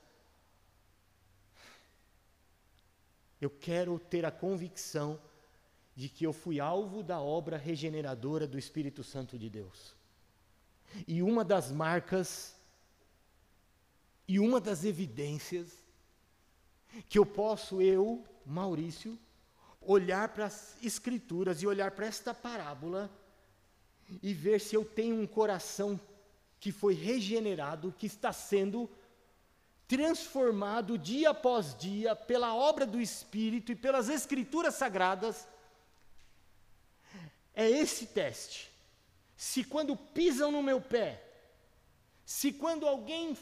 Eu 3.40 3.50
quero 3.50 3.98
ter 3.98 4.24
a 4.24 4.30
convicção 4.30 5.20
de 5.94 6.08
que 6.08 6.24
eu 6.24 6.32
fui 6.32 6.60
alvo 6.60 7.02
da 7.02 7.20
obra 7.20 7.56
regeneradora 7.56 8.46
do 8.46 8.58
Espírito 8.58 9.02
Santo 9.02 9.38
de 9.38 9.48
Deus. 9.48 9.94
E 11.06 11.22
uma 11.22 11.44
das 11.44 11.70
marcas 11.70 12.54
e 14.28 14.38
uma 14.38 14.60
das 14.60 14.84
evidências 14.84 15.84
que 17.08 17.18
eu 17.18 17.24
posso, 17.24 17.80
eu, 17.80 18.24
Maurício, 18.44 19.18
olhar 19.80 20.28
para 20.30 20.46
as 20.46 20.76
Escrituras 20.82 21.62
e 21.62 21.66
olhar 21.66 21.92
para 21.92 22.06
esta 22.06 22.34
parábola 22.34 23.10
e 24.22 24.34
ver 24.34 24.60
se 24.60 24.74
eu 24.74 24.84
tenho 24.84 25.20
um 25.20 25.26
coração 25.26 26.00
que 26.58 26.72
foi 26.72 26.94
regenerado, 26.94 27.94
que 27.96 28.06
está 28.06 28.32
sendo 28.32 28.90
transformado 29.88 30.98
dia 30.98 31.30
após 31.30 31.76
dia 31.76 32.16
pela 32.16 32.54
obra 32.54 32.84
do 32.84 33.00
Espírito 33.00 33.72
e 33.72 33.76
pelas 33.76 34.08
Escrituras 34.08 34.74
Sagradas. 34.74 35.46
É 37.54 37.68
esse 37.68 38.06
teste. 38.06 38.70
Se 39.36 39.64
quando 39.64 39.96
pisam 39.96 40.50
no 40.50 40.62
meu 40.62 40.80
pé, 40.80 41.22
se 42.24 42.52
quando 42.52 42.86
alguém 42.86 43.36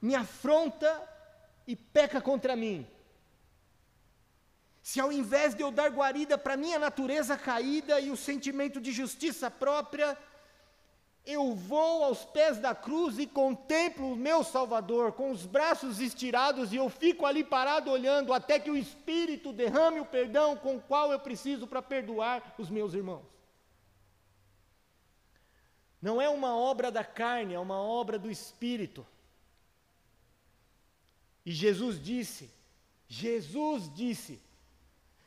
me 0.00 0.14
afronta 0.14 1.08
e 1.66 1.74
peca 1.74 2.20
contra 2.20 2.54
mim, 2.54 2.86
se 4.82 5.00
ao 5.00 5.12
invés 5.12 5.54
de 5.54 5.62
eu 5.62 5.70
dar 5.70 5.90
guarida 5.90 6.36
para 6.36 6.56
minha 6.56 6.78
natureza 6.78 7.36
caída 7.36 8.00
e 8.00 8.10
o 8.10 8.16
sentimento 8.16 8.80
de 8.80 8.92
justiça 8.92 9.50
própria, 9.50 10.16
eu 11.24 11.54
vou 11.54 12.04
aos 12.04 12.24
pés 12.24 12.58
da 12.58 12.74
cruz 12.74 13.18
e 13.18 13.26
contemplo 13.26 14.12
o 14.12 14.16
meu 14.16 14.42
Salvador 14.42 15.12
com 15.12 15.30
os 15.30 15.44
braços 15.46 16.00
estirados 16.00 16.72
e 16.72 16.76
eu 16.76 16.88
fico 16.88 17.26
ali 17.26 17.44
parado 17.44 17.90
olhando 17.90 18.32
até 18.32 18.58
que 18.58 18.70
o 18.70 18.76
Espírito 18.76 19.52
derrame 19.52 20.00
o 20.00 20.06
perdão 20.06 20.56
com 20.56 20.76
o 20.76 20.80
qual 20.80 21.12
eu 21.12 21.20
preciso 21.20 21.66
para 21.66 21.82
perdoar 21.82 22.54
os 22.58 22.70
meus 22.70 22.94
irmãos. 22.94 23.24
Não 26.00 26.20
é 26.20 26.28
uma 26.28 26.56
obra 26.56 26.90
da 26.90 27.04
carne, 27.04 27.54
é 27.54 27.58
uma 27.58 27.78
obra 27.78 28.18
do 28.18 28.30
Espírito. 28.30 29.06
E 31.44 31.52
Jesus 31.52 32.02
disse: 32.02 32.50
Jesus 33.06 33.92
disse, 33.92 34.40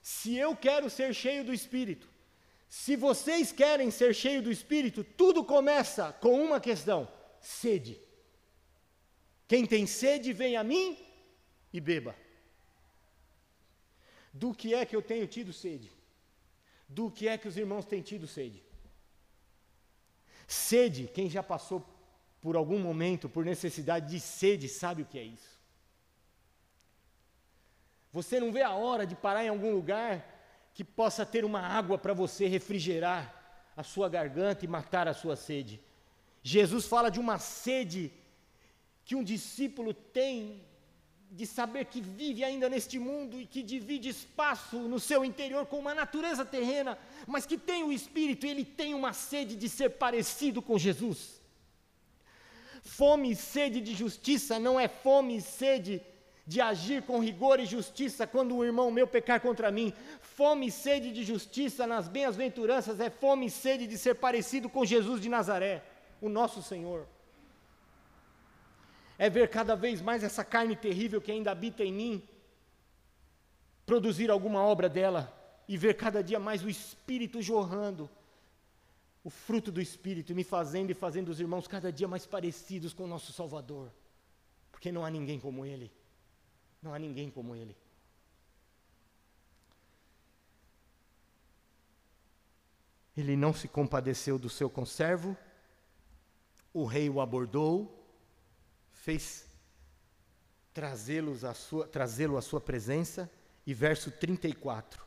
se 0.01 0.35
eu 0.35 0.55
quero 0.55 0.89
ser 0.89 1.13
cheio 1.13 1.45
do 1.45 1.53
Espírito, 1.53 2.09
se 2.73 2.95
vocês 2.95 3.51
querem 3.51 3.91
ser 3.91 4.15
cheios 4.15 4.43
do 4.43 4.51
Espírito, 4.51 5.03
tudo 5.03 5.45
começa 5.45 6.11
com 6.13 6.43
uma 6.43 6.59
questão: 6.59 7.07
sede. 7.39 8.01
Quem 9.47 9.63
tem 9.63 9.85
sede, 9.85 10.33
vem 10.33 10.57
a 10.57 10.63
mim 10.63 10.97
e 11.71 11.79
beba. 11.79 12.15
Do 14.33 14.55
que 14.55 14.73
é 14.73 14.87
que 14.87 14.95
eu 14.95 15.03
tenho 15.03 15.27
tido 15.27 15.53
sede? 15.53 15.91
Do 16.89 17.11
que 17.11 17.27
é 17.27 17.37
que 17.37 17.47
os 17.47 17.57
irmãos 17.57 17.85
têm 17.85 18.01
tido 18.01 18.25
sede? 18.25 18.63
Sede, 20.47 21.07
quem 21.13 21.29
já 21.29 21.43
passou 21.43 21.87
por 22.41 22.55
algum 22.55 22.79
momento, 22.79 23.29
por 23.29 23.45
necessidade 23.45 24.09
de 24.09 24.19
sede, 24.19 24.67
sabe 24.67 25.03
o 25.03 25.05
que 25.05 25.19
é 25.19 25.23
isso. 25.23 25.61
Você 28.11 28.39
não 28.39 28.51
vê 28.51 28.63
a 28.63 28.73
hora 28.73 29.05
de 29.05 29.15
parar 29.15 29.45
em 29.45 29.49
algum 29.49 29.71
lugar 29.71 30.32
que 30.73 30.83
possa 30.83 31.25
ter 31.25 31.45
uma 31.45 31.61
água 31.61 31.97
para 31.97 32.13
você 32.13 32.47
refrigerar 32.47 33.21
a 33.75 33.83
sua 33.83 34.09
garganta 34.09 34.65
e 34.65 34.67
matar 34.67 35.07
a 35.07 35.13
sua 35.13 35.35
sede. 35.35 35.79
Jesus 36.41 36.85
fala 36.85 37.09
de 37.09 37.19
uma 37.19 37.37
sede 37.39 38.11
que 39.05 39.15
um 39.15 39.23
discípulo 39.23 39.93
tem 39.93 40.63
de 41.31 41.47
saber 41.47 41.85
que 41.85 41.99
vive 41.99 42.43
ainda 42.43 42.69
neste 42.69 42.99
mundo 42.99 43.39
e 43.41 43.45
que 43.45 43.63
divide 43.63 44.09
espaço 44.09 44.77
no 44.77 44.99
seu 44.99 45.25
interior 45.25 45.65
com 45.65 45.79
uma 45.79 45.95
natureza 45.95 46.45
terrena, 46.45 46.97
mas 47.25 47.45
que 47.45 47.57
tem 47.57 47.83
o 47.83 47.91
espírito 47.91 48.45
ele 48.45 48.63
tem 48.63 48.93
uma 48.93 49.13
sede 49.13 49.55
de 49.55 49.67
ser 49.67 49.89
parecido 49.89 50.61
com 50.61 50.77
Jesus. 50.77 51.41
Fome 52.83 53.31
e 53.31 53.35
sede 53.35 53.81
de 53.81 53.95
justiça 53.95 54.59
não 54.59 54.79
é 54.79 54.87
fome 54.87 55.37
e 55.37 55.41
sede 55.41 56.01
de 56.45 56.59
agir 56.59 57.01
com 57.03 57.19
rigor 57.19 57.59
e 57.59 57.65
justiça 57.65 58.27
quando 58.27 58.55
um 58.55 58.63
irmão 58.63 58.91
meu 58.91 59.07
pecar 59.07 59.39
contra 59.39 59.71
mim. 59.71 59.93
Fome 60.35 60.67
e 60.67 60.71
sede 60.71 61.11
de 61.11 61.23
justiça 61.23 61.85
nas 61.85 62.07
bem-aventuranças 62.07 62.99
é 62.99 63.09
fome 63.09 63.45
e 63.47 63.55
sede 63.63 63.85
de 63.87 63.97
ser 63.97 64.15
parecido 64.15 64.67
com 64.69 64.83
Jesus 64.83 65.21
de 65.21 65.29
Nazaré, 65.29 65.83
o 66.21 66.29
nosso 66.29 66.61
Senhor 66.61 67.07
é 69.17 69.29
ver 69.29 69.49
cada 69.49 69.75
vez 69.75 70.01
mais 70.01 70.23
essa 70.23 70.43
carne 70.43 70.75
terrível 70.75 71.21
que 71.21 71.31
ainda 71.31 71.51
habita 71.51 71.83
em 71.83 71.93
mim, 71.93 72.23
produzir 73.85 74.29
alguma 74.29 74.61
obra 74.63 74.89
dela 74.89 75.31
e 75.67 75.77
ver 75.77 75.95
cada 75.95 76.23
dia 76.23 76.39
mais 76.39 76.63
o 76.63 76.69
Espírito 76.69 77.41
jorrando, 77.41 78.09
o 79.23 79.29
fruto 79.29 79.71
do 79.71 79.81
Espírito, 79.81 80.35
me 80.35 80.43
fazendo 80.43 80.89
e 80.89 80.93
fazendo 80.93 81.29
os 81.29 81.39
irmãos 81.39 81.67
cada 81.67 81.91
dia 81.91 82.07
mais 82.07 82.25
parecidos 82.25 82.93
com 82.93 83.03
o 83.03 83.07
nosso 83.07 83.31
Salvador, 83.31 83.91
porque 84.71 84.91
não 84.91 85.05
há 85.05 85.09
ninguém 85.09 85.39
como 85.39 85.65
Ele, 85.65 85.91
não 86.81 86.93
há 86.93 86.99
ninguém 86.99 87.29
como 87.29 87.55
Ele. 87.55 87.75
Ele 93.15 93.35
não 93.35 93.53
se 93.53 93.67
compadeceu 93.67 94.39
do 94.39 94.49
seu 94.49 94.69
conservo, 94.69 95.37
o 96.73 96.85
rei 96.85 97.09
o 97.09 97.21
abordou, 97.21 98.03
fez 98.91 99.47
trazê-los 100.73 101.45
a 101.45 101.53
sua, 101.53 101.87
trazê-lo 101.87 102.37
à 102.37 102.41
sua 102.41 102.59
presença, 102.59 103.29
e 103.65 103.73
verso 103.73 104.11
34. 104.11 105.05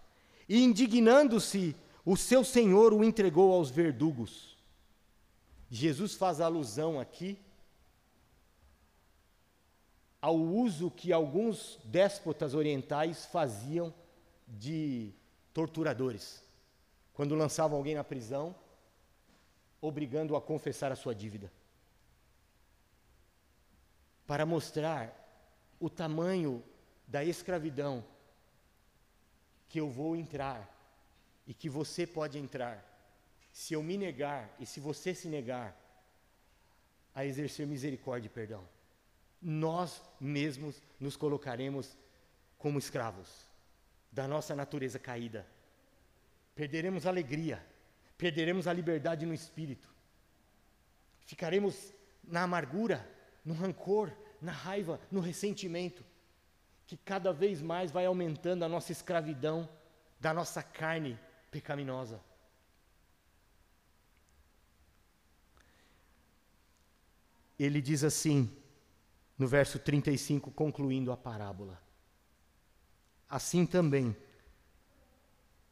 E 0.49 0.63
indignando-se, 0.63 1.75
o 2.05 2.17
seu 2.17 2.45
senhor 2.45 2.93
o 2.93 3.03
entregou 3.03 3.53
aos 3.53 3.69
verdugos. 3.69 4.57
Jesus 5.69 6.15
faz 6.15 6.41
alusão 6.41 7.01
aqui 7.01 7.39
ao 10.23 10.37
uso 10.37 10.91
que 10.91 11.13
alguns 11.13 11.79
déspotas 11.85 12.55
orientais 12.55 13.27
faziam 13.27 13.93
de 14.47 15.13
torturadores, 15.53 16.43
quando 17.17 17.35
lançavam 17.35 17.79
alguém 17.79 17.95
na 17.95 18.05
prisão, 18.05 18.55
obrigando-o 19.81 20.37
a 20.37 20.41
confessar 20.41 20.93
a 20.93 20.97
sua 20.97 21.15
dívida 21.15 21.51
para 24.27 24.45
mostrar 24.45 25.01
o 25.81 25.89
tamanho 25.89 26.63
da 27.09 27.25
escravidão 27.25 28.05
que 29.67 29.81
eu 29.81 29.89
vou 29.89 30.15
entrar 30.15 30.69
e 31.47 31.55
que 31.55 31.71
você 31.71 32.07
pode 32.07 32.39
entrar 32.39 32.85
se 33.51 33.73
eu 33.73 33.83
me 33.83 33.97
negar 33.97 34.55
e 34.61 34.67
se 34.67 34.79
você 34.79 35.15
se 35.15 35.27
negar 35.27 35.75
a 37.15 37.25
exercer 37.25 37.67
misericórdia 37.67 38.27
e 38.27 38.31
perdão. 38.31 38.63
Nós 39.41 40.03
mesmos 40.21 40.83
nos 41.01 41.17
colocaremos 41.17 41.97
como 42.59 42.79
escravos 42.79 43.47
da 44.13 44.29
nossa 44.29 44.55
natureza 44.55 44.99
caída. 44.99 45.47
Perderemos 46.57 47.07
a 47.07 47.11
alegria, 47.11 47.65
perderemos 48.19 48.67
a 48.67 48.73
liberdade 48.73 49.25
no 49.25 49.33
espírito. 49.33 49.89
Ficaremos 51.21 51.95
na 52.25 52.43
amargura, 52.43 53.09
no 53.45 53.55
rancor, 53.55 54.13
na 54.43 54.51
raiva, 54.51 55.01
no 55.09 55.21
ressentimento, 55.21 56.05
que 56.89 56.97
cada 56.97 57.33
vez 57.33 57.63
mais 57.63 57.93
vai 57.93 58.07
aumentando 58.07 58.65
a 58.65 58.69
nossa 58.69 58.91
escravidão 58.91 59.69
da 60.19 60.35
nossa 60.35 60.65
carne 60.65 61.17
pecaminosa. 61.53 62.21
ele 67.59 67.81
diz 67.81 68.05
assim, 68.05 68.51
no 69.39 69.49
verso 69.49 69.79
35, 69.79 70.51
concluindo 70.51 71.11
a 71.11 71.17
parábola: 71.17 71.81
Assim 73.29 73.67
também, 73.67 74.15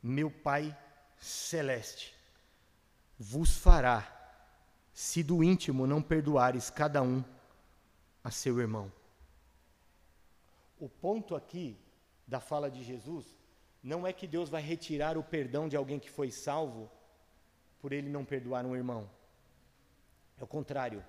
meu 0.07 0.31
Pai 0.31 0.77
celeste 1.19 2.15
vos 3.19 3.57
fará, 3.57 4.07
se 4.93 5.23
do 5.23 5.43
íntimo 5.43 5.87
não 5.87 6.03
perdoares 6.03 6.69
cada 6.69 7.01
um 7.01 7.25
a 8.23 8.31
seu 8.31 8.61
irmão. 8.61 8.93
O 10.79 10.91
ponto 10.91 11.35
aqui 11.35 11.79
da 12.27 12.39
fala 12.39 12.71
de 12.71 12.85
Jesus 12.85 13.35
não 13.83 14.07
é 14.07 14.13
que 14.13 14.27
Deus 14.27 14.51
vai 14.51 14.61
retirar 14.61 15.17
o 15.17 15.23
perdão 15.23 15.71
de 15.71 15.77
alguém 15.77 15.99
que 15.99 16.11
foi 16.11 16.31
salvo 16.31 16.91
por 17.81 17.91
ele 17.91 18.11
não 18.11 18.27
perdoar 18.27 18.67
um 18.67 18.77
irmão. 18.77 19.09
É 20.39 20.45
o 20.45 20.47
contrário. 20.47 21.03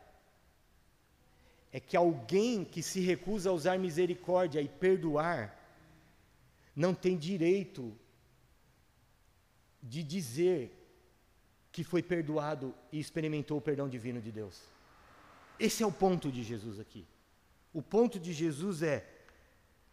É 1.70 1.82
que 1.82 1.98
alguém 1.98 2.64
que 2.64 2.82
se 2.82 3.02
recusa 3.02 3.50
a 3.50 3.54
usar 3.54 3.78
misericórdia 3.78 4.62
e 4.62 4.70
perdoar 4.70 5.54
não 6.74 6.94
tem 6.94 7.18
direito 7.18 7.94
de 9.88 10.02
dizer 10.04 10.82
que 11.72 11.84
foi 11.84 12.02
perdoado 12.02 12.74
e 12.92 13.00
experimentou 13.00 13.58
o 13.58 13.62
perdão 13.62 13.88
divino 13.88 14.20
de 14.20 14.32
Deus. 14.32 14.60
Esse 15.60 15.84
é 15.84 15.88
o 15.88 15.92
ponto 15.92 16.32
de 16.32 16.44
Jesus 16.44 16.80
aqui. 16.80 17.06
O 17.74 17.82
ponto 17.82 18.20
de 18.20 18.34
Jesus 18.34 18.82
é: 18.82 19.08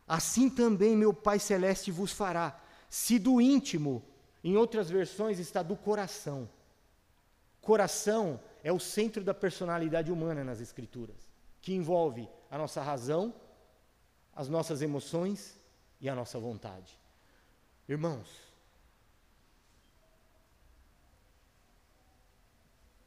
assim 0.06 0.48
também 0.48 0.96
meu 0.96 1.12
Pai 1.12 1.38
Celeste 1.38 1.90
vos 1.90 2.12
fará, 2.12 2.60
se 2.88 3.18
do 3.18 3.40
íntimo, 3.40 4.02
em 4.42 4.56
outras 4.56 4.88
versões 4.88 5.38
está 5.38 5.62
do 5.62 5.76
coração. 5.76 6.48
Coração 7.60 8.40
é 8.64 8.72
o 8.72 8.80
centro 8.80 9.22
da 9.22 9.34
personalidade 9.34 10.10
humana 10.10 10.42
nas 10.42 10.60
Escrituras, 10.60 11.30
que 11.60 11.74
envolve 11.74 12.28
a 12.50 12.56
nossa 12.56 12.82
razão, 12.82 13.34
as 14.34 14.48
nossas 14.48 14.82
emoções 14.82 15.56
e 16.00 16.08
a 16.08 16.14
nossa 16.14 16.38
vontade. 16.38 16.98
Irmãos, 17.88 18.51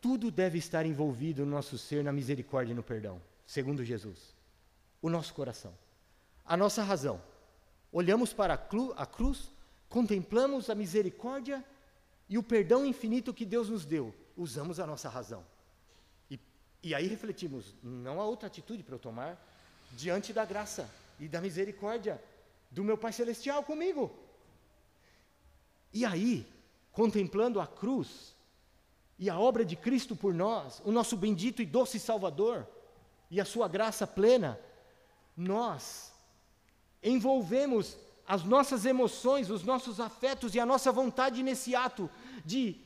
Tudo 0.06 0.30
deve 0.30 0.60
estar 0.60 0.86
envolvido 0.86 1.44
no 1.44 1.50
nosso 1.50 1.80
ser 1.80 2.04
na 2.04 2.14
misericórdia 2.14 2.74
e 2.74 2.76
no 2.76 2.84
perdão, 2.84 3.20
segundo 3.44 3.84
Jesus. 3.84 4.36
O 5.02 5.10
nosso 5.10 5.34
coração, 5.34 5.74
a 6.46 6.56
nossa 6.56 6.84
razão. 6.84 7.20
Olhamos 7.92 8.32
para 8.32 8.54
a, 8.54 8.58
cru, 8.58 8.94
a 8.96 9.08
cruz, 9.08 9.50
contemplamos 9.90 10.70
a 10.70 10.76
misericórdia 10.76 11.66
e 12.30 12.38
o 12.38 12.44
perdão 12.44 12.86
infinito 12.86 13.34
que 13.34 13.44
Deus 13.44 13.68
nos 13.68 13.84
deu. 13.84 14.14
Usamos 14.38 14.80
a 14.80 14.86
nossa 14.86 15.10
razão. 15.10 15.44
E, 16.30 16.40
e 16.84 16.94
aí 16.94 17.08
refletimos: 17.08 17.74
não 17.82 18.22
há 18.22 18.26
outra 18.26 18.46
atitude 18.46 18.84
para 18.84 18.94
eu 18.94 19.00
tomar 19.00 19.44
diante 19.94 20.32
da 20.32 20.46
graça 20.46 20.88
e 21.20 21.28
da 21.28 21.42
misericórdia 21.42 22.22
do 22.70 22.84
meu 22.84 22.96
Pai 22.96 23.12
Celestial 23.12 23.64
comigo. 23.64 24.16
E 25.92 26.06
aí, 26.06 26.48
contemplando 26.92 27.60
a 27.60 27.66
cruz, 27.66 28.35
e 29.18 29.30
a 29.30 29.40
obra 29.40 29.64
de 29.64 29.76
Cristo 29.76 30.16
por 30.16 30.34
nós, 30.34 30.82
o 30.84 30.92
nosso 30.92 31.16
bendito 31.16 31.62
e 31.62 31.66
doce 31.66 32.00
Salvador, 32.00 32.68
e 33.32 33.40
a 33.40 33.46
sua 33.46 33.68
graça 33.68 34.06
plena, 34.06 34.60
nós 35.36 36.14
envolvemos 37.02 37.98
as 38.28 38.44
nossas 38.44 38.86
emoções, 38.86 39.50
os 39.50 39.64
nossos 39.64 40.00
afetos 40.00 40.56
e 40.56 40.60
a 40.60 40.66
nossa 40.66 40.92
vontade 40.92 41.44
nesse 41.44 41.76
ato 41.76 42.10
de 42.44 42.82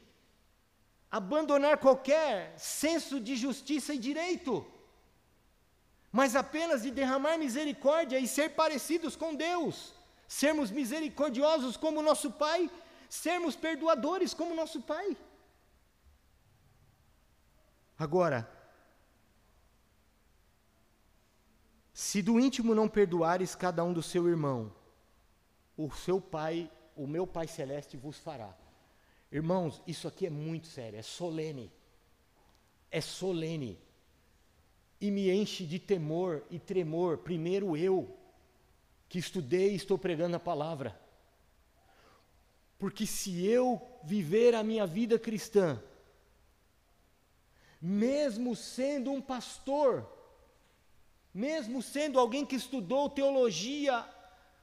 abandonar 1.10 1.78
qualquer 1.78 2.54
senso 2.58 3.20
de 3.20 3.36
justiça 3.36 3.94
e 3.94 3.98
direito, 3.98 4.66
mas 6.12 6.36
apenas 6.36 6.84
de 6.84 6.92
derramar 6.92 7.38
misericórdia 7.38 8.20
e 8.20 8.28
ser 8.28 8.50
parecidos 8.50 9.16
com 9.16 9.34
Deus, 9.34 9.94
sermos 10.28 10.70
misericordiosos 10.70 11.78
como 11.78 12.02
nosso 12.02 12.32
Pai, 12.32 12.70
sermos 13.10 13.56
perdoadores 13.56 14.34
como 14.34 14.54
nosso 14.54 14.82
Pai. 14.82 15.18
Agora, 18.00 18.50
se 21.94 22.22
do 22.22 22.40
íntimo 22.40 22.74
não 22.74 22.88
perdoares 22.88 23.56
cada 23.56 23.84
um 23.84 23.92
do 23.92 24.02
seu 24.02 24.30
irmão, 24.30 24.74
o 25.76 25.92
seu 25.92 26.22
Pai, 26.22 26.72
o 26.96 27.06
meu 27.06 27.28
Pai 27.28 27.46
Celeste 27.46 27.98
vos 27.98 28.18
fará. 28.18 28.56
Irmãos, 29.30 29.82
isso 29.86 30.08
aqui 30.08 30.26
é 30.26 30.30
muito 30.30 30.68
sério, 30.68 30.98
é 30.98 31.02
solene. 31.02 31.70
É 32.90 33.02
solene. 33.02 33.78
E 35.02 35.12
me 35.12 35.30
enche 35.30 35.66
de 35.66 35.78
temor 35.78 36.42
e 36.50 36.58
tremor, 36.58 37.18
primeiro 37.18 37.76
eu, 37.76 38.18
que 39.10 39.20
estudei 39.20 39.74
e 39.74 39.76
estou 39.76 39.98
pregando 39.98 40.38
a 40.38 40.40
palavra. 40.40 40.98
Porque 42.78 43.06
se 43.06 43.46
eu 43.46 43.82
viver 44.06 44.56
a 44.56 44.64
minha 44.64 44.88
vida 44.88 45.20
cristã 45.20 45.84
mesmo 47.82 48.56
sendo 48.56 49.12
um 49.12 49.22
pastor, 49.22 50.08
mesmo 51.34 51.82
sendo 51.82 52.20
alguém 52.20 52.46
que 52.46 52.56
estudou 52.56 53.10
teologia, 53.10 54.06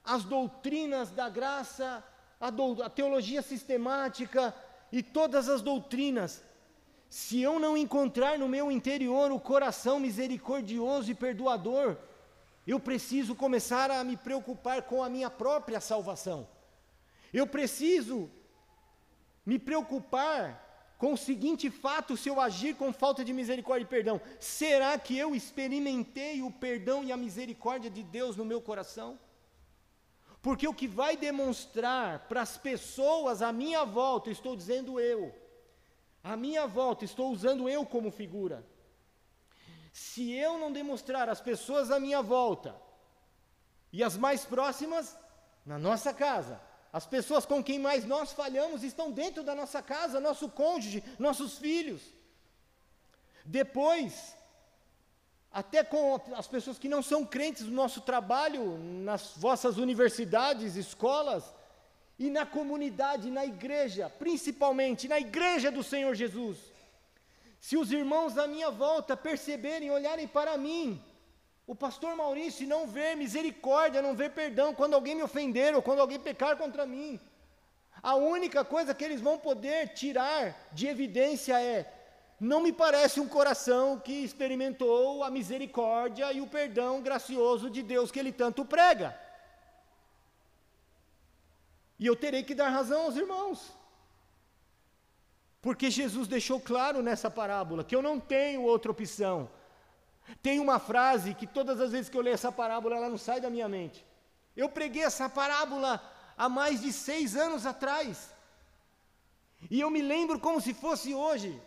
as 0.05 0.25
doutrinas 0.25 1.11
da 1.11 1.29
graça, 1.29 2.05
a, 2.41 2.51
do, 2.51 2.83
a 2.83 2.91
teologia 2.91 3.43
sistemática 3.43 4.55
e 4.93 5.03
todas 5.03 5.49
as 5.49 5.63
doutrinas, 5.63 6.43
se 7.09 7.41
eu 7.41 7.59
não 7.59 7.77
encontrar 7.77 8.39
no 8.39 8.49
meu 8.49 8.71
interior 8.71 9.33
o 9.33 9.41
coração 9.41 9.99
misericordioso 9.99 11.11
e 11.11 11.15
perdoador, 11.15 11.97
eu 12.67 12.81
preciso 12.81 13.35
começar 13.35 13.91
a 13.91 14.03
me 14.03 14.17
preocupar 14.17 14.83
com 14.83 15.03
a 15.03 15.09
minha 15.09 15.31
própria 15.31 15.81
salvação. 15.81 16.49
Eu 17.33 17.47
preciso 17.47 18.29
me 19.45 19.59
preocupar 19.59 20.66
com 20.99 21.13
o 21.13 21.17
seguinte 21.17 21.71
fato: 21.71 22.17
se 22.17 22.29
eu 22.29 22.41
agir 22.41 22.75
com 22.77 22.93
falta 22.93 23.25
de 23.25 23.33
misericórdia 23.33 23.85
e 23.85 23.89
perdão, 23.89 24.21
será 24.41 24.99
que 24.99 25.17
eu 25.17 25.35
experimentei 25.35 26.43
o 26.43 26.51
perdão 26.51 27.05
e 27.05 27.13
a 27.13 27.17
misericórdia 27.17 27.91
de 27.91 28.03
Deus 28.03 28.37
no 28.37 28.45
meu 28.45 28.61
coração? 28.61 29.19
Porque 30.41 30.69
o 30.69 30.75
que 30.75 30.87
vai 30.87 31.17
demonstrar 31.17 32.29
para 32.29 32.43
as 32.43 32.57
pessoas 32.57 33.43
à 33.43 33.53
minha 33.53 33.85
volta, 33.85 34.31
estou 34.31 34.55
dizendo 34.55 35.01
eu, 35.01 35.35
à 36.23 36.37
minha 36.37 36.67
volta, 36.67 37.05
estou 37.05 37.33
usando 37.33 37.69
eu 37.69 37.85
como 37.85 38.11
figura. 38.11 38.65
Se 39.93 40.33
eu 40.33 40.59
não 40.59 40.71
demonstrar 40.71 41.29
às 41.29 41.41
pessoas 41.41 41.91
à 41.91 41.99
minha 41.99 42.23
volta, 42.23 42.77
e 43.93 44.05
as 44.05 44.17
mais 44.17 44.45
próximas, 44.45 45.19
na 45.65 45.79
nossa 45.79 46.13
casa, 46.13 46.61
as 46.97 47.07
pessoas 47.15 47.45
com 47.45 47.63
quem 47.63 47.79
mais 47.79 48.07
nós 48.07 48.33
falhamos 48.33 48.83
estão 48.83 49.09
dentro 49.11 49.43
da 49.49 49.55
nossa 49.55 49.83
casa, 49.83 50.19
nosso 50.29 50.49
cônjuge, 50.49 51.05
nossos 51.19 51.59
filhos. 51.59 52.01
Depois, 53.45 54.35
até 55.53 55.85
com 55.85 56.19
as 56.35 56.49
pessoas 56.55 56.79
que 56.79 56.89
não 56.95 57.03
são 57.03 57.21
crentes 57.35 57.65
no 57.67 57.73
nosso 57.83 58.01
trabalho, 58.01 58.79
nas 59.09 59.33
vossas 59.37 59.77
universidades, 59.77 60.75
escolas, 60.75 61.45
e 62.19 62.31
na 62.31 62.47
comunidade, 62.47 63.31
na 63.31 63.45
igreja, 63.45 64.09
principalmente 64.09 65.07
na 65.07 65.21
igreja 65.21 65.71
do 65.71 65.83
Senhor 65.83 66.15
Jesus. 66.15 66.57
Se 67.61 67.77
os 67.77 67.93
irmãos 67.93 68.39
à 68.39 68.47
minha 68.47 68.71
volta 68.71 69.15
perceberem, 69.15 69.91
olharem 69.91 70.27
para 70.27 70.57
mim, 70.57 70.99
o 71.67 71.75
pastor 71.75 72.15
Maurício 72.15 72.67
não 72.67 72.87
vê 72.87 73.15
misericórdia, 73.17 74.01
não 74.01 74.15
vê 74.15 74.29
perdão 74.29 74.73
quando 74.73 74.95
alguém 74.95 75.17
me 75.17 75.23
ofender 75.23 75.75
ou 75.75 75.83
quando 75.83 76.01
alguém 76.01 76.21
pecar 76.21 76.57
contra 76.57 76.87
mim. 76.87 77.19
A 78.01 78.15
única 78.15 78.65
coisa 78.65 78.95
que 78.95 79.05
eles 79.05 79.21
vão 79.21 79.37
poder 79.37 79.89
tirar 79.89 80.69
de 80.73 80.87
evidência 80.87 81.61
é: 81.61 81.93
não 82.39 82.61
me 82.61 82.73
parece 82.73 83.19
um 83.19 83.27
coração 83.27 83.99
que 83.99 84.13
experimentou 84.13 85.25
a 85.25 85.31
misericórdia 85.31 86.33
e 86.33 86.41
o 86.41 86.47
perdão 86.47 87.03
gracioso 87.03 87.69
de 87.69 87.83
Deus 87.83 88.13
que 88.13 88.21
ele 88.21 88.33
tanto 88.33 88.65
prega. 88.65 89.19
E 91.99 92.07
eu 92.07 92.15
terei 92.15 92.45
que 92.45 92.55
dar 92.55 92.69
razão 92.69 93.03
aos 93.07 93.17
irmãos. 93.17 93.73
Porque 95.61 95.91
Jesus 95.91 96.29
deixou 96.29 96.61
claro 96.61 97.03
nessa 97.03 97.29
parábola 97.29 97.83
que 97.83 97.97
eu 97.97 98.03
não 98.03 98.21
tenho 98.21 98.63
outra 98.63 98.93
opção 98.93 99.51
tem 100.43 100.59
uma 100.61 100.79
frase 100.79 101.35
que 101.35 101.47
todas 101.47 101.81
as 101.81 101.93
vezes 101.93 102.09
que 102.09 102.17
eu 102.17 102.23
leio 102.23 102.35
essa 102.35 102.51
parábola, 102.51 102.97
ela 102.97 103.09
não 103.09 103.19
sai 103.19 103.41
da 103.41 103.51
minha 103.51 103.69
mente. 103.69 104.05
Eu 104.57 104.69
preguei 104.69 105.03
essa 105.03 105.29
parábola 105.29 106.03
há 106.37 106.49
mais 106.49 106.81
de 106.81 106.93
seis 106.93 107.37
anos 107.37 107.67
atrás. 107.67 108.35
E 109.71 109.81
eu 109.81 109.91
me 109.91 110.03
lembro 110.03 110.39
como 110.39 110.61
se 110.61 110.75
fosse 110.75 111.15
hoje, 111.15 111.61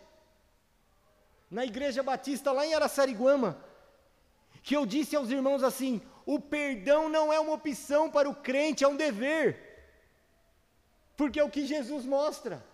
na 1.50 1.64
Igreja 1.64 2.02
Batista, 2.02 2.52
lá 2.52 2.66
em 2.66 2.74
Araçariguama, 2.74 3.58
que 4.62 4.76
eu 4.76 4.84
disse 4.86 5.16
aos 5.16 5.30
irmãos 5.30 5.62
assim: 5.62 6.00
o 6.24 6.38
perdão 6.38 7.08
não 7.08 7.32
é 7.32 7.40
uma 7.40 7.54
opção 7.54 8.10
para 8.10 8.28
o 8.28 8.34
crente, 8.34 8.84
é 8.84 8.88
um 8.88 8.96
dever. 8.96 9.68
Porque 11.16 11.40
é 11.40 11.44
o 11.44 11.50
que 11.50 11.66
Jesus 11.66 12.04
mostra. 12.04 12.64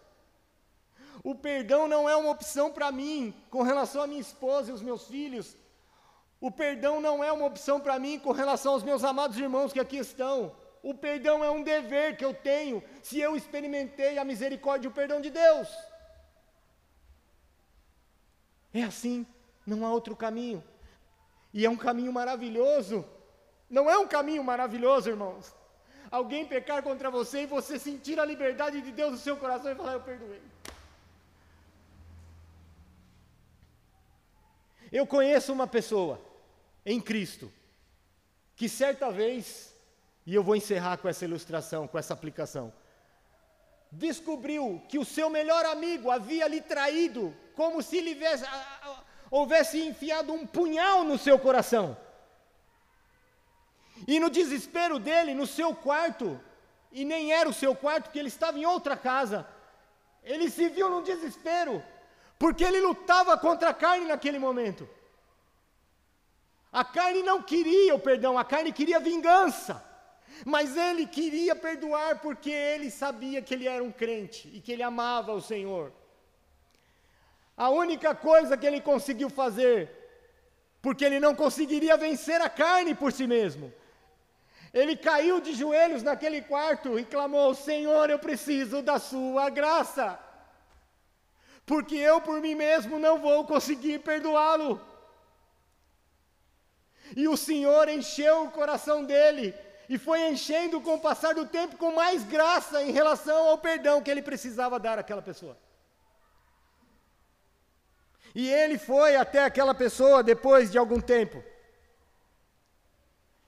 O 1.24 1.34
perdão 1.34 1.88
não 1.88 2.08
é 2.08 2.14
uma 2.14 2.30
opção 2.30 2.70
para 2.70 2.92
mim, 2.92 3.34
com 3.50 3.62
relação 3.62 4.02
à 4.02 4.06
minha 4.06 4.20
esposa 4.20 4.70
e 4.70 4.74
os 4.74 4.82
meus 4.82 5.06
filhos, 5.08 5.56
O 6.40 6.50
perdão 6.50 7.00
não 7.00 7.24
é 7.24 7.32
uma 7.32 7.46
opção 7.46 7.80
para 7.80 7.98
mim 7.98 8.18
com 8.18 8.32
relação 8.32 8.72
aos 8.74 8.82
meus 8.82 9.02
amados 9.02 9.38
irmãos 9.38 9.72
que 9.72 9.80
aqui 9.80 9.96
estão. 9.96 10.54
O 10.82 10.94
perdão 10.94 11.42
é 11.42 11.50
um 11.50 11.62
dever 11.62 12.16
que 12.16 12.24
eu 12.24 12.34
tenho 12.34 12.82
se 13.02 13.18
eu 13.18 13.34
experimentei 13.34 14.18
a 14.18 14.24
misericórdia 14.24 14.86
e 14.86 14.90
o 14.90 14.94
perdão 14.94 15.20
de 15.20 15.30
Deus. 15.30 15.68
É 18.72 18.82
assim, 18.82 19.26
não 19.66 19.86
há 19.86 19.90
outro 19.90 20.14
caminho. 20.14 20.62
E 21.52 21.64
é 21.64 21.70
um 21.70 21.76
caminho 21.76 22.12
maravilhoso. 22.12 23.04
Não 23.68 23.90
é 23.90 23.96
um 23.96 24.06
caminho 24.06 24.44
maravilhoso, 24.44 25.08
irmãos. 25.08 25.54
Alguém 26.10 26.46
pecar 26.46 26.82
contra 26.82 27.10
você 27.10 27.42
e 27.42 27.46
você 27.46 27.78
sentir 27.78 28.20
a 28.20 28.24
liberdade 28.24 28.80
de 28.80 28.92
Deus 28.92 29.12
no 29.12 29.18
seu 29.18 29.36
coração 29.36 29.72
e 29.72 29.74
falar: 29.74 29.94
Eu 29.94 30.02
perdoei. 30.02 30.42
Eu 34.92 35.06
conheço 35.06 35.52
uma 35.52 35.66
pessoa 35.66 36.20
em 36.86 37.00
Cristo 37.00 37.52
que 38.56 38.68
certa 38.70 39.10
vez, 39.10 39.76
e 40.24 40.34
eu 40.34 40.42
vou 40.42 40.56
encerrar 40.56 40.96
com 40.96 41.08
essa 41.08 41.26
ilustração, 41.26 41.86
com 41.86 41.98
essa 41.98 42.14
aplicação, 42.14 42.72
descobriu 43.92 44.82
que 44.88 44.98
o 44.98 45.04
seu 45.04 45.28
melhor 45.28 45.64
amigo 45.66 46.10
havia 46.10 46.48
lhe 46.48 46.62
traído, 46.62 47.36
como 47.54 47.82
se 47.82 48.00
lhe 48.00 48.18
houvesse, 49.30 49.86
enfiado 49.86 50.32
um 50.32 50.46
punhal 50.46 51.04
no 51.04 51.18
seu 51.18 51.38
coração. 51.38 51.96
E 54.08 54.18
no 54.18 54.30
desespero 54.30 54.98
dele, 54.98 55.34
no 55.34 55.46
seu 55.46 55.74
quarto, 55.74 56.40
e 56.90 57.04
nem 57.04 57.32
era 57.32 57.48
o 57.48 57.54
seu 57.54 57.76
quarto, 57.76 58.04
porque 58.04 58.18
ele 58.18 58.28
estava 58.28 58.58
em 58.58 58.64
outra 58.64 58.96
casa, 58.96 59.46
ele 60.24 60.50
se 60.50 60.68
viu 60.70 60.88
num 60.88 61.02
desespero, 61.02 61.82
porque 62.38 62.64
ele 62.64 62.80
lutava 62.80 63.36
contra 63.36 63.70
a 63.70 63.74
carne 63.74 64.06
naquele 64.06 64.38
momento. 64.38 64.88
A 66.80 66.84
carne 66.84 67.22
não 67.22 67.38
queria 67.50 67.94
o 67.94 67.98
perdão, 67.98 68.36
a 68.36 68.44
carne 68.44 68.70
queria 68.78 69.00
vingança. 69.00 69.74
Mas 70.44 70.76
ele 70.76 71.06
queria 71.06 71.54
perdoar 71.56 72.18
porque 72.20 72.50
ele 72.50 72.90
sabia 72.90 73.40
que 73.40 73.54
ele 73.54 73.66
era 73.66 73.82
um 73.82 73.90
crente 73.90 74.50
e 74.52 74.60
que 74.60 74.72
ele 74.72 74.82
amava 74.82 75.32
o 75.32 75.40
Senhor. 75.40 75.90
A 77.56 77.70
única 77.70 78.14
coisa 78.14 78.58
que 78.58 78.66
ele 78.66 78.82
conseguiu 78.90 79.30
fazer, 79.30 79.90
porque 80.82 81.02
ele 81.02 81.18
não 81.18 81.34
conseguiria 81.34 81.96
vencer 81.96 82.42
a 82.42 82.50
carne 82.50 82.94
por 82.94 83.10
si 83.10 83.26
mesmo, 83.26 83.72
ele 84.74 84.94
caiu 85.08 85.40
de 85.40 85.54
joelhos 85.54 86.02
naquele 86.02 86.42
quarto 86.42 86.98
e 86.98 87.04
clamou: 87.06 87.54
Senhor, 87.54 88.10
eu 88.10 88.18
preciso 88.18 88.82
da 88.82 88.98
Sua 88.98 89.48
graça 89.48 90.06
porque 91.66 91.96
eu 91.96 92.20
por 92.20 92.40
mim 92.40 92.54
mesmo 92.54 92.98
não 92.98 93.18
vou 93.18 93.44
conseguir 93.44 93.98
perdoá-lo. 93.98 94.80
E 97.14 97.28
o 97.28 97.36
Senhor 97.36 97.88
encheu 97.88 98.44
o 98.44 98.50
coração 98.50 99.04
dele, 99.04 99.54
e 99.88 99.98
foi 99.98 100.28
enchendo 100.28 100.80
com 100.80 100.94
o 100.94 101.00
passar 101.00 101.34
do 101.34 101.46
tempo 101.46 101.76
com 101.76 101.92
mais 101.92 102.24
graça 102.24 102.82
em 102.82 102.90
relação 102.90 103.48
ao 103.48 103.58
perdão 103.58 104.02
que 104.02 104.10
ele 104.10 104.22
precisava 104.22 104.80
dar 104.80 104.98
àquela 104.98 105.22
pessoa. 105.22 105.56
E 108.34 108.48
ele 108.48 108.76
foi 108.76 109.16
até 109.16 109.44
aquela 109.44 109.74
pessoa 109.74 110.22
depois 110.22 110.70
de 110.70 110.76
algum 110.76 111.00
tempo. 111.00 111.42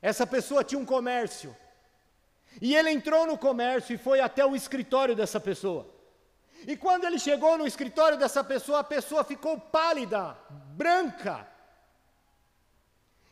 Essa 0.00 0.26
pessoa 0.26 0.64
tinha 0.64 0.80
um 0.80 0.84
comércio. 0.84 1.54
E 2.60 2.74
ele 2.74 2.90
entrou 2.90 3.26
no 3.26 3.36
comércio 3.36 3.94
e 3.94 3.98
foi 3.98 4.20
até 4.20 4.46
o 4.46 4.56
escritório 4.56 5.14
dessa 5.14 5.38
pessoa. 5.38 5.86
E 6.66 6.76
quando 6.76 7.04
ele 7.04 7.18
chegou 7.18 7.58
no 7.58 7.66
escritório 7.66 8.16
dessa 8.16 8.42
pessoa, 8.42 8.80
a 8.80 8.84
pessoa 8.84 9.22
ficou 9.22 9.60
pálida, 9.60 10.36
branca. 10.74 11.46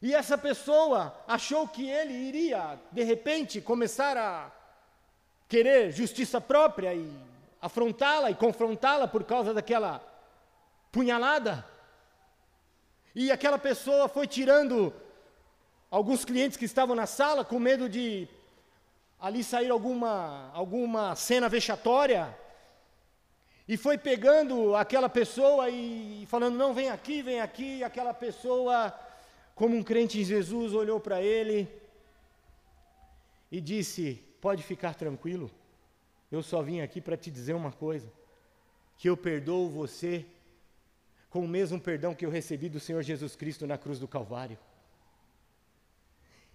E 0.01 0.15
essa 0.15 0.37
pessoa 0.37 1.17
achou 1.27 1.67
que 1.67 1.89
ele 1.89 2.13
iria, 2.13 2.79
de 2.93 3.03
repente, 3.03 3.61
começar 3.61 4.17
a 4.17 4.51
querer 5.49 5.91
justiça 5.91 6.41
própria 6.41 6.95
e 6.95 7.11
afrontá-la 7.61 8.31
e 8.31 8.35
confrontá-la 8.35 9.09
por 9.09 9.25
causa 9.25 9.55
daquela 9.55 10.03
punhalada. 10.93 11.65
E 13.15 13.31
aquela 13.31 13.59
pessoa 13.59 14.09
foi 14.09 14.27
tirando 14.27 14.93
alguns 15.91 16.25
clientes 16.25 16.59
que 16.59 16.67
estavam 16.67 16.95
na 16.95 17.07
sala 17.07 17.45
com 17.45 17.59
medo 17.59 17.89
de 17.89 18.29
ali 19.19 19.43
sair 19.43 19.71
alguma, 19.71 20.51
alguma 20.53 21.15
cena 21.17 21.49
vexatória. 21.49 22.37
E 23.69 23.77
foi 23.77 23.99
pegando 23.99 24.77
aquela 24.77 25.09
pessoa 25.09 25.69
e 25.71 26.27
falando: 26.29 26.57
não, 26.57 26.73
vem 26.73 26.91
aqui, 26.91 27.23
vem 27.23 27.41
aqui. 27.41 27.79
E 27.79 27.85
aquela 27.85 28.15
pessoa, 28.15 28.93
como 29.57 29.75
um 29.75 29.83
crente 29.83 30.21
em 30.21 30.25
Jesus, 30.25 30.75
olhou 30.75 31.01
para 31.01 31.21
ele 31.23 31.67
e 33.51 33.61
disse: 33.61 34.23
pode 34.41 34.63
ficar 34.63 34.95
tranquilo, 34.95 35.51
eu 36.31 36.43
só 36.43 36.63
vim 36.63 36.81
aqui 36.83 37.01
para 37.01 37.17
te 37.17 37.31
dizer 37.31 37.55
uma 37.55 37.73
coisa: 37.73 38.09
que 38.99 39.09
eu 39.09 39.17
perdoo 39.17 39.69
você 39.69 40.25
com 41.31 41.41
o 41.41 41.49
mesmo 41.49 41.81
perdão 41.81 42.15
que 42.15 42.25
eu 42.25 42.31
recebi 42.31 42.69
do 42.69 42.79
Senhor 42.79 43.03
Jesus 43.03 43.35
Cristo 43.35 43.67
na 43.67 43.79
cruz 43.79 43.99
do 43.99 44.07
Calvário. 44.07 44.59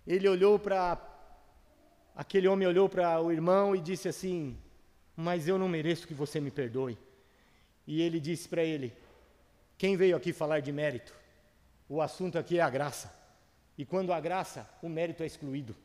Ele 0.05 0.29
olhou 0.29 0.57
para. 0.57 1.09
Aquele 2.15 2.47
homem 2.47 2.67
olhou 2.67 2.87
para 2.87 3.19
o 3.19 3.31
irmão 3.31 3.75
e 3.75 3.81
disse 3.81 4.07
assim: 4.07 4.55
mas 5.15 5.47
eu 5.47 5.57
não 5.57 5.67
mereço 5.67 6.07
que 6.07 6.13
você 6.13 6.39
me 6.39 6.51
perdoe. 6.51 6.97
E 7.87 7.99
ele 7.99 8.19
disse 8.19 8.47
para 8.47 8.63
ele: 8.63 8.93
Quem 9.75 9.97
veio 9.97 10.15
aqui 10.15 10.31
falar 10.31 10.59
de 10.59 10.71
mérito? 10.71 11.20
O 11.93 12.01
assunto 12.01 12.39
aqui 12.39 12.57
é 12.57 12.61
a 12.61 12.69
graça. 12.69 13.13
E 13.77 13.83
quando 13.83 14.13
há 14.13 14.19
graça, 14.21 14.65
o 14.81 14.87
mérito 14.87 15.23
é 15.23 15.25
excluído. 15.25 15.75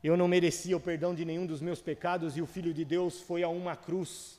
Eu 0.00 0.16
não 0.16 0.28
merecia 0.28 0.76
o 0.76 0.80
perdão 0.80 1.12
de 1.12 1.24
nenhum 1.24 1.44
dos 1.44 1.60
meus 1.60 1.82
pecados 1.82 2.36
e 2.36 2.40
o 2.40 2.46
Filho 2.46 2.72
de 2.72 2.84
Deus 2.84 3.20
foi 3.20 3.42
a 3.42 3.48
uma 3.48 3.74
cruz 3.74 4.38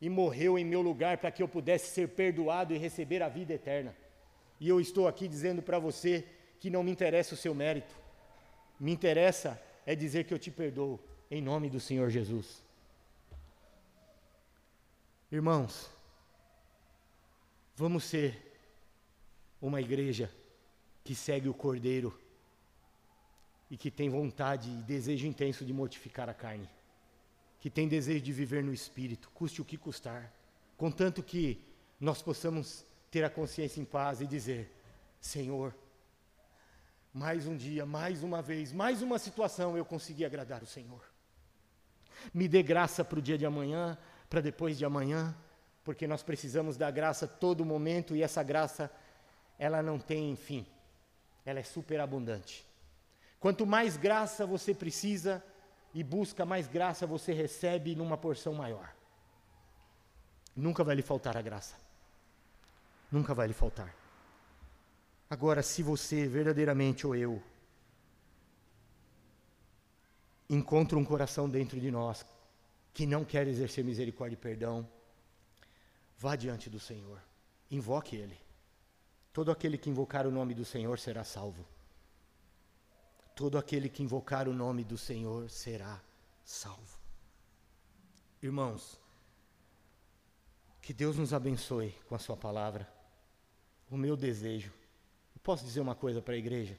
e 0.00 0.08
morreu 0.08 0.56
em 0.56 0.64
meu 0.64 0.82
lugar 0.82 1.18
para 1.18 1.32
que 1.32 1.42
eu 1.42 1.48
pudesse 1.48 1.92
ser 1.92 2.10
perdoado 2.10 2.72
e 2.72 2.78
receber 2.78 3.24
a 3.24 3.28
vida 3.28 3.54
eterna. 3.54 3.92
E 4.60 4.68
eu 4.68 4.80
estou 4.80 5.08
aqui 5.08 5.26
dizendo 5.26 5.60
para 5.60 5.80
você 5.80 6.24
que 6.60 6.70
não 6.70 6.84
me 6.84 6.92
interessa 6.92 7.34
o 7.34 7.36
seu 7.36 7.52
mérito, 7.52 7.96
me 8.78 8.92
interessa 8.92 9.60
é 9.84 9.96
dizer 9.96 10.22
que 10.26 10.32
eu 10.32 10.38
te 10.38 10.52
perdoo, 10.52 11.00
em 11.28 11.42
nome 11.42 11.68
do 11.68 11.80
Senhor 11.80 12.08
Jesus. 12.08 12.62
Irmãos, 15.32 15.90
vamos 17.74 18.04
ser 18.04 18.51
uma 19.62 19.80
igreja 19.80 20.28
que 21.04 21.14
segue 21.14 21.48
o 21.48 21.54
Cordeiro 21.54 22.18
e 23.70 23.76
que 23.76 23.90
tem 23.90 24.10
vontade 24.10 24.68
e 24.68 24.82
desejo 24.82 25.26
intenso 25.26 25.64
de 25.64 25.72
mortificar 25.72 26.28
a 26.28 26.34
carne, 26.34 26.68
que 27.60 27.70
tem 27.70 27.86
desejo 27.86 28.22
de 28.22 28.32
viver 28.32 28.62
no 28.62 28.74
Espírito, 28.74 29.30
custe 29.32 29.62
o 29.62 29.64
que 29.64 29.78
custar, 29.78 30.30
contanto 30.76 31.22
que 31.22 31.64
nós 32.00 32.20
possamos 32.20 32.84
ter 33.10 33.24
a 33.24 33.30
consciência 33.30 33.80
em 33.80 33.84
paz 33.84 34.20
e 34.20 34.26
dizer: 34.26 34.70
Senhor, 35.20 35.74
mais 37.14 37.46
um 37.46 37.56
dia, 37.56 37.86
mais 37.86 38.22
uma 38.22 38.42
vez, 38.42 38.72
mais 38.72 39.00
uma 39.00 39.18
situação 39.18 39.76
eu 39.76 39.84
consegui 39.84 40.24
agradar 40.24 40.62
o 40.62 40.66
Senhor. 40.66 41.04
Me 42.34 42.48
dê 42.48 42.62
graça 42.62 43.04
para 43.04 43.18
o 43.18 43.22
dia 43.22 43.38
de 43.38 43.46
amanhã, 43.46 43.96
para 44.28 44.40
depois 44.40 44.76
de 44.76 44.84
amanhã, 44.84 45.34
porque 45.84 46.06
nós 46.06 46.22
precisamos 46.22 46.76
da 46.76 46.90
graça 46.90 47.26
todo 47.26 47.64
momento 47.64 48.14
e 48.16 48.22
essa 48.22 48.42
graça, 48.42 48.90
ela 49.62 49.80
não 49.80 49.96
tem 49.96 50.34
fim, 50.34 50.66
ela 51.46 51.60
é 51.60 51.62
superabundante. 51.62 52.66
Quanto 53.38 53.64
mais 53.64 53.96
graça 53.96 54.44
você 54.44 54.74
precisa 54.74 55.40
e 55.94 56.02
busca, 56.02 56.44
mais 56.44 56.66
graça 56.66 57.06
você 57.06 57.32
recebe 57.32 57.94
numa 57.94 58.18
porção 58.18 58.54
maior. 58.54 58.92
Nunca 60.56 60.82
vai 60.82 60.96
lhe 60.96 61.02
faltar 61.02 61.36
a 61.36 61.42
graça. 61.42 61.76
Nunca 63.08 63.34
vai 63.34 63.46
lhe 63.46 63.54
faltar. 63.54 63.94
Agora, 65.30 65.62
se 65.62 65.80
você 65.80 66.26
verdadeiramente 66.26 67.06
ou 67.06 67.14
eu 67.14 67.40
encontra 70.50 70.98
um 70.98 71.04
coração 71.04 71.48
dentro 71.48 71.78
de 71.78 71.88
nós 71.88 72.26
que 72.92 73.06
não 73.06 73.24
quer 73.24 73.46
exercer 73.46 73.84
misericórdia 73.84 74.34
e 74.34 74.38
perdão, 74.38 74.88
vá 76.18 76.34
diante 76.34 76.68
do 76.68 76.80
Senhor, 76.80 77.22
invoque 77.70 78.16
Ele. 78.16 78.42
Todo 79.32 79.50
aquele 79.50 79.78
que 79.78 79.88
invocar 79.88 80.26
o 80.26 80.30
nome 80.30 80.54
do 80.54 80.64
Senhor 80.64 80.98
será 80.98 81.24
salvo. 81.24 81.64
Todo 83.34 83.56
aquele 83.56 83.88
que 83.88 84.02
invocar 84.02 84.48
o 84.48 84.52
nome 84.52 84.84
do 84.84 84.98
Senhor 84.98 85.48
será 85.48 86.00
salvo. 86.44 86.98
Irmãos, 88.42 89.00
que 90.82 90.92
Deus 90.92 91.16
nos 91.16 91.32
abençoe 91.32 91.92
com 92.08 92.14
a 92.14 92.18
Sua 92.18 92.36
palavra. 92.36 92.92
O 93.90 93.96
meu 93.96 94.16
desejo. 94.16 94.72
posso 95.42 95.64
dizer 95.64 95.80
uma 95.80 95.94
coisa 95.94 96.20
para 96.20 96.34
a 96.34 96.38
igreja? 96.38 96.78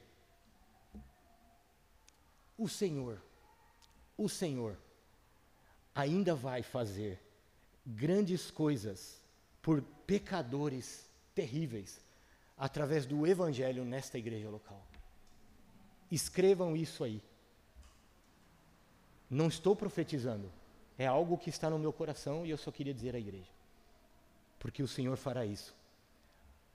O 2.56 2.68
Senhor, 2.68 3.20
o 4.16 4.28
Senhor, 4.28 4.78
ainda 5.94 6.34
vai 6.34 6.62
fazer 6.62 7.20
grandes 7.84 8.50
coisas 8.50 9.20
por 9.60 9.82
pecadores 10.06 11.08
terríveis, 11.34 12.00
através 12.56 13.06
do 13.06 13.26
Evangelho 13.26 13.84
nesta 13.84 14.18
igreja 14.18 14.48
local. 14.48 14.84
Escrevam 16.10 16.76
isso 16.76 17.02
aí. 17.02 17.22
Não 19.28 19.48
estou 19.48 19.74
profetizando, 19.74 20.52
é 20.96 21.06
algo 21.06 21.38
que 21.38 21.50
está 21.50 21.68
no 21.68 21.78
meu 21.78 21.92
coração 21.92 22.46
e 22.46 22.50
eu 22.50 22.56
só 22.56 22.70
queria 22.70 22.94
dizer 22.94 23.14
à 23.14 23.18
igreja. 23.18 23.50
Porque 24.58 24.82
o 24.82 24.88
Senhor 24.88 25.16
fará 25.16 25.44
isso, 25.44 25.74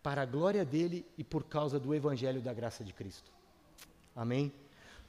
para 0.03 0.21
a 0.21 0.25
glória 0.25 0.65
dele 0.65 1.05
e 1.17 1.23
por 1.23 1.43
causa 1.45 1.79
do 1.79 1.95
Evangelho 1.95 2.41
da 2.41 2.53
graça 2.53 2.83
de 2.83 2.93
Cristo. 2.93 3.31
Amém? 4.15 4.51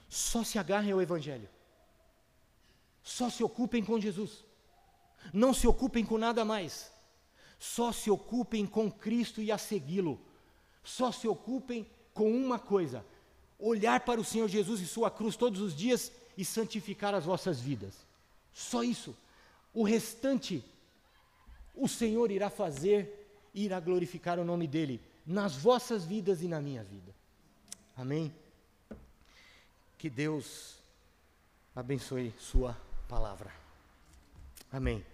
Só 0.08 0.44
se 0.44 0.58
agarrem 0.58 0.92
ao 0.92 1.02
Evangelho, 1.02 1.48
só 3.02 3.28
se 3.30 3.42
ocupem 3.42 3.84
com 3.84 3.98
Jesus, 3.98 4.44
não 5.32 5.52
se 5.52 5.66
ocupem 5.66 6.04
com 6.04 6.18
nada 6.18 6.44
mais, 6.44 6.92
só 7.58 7.92
se 7.92 8.10
ocupem 8.10 8.66
com 8.66 8.90
Cristo 8.90 9.42
e 9.42 9.50
a 9.50 9.58
segui-lo, 9.58 10.20
só 10.82 11.12
se 11.12 11.28
ocupem 11.28 11.86
com 12.14 12.30
uma 12.30 12.58
coisa: 12.58 13.04
olhar 13.58 14.00
para 14.00 14.20
o 14.20 14.24
Senhor 14.24 14.48
Jesus 14.48 14.80
e 14.80 14.86
Sua 14.86 15.10
cruz 15.10 15.36
todos 15.36 15.60
os 15.60 15.74
dias 15.74 16.12
e 16.36 16.44
santificar 16.44 17.14
as 17.14 17.24
vossas 17.24 17.60
vidas. 17.60 17.94
Só 18.52 18.82
isso. 18.82 19.16
O 19.72 19.84
restante, 19.84 20.64
o 21.74 21.86
Senhor 21.86 22.30
irá 22.30 22.50
fazer 22.50 23.38
e 23.54 23.64
irá 23.64 23.78
glorificar 23.78 24.38
o 24.38 24.44
nome 24.44 24.66
dEle 24.66 25.00
nas 25.26 25.54
vossas 25.54 26.04
vidas 26.04 26.42
e 26.42 26.48
na 26.48 26.60
minha 26.60 26.82
vida. 26.82 27.14
Amém? 27.96 28.34
Que 29.98 30.08
Deus 30.08 30.76
abençoe 31.74 32.34
Sua 32.38 32.76
palavra. 33.08 33.52
Amém. 34.72 35.04